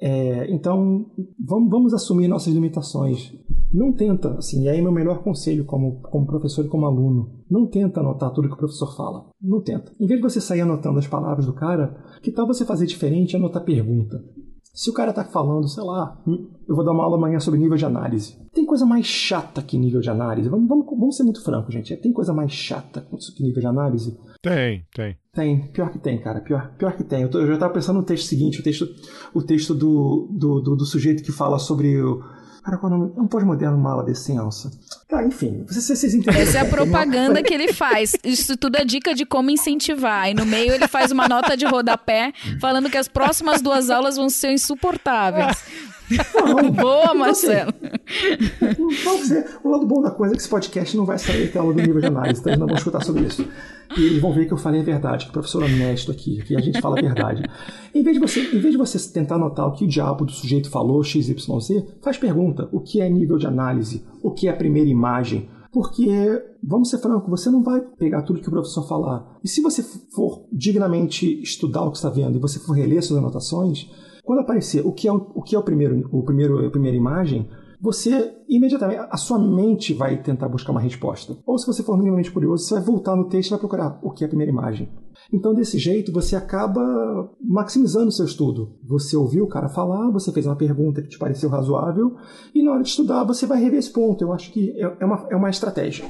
[0.00, 1.06] É, então,
[1.38, 3.32] vamos, vamos assumir nossas limitações.
[3.72, 7.66] Não tenta, assim, e aí meu melhor conselho como, como professor e como aluno, não
[7.66, 9.26] tenta anotar tudo que o professor fala.
[9.40, 9.92] Não tenta.
[10.00, 13.34] Em vez de você sair anotando as palavras do cara, que tal você fazer diferente
[13.34, 14.24] e anotar pergunta?
[14.72, 17.58] Se o cara tá falando, sei lá, hum, eu vou dar uma aula amanhã sobre
[17.58, 18.36] nível de análise.
[18.54, 20.48] Tem coisa mais chata que nível de análise?
[20.48, 21.96] Vamos, vamos, vamos ser muito francos, gente.
[21.96, 23.06] Tem coisa mais chata
[23.36, 24.16] que nível de análise?
[24.42, 25.16] Tem, tem.
[25.32, 26.40] Tem, pior que tem, cara.
[26.40, 27.22] Pior, pior que tem.
[27.22, 28.86] Eu, tô- eu já estava pensando no texto seguinte, o texto,
[29.34, 32.20] o texto do, do, do, do sujeito que fala sobre o.
[32.62, 33.12] Cara, qual é o nome?
[33.16, 34.70] É um pós-moderno mala sem alça.
[35.10, 36.40] Tá, enfim, vocês, vocês entenderam.
[36.40, 38.14] Essa é a propaganda que ele faz.
[38.22, 40.30] Isso tudo é dica de como incentivar.
[40.30, 44.16] E no meio ele faz uma nota de rodapé falando que as próximas duas aulas
[44.16, 45.64] vão ser insuportáveis.
[46.74, 47.72] Boa, Marcelo.
[49.04, 51.58] Vamos dizer, o lado bom da coisa é que esse podcast não vai sair até
[51.58, 53.46] aula do nível de análise, então eles não vão escutar sobre isso.
[53.96, 56.42] E eles vão ver que eu falei a verdade, que o professor é honesto aqui,
[56.44, 57.42] que a gente fala a verdade.
[57.92, 60.32] Em vez de você, em vez de você tentar anotar o que o diabo do
[60.32, 61.34] sujeito falou, XYZ,
[62.00, 64.04] faz pergunta: o que é nível de análise?
[64.22, 64.99] O que é a primeira imagem?
[65.72, 66.10] Porque,
[66.62, 69.38] vamos ser francos, você não vai pegar tudo que o professor falar.
[69.42, 73.20] E se você for dignamente estudar o que está vendo e você for reler suas
[73.20, 73.88] anotações,
[74.24, 76.96] quando aparecer o que é o, o, que é o primeiro, o primeiro, a primeira
[76.96, 77.48] imagem,
[77.80, 81.36] você imediatamente, a sua mente vai tentar buscar uma resposta.
[81.46, 84.10] Ou se você for minimamente curioso, você vai voltar no texto e vai procurar o
[84.10, 84.88] que é a primeira imagem.
[85.32, 86.82] Então, desse jeito, você acaba
[87.40, 88.76] maximizando o seu estudo.
[88.86, 92.16] Você ouviu o cara falar, você fez uma pergunta que te pareceu razoável,
[92.54, 94.22] e na hora de estudar você vai rever esse ponto.
[94.22, 96.04] Eu acho que é é uma, é uma estratégia.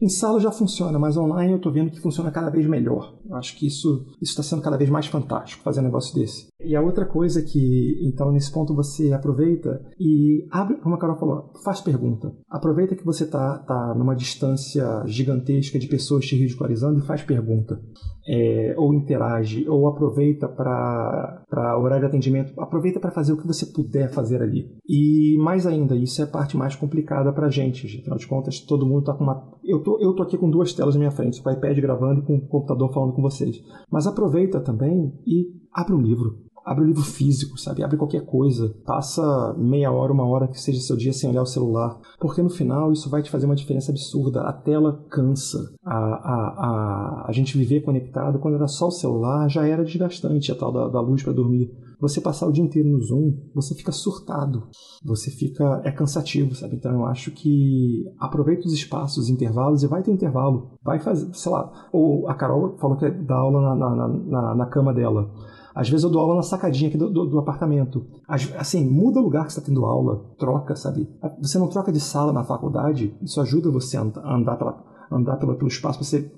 [0.00, 3.14] Em sala já funciona, mas online eu estou vendo que funciona cada vez melhor.
[3.32, 6.48] Acho que isso está sendo cada vez mais fantástico fazer um negócio desse.
[6.62, 11.16] E a outra coisa que, então, nesse ponto você aproveita e abre, como a Carol
[11.16, 12.32] falou, faz pergunta.
[12.48, 17.80] Aproveita que você tá, tá numa distância gigantesca de pessoas te ridicularizando e faz pergunta.
[18.28, 23.66] É, ou interage, ou aproveita para horário de atendimento, aproveita para fazer o que você
[23.66, 24.70] puder fazer ali.
[24.86, 28.00] E mais ainda, isso é a parte mais complicada para a gente.
[28.00, 29.48] Afinal de contas, todo mundo está com uma.
[29.64, 32.20] Eu tô, eu tô aqui com duas telas na minha frente, com o iPad gravando
[32.20, 33.62] e com o computador falando com vocês.
[33.90, 36.38] Mas aproveita também e abre um livro.
[36.64, 37.82] Abre um livro físico, sabe?
[37.82, 38.74] Abre qualquer coisa.
[38.84, 41.98] Passa meia hora, uma hora que seja seu dia sem olhar o celular.
[42.20, 44.42] Porque no final isso vai te fazer uma diferença absurda.
[44.42, 45.58] A tela cansa.
[45.84, 50.52] A, a, a, a gente viver conectado, quando era só o celular, já era desgastante
[50.52, 51.70] a tal da, da luz para dormir.
[52.00, 54.68] Você passar o dia inteiro no Zoom, você fica surtado.
[55.04, 55.82] Você fica.
[55.84, 56.76] É cansativo, sabe?
[56.76, 60.78] Então eu acho que aproveita os espaços, os intervalos e vai ter intervalo.
[60.82, 61.88] Vai fazer, sei lá.
[61.92, 65.30] Ou a Carol falou que dá aula na, na, na, na cama dela.
[65.74, 68.04] Às vezes eu dou aula na sacadinha aqui do, do, do apartamento.
[68.26, 71.08] As- assim, muda o lugar que você está tendo aula, troca, sabe?
[71.40, 75.54] Você não troca de sala na faculdade, isso ajuda você a andar pela, andar pela,
[75.56, 76.30] pelo espaço para você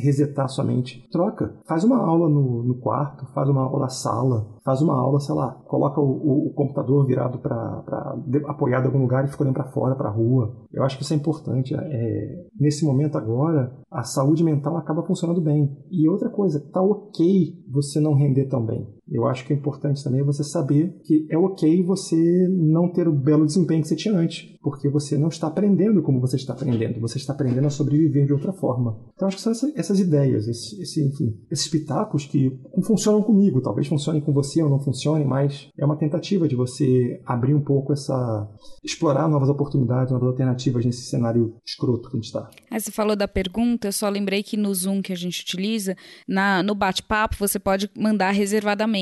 [0.00, 1.08] resetar sua mente.
[1.10, 1.54] Troca.
[1.66, 5.34] Faz uma aula no, no quarto, faz uma aula na sala, faz uma aula, sei
[5.34, 7.84] lá, coloca o, o- o computador virado para
[8.48, 10.54] apoiado em algum lugar e fica olhando para fora, para a rua.
[10.72, 11.74] Eu acho que isso é importante.
[11.74, 15.76] É, nesse momento agora, a saúde mental acaba funcionando bem.
[15.90, 18.95] E outra coisa, tá ok você não render tão bem.
[19.08, 22.16] Eu acho que é importante também você saber que é ok você
[22.50, 26.20] não ter o belo desempenho que você tinha antes, porque você não está aprendendo como
[26.20, 28.98] você está aprendendo, você está aprendendo a sobreviver de outra forma.
[29.14, 32.50] Então acho que são essa- essas ideias, esse, esse, enfim, esses pitacos que
[32.84, 37.20] funcionam comigo, talvez funcionem com você ou não funcionem, mas é uma tentativa de você
[37.24, 38.48] abrir um pouco essa,
[38.84, 42.50] explorar novas oportunidades, novas alternativas nesse cenário escroto que a gente está.
[42.70, 45.96] Aí você falou da pergunta, eu só lembrei que no Zoom que a gente utiliza,
[46.26, 48.95] na, no bate-papo, você pode mandar reservadamente.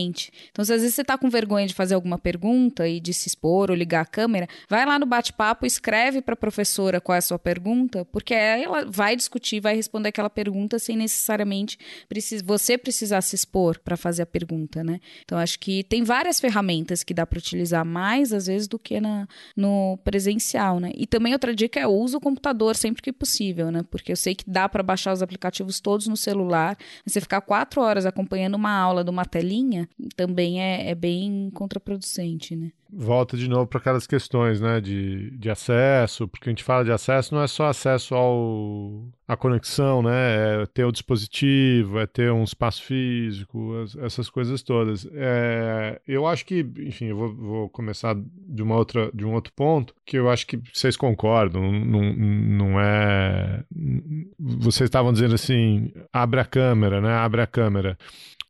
[0.50, 3.28] Então, se às vezes você tá com vergonha de fazer alguma pergunta e de se
[3.28, 7.18] expor ou ligar a câmera, vai lá no bate-papo, escreve para a professora qual é
[7.18, 12.76] a sua pergunta, porque ela vai discutir, vai responder aquela pergunta sem necessariamente precis- você
[12.78, 15.00] precisar se expor para fazer a pergunta, né?
[15.24, 19.00] Então, acho que tem várias ferramentas que dá para utilizar mais, às vezes, do que
[19.00, 19.26] na,
[19.56, 20.90] no presencial, né?
[20.94, 23.82] E também outra dica é use o computador sempre que possível, né?
[23.90, 26.76] Porque eu sei que dá para baixar os aplicativos todos no celular.
[27.06, 29.83] Você ficar quatro horas acompanhando uma aula de uma telinha
[30.16, 32.70] também é, é bem contraproducente, né?
[32.96, 36.92] volta de novo para aquelas questões, né, de, de acesso, porque a gente fala de
[36.92, 42.30] acesso, não é só acesso ao à conexão, né, é ter o dispositivo, é ter
[42.30, 45.08] um espaço físico, as- essas coisas todas.
[45.12, 49.52] É, eu acho que, enfim, eu vou, vou começar de uma outra, de um outro
[49.54, 53.64] ponto, que eu acho que vocês concordam, não, não é,
[54.38, 57.98] vocês estavam dizendo assim, abre a câmera, né, abre a câmera.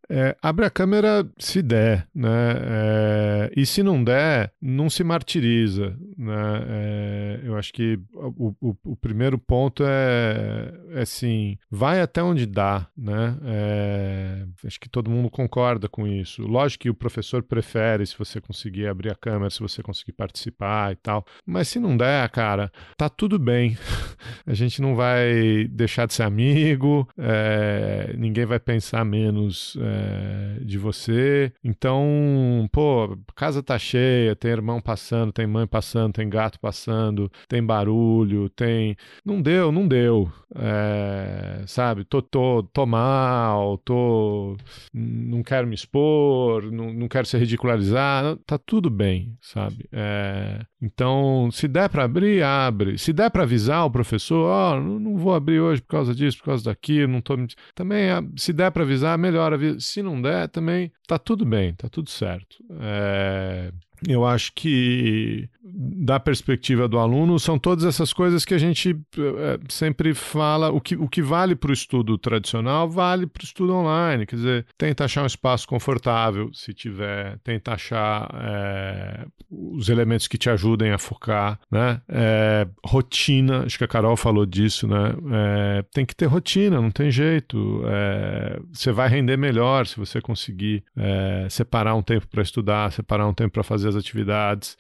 [0.09, 2.29] É, abre a câmera se der, né?
[2.61, 6.65] É, e se não der, não se martiriza, né?
[6.69, 12.45] É, eu acho que o, o- o primeiro ponto é, é assim, vai até onde
[12.47, 13.37] dá, né?
[13.45, 16.43] É, acho que todo mundo concorda com isso.
[16.43, 20.93] Lógico que o professor prefere se você conseguir abrir a câmera, se você conseguir participar
[20.93, 21.25] e tal.
[21.47, 23.77] Mas se não der, cara, tá tudo bem.
[24.47, 30.79] A gente não vai deixar de ser amigo, é, ninguém vai pensar menos é, de
[30.79, 31.53] você.
[31.63, 37.65] Então, pô, casa tá cheia, tem irmão passando, tem mãe passando, tem gato passando, tem
[37.65, 38.97] barulho, tem.
[39.25, 40.31] Não deu, não deu.
[40.57, 44.57] É, sabe, tô, tô, tô mal, tô.
[44.93, 48.37] Não quero me expor, não, não quero ser ridicularizado.
[48.47, 49.89] Tá tudo bem, sabe?
[49.93, 52.99] É, então, se der para abrir, abre.
[52.99, 56.39] Se der para avisar o professor, ó, não, não vou abrir hoje por causa disso,
[56.39, 57.35] por causa daquilo, não tô.
[57.75, 59.79] Também, ah, se der para avisar, melhor avisa.
[59.85, 62.57] Se não der, também tá tudo bem, tá tudo certo.
[62.81, 63.71] É,
[64.09, 69.59] eu acho que, da perspectiva do aluno, são todas essas coisas que a gente eh,
[69.69, 70.71] sempre fala.
[70.71, 74.27] O que, o que vale para o estudo tradicional vale para o estudo online.
[74.27, 80.37] Quer dizer, tenta achar um espaço confortável, se tiver, tenta achar eh, os elementos que
[80.37, 82.01] te ajudem a focar, né?
[82.09, 85.15] Eh, rotina, acho que a Carol falou disso, né?
[85.33, 87.83] Eh, tem que ter rotina, não tem jeito.
[88.73, 90.85] Você vai render melhor se você conseguir
[91.49, 94.77] separar um tempo para estudar, separar um tempo para fazer as atividades.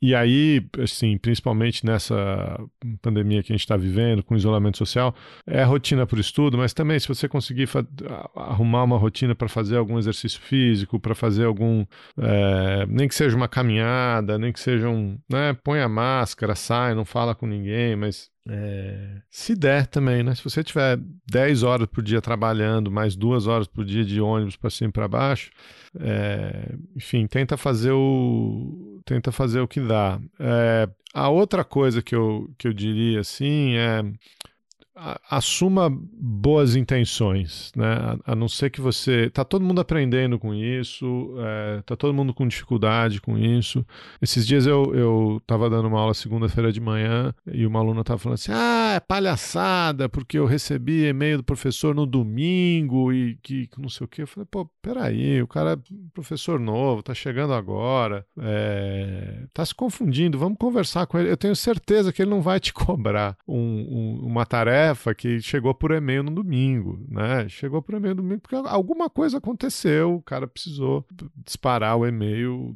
[0.00, 2.58] E aí, assim, principalmente nessa
[3.00, 5.14] pandemia que a gente está vivendo, com isolamento social,
[5.46, 7.68] é rotina para o estudo, mas também se você conseguir
[8.34, 11.86] arrumar uma rotina para fazer algum exercício físico, para fazer algum,
[12.18, 16.94] eh, nem que seja uma caminhada, nem que seja um, né, põe a máscara, sai,
[16.94, 20.34] não fala com ninguém, mas É, se der também, né?
[20.34, 20.98] Se você tiver
[21.30, 24.92] 10 horas por dia trabalhando, mais duas horas por dia de ônibus para cima e
[24.92, 25.50] para baixo,
[25.98, 30.20] é, enfim, tenta fazer o tenta fazer o que dá.
[30.40, 34.02] É, a outra coisa que eu, que eu diria assim é
[35.30, 38.16] assuma boas intenções, né?
[38.24, 42.32] A, não ser que você tá todo mundo aprendendo com isso, é, tá todo mundo
[42.34, 43.84] com dificuldade com isso.
[44.20, 48.18] Esses dias eu eu estava dando uma aula segunda-feira de manhã e uma aluna estava
[48.18, 53.66] falando assim: ah, é palhaçada porque eu recebi e-mail do professor no domingo e que
[53.68, 54.22] que não sei o quê.
[54.22, 55.76] Eu falei, pô, peraí, o cara é
[56.12, 61.30] professor novo, tá chegando agora, é, tá se confundindo, vamos conversar com ele.
[61.30, 63.56] Eu tenho certeza que ele não vai te cobrar um-
[64.22, 67.48] um- uma tarefa que chegou por e-mail no domingo, né?
[67.48, 71.04] Chegou por e-mail no domingo porque alguma coisa aconteceu, o cara precisou
[71.44, 72.74] disparar o e-mail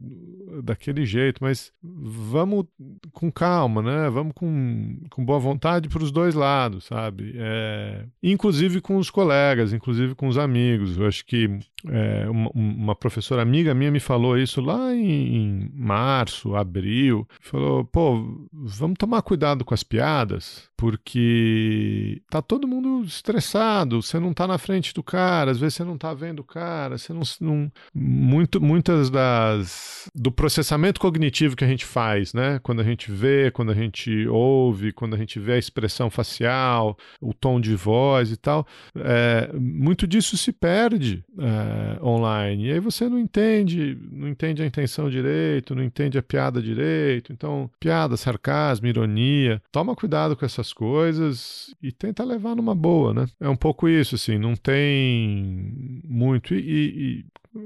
[0.63, 2.67] daquele jeito, mas vamos
[3.13, 4.11] com calma, né?
[4.11, 7.35] Vamos com, com boa vontade para os dois lados, sabe?
[7.37, 10.97] É, inclusive com os colegas, inclusive com os amigos.
[10.97, 15.71] Eu acho que é, uma, uma professora amiga minha me falou isso lá em, em
[15.75, 17.29] março, abril.
[17.41, 24.01] Falou, pô, vamos tomar cuidado com as piadas, porque tá todo mundo estressado.
[24.01, 26.97] Você não tá na frente do cara, às vezes você não tá vendo o cara,
[26.97, 27.23] você não.
[27.41, 30.11] não muito, muitas das.
[30.15, 32.59] do processamento cognitivo que a gente faz, né?
[32.63, 36.97] Quando a gente vê, quando a gente ouve, quando a gente vê a expressão facial,
[37.21, 38.67] o tom de voz e tal,
[38.97, 42.67] é, muito disso se perde é, online.
[42.67, 47.33] E aí você não entende, não entende a intenção direito, não entende a piada direito.
[47.33, 49.61] Então, piada, sarcasmo, ironia.
[49.73, 53.27] Toma cuidado com essas coisas e tenta levar numa boa, né?
[53.41, 56.55] É um pouco isso, assim, não tem muito.
[56.55, 57.25] E, e- e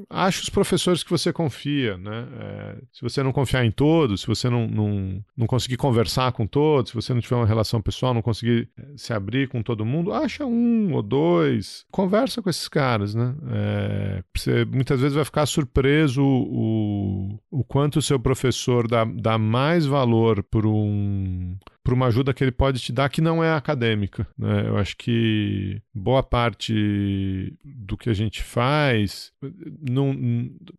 [0.09, 2.27] ache os professores que você confia, né?
[2.41, 6.47] É, se você não confiar em todos, se você não, não, não conseguir conversar com
[6.47, 9.85] todos, se você não tiver uma relação pessoal, não conseguir eh, se abrir com todo
[9.85, 13.35] mundo, acha um ou dois, conversa com esses caras, né?
[13.51, 19.39] É, você muitas vezes vai ficar surpreso o, o quanto o seu professor dá, dá
[19.39, 23.53] mais valor por um por uma ajuda que ele pode te dar que não é
[23.53, 24.27] acadêmica.
[24.39, 24.69] Né?
[24.69, 29.33] Eu acho que boa parte do que a gente faz,
[29.81, 30.15] não,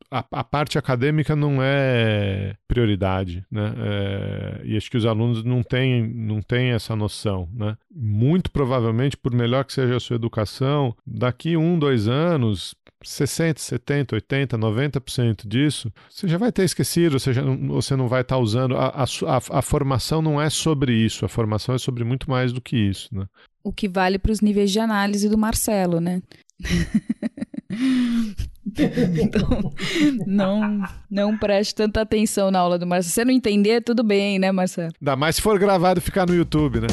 [0.10, 3.46] a, a parte acadêmica não é prioridade.
[3.52, 3.74] Né?
[3.78, 7.50] É, e acho que os alunos não têm, não têm essa noção.
[7.54, 7.76] Né?
[7.94, 14.16] Muito provavelmente, por melhor que seja a sua educação, daqui um, dois anos, 60, 70,
[14.16, 18.38] 80, 90% disso, você já vai ter esquecido, você, já, não- você não vai estar
[18.38, 18.76] usando.
[18.78, 19.06] A, a,
[19.60, 23.10] a, formação não é sobre isso, a formação é sobre muito mais do que isso.
[23.14, 23.26] Né?
[23.64, 26.22] O que vale para os níveis de análise do Marcelo, né?
[29.20, 29.74] então,
[30.26, 33.10] não, não preste tanta atenção na aula do Marcelo.
[33.10, 34.92] Se você não entender, tudo bem, né, Marcelo?
[35.02, 36.88] Ainda mais se for gravado e ficar no YouTube, né?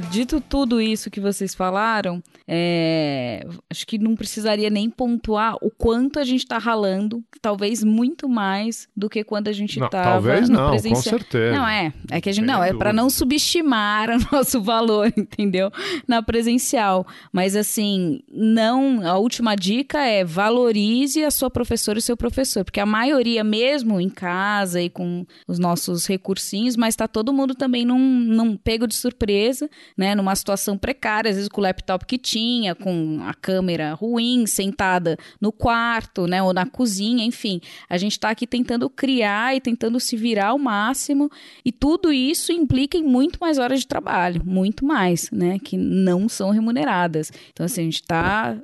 [0.00, 6.18] Dito tudo isso que vocês falaram, é, acho que não precisaria nem pontuar o quanto
[6.18, 10.48] a gente tá ralando, talvez muito mais do que quando a gente Não, tava talvez
[10.48, 11.56] no não, com certeza.
[11.56, 11.92] Não, é.
[12.10, 12.44] É que a gente.
[12.44, 12.78] Sem Não, é dúvida.
[12.78, 15.70] para não subestimar o nosso valor, entendeu?
[16.06, 17.06] Na presencial.
[17.32, 19.06] Mas assim, não.
[19.06, 22.64] A última dica é valorize a sua professora e o seu professor.
[22.64, 27.54] Porque a maioria, mesmo em casa e com os nossos recursinhos, mas tá todo mundo
[27.54, 30.14] também num, num pego de surpresa, né?
[30.14, 35.16] Numa situação precária, às vezes com o laptop que tinha, com a câmera ruim, sentada
[35.40, 36.42] no quarto, né?
[36.42, 37.60] Ou na cozinha, enfim.
[37.88, 41.30] A gente tá aqui tentando criar e tentando se virar ao máximo.
[41.64, 45.58] E tudo isso implica em muito mais horas de trabalho, muito mais, né?
[45.58, 47.32] Que não são remuneradas.
[47.52, 48.56] Então, assim, a gente está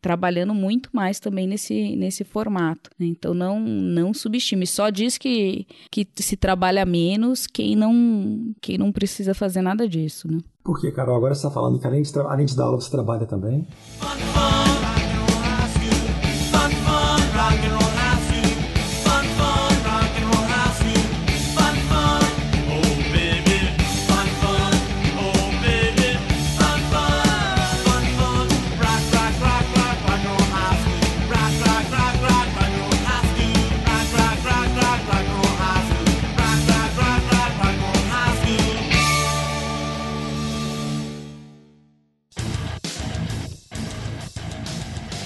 [0.00, 2.90] trabalhando muito mais também nesse, nesse formato.
[2.98, 3.06] né?
[3.06, 4.66] Então, não, não subestime.
[4.66, 10.21] Só diz que, que se trabalha menos quem não, quem não precisa fazer nada disso,
[10.28, 10.38] né?
[10.64, 11.16] Por que, Carol?
[11.16, 13.66] Agora você está falando que além de, além de dar aula, você trabalha também?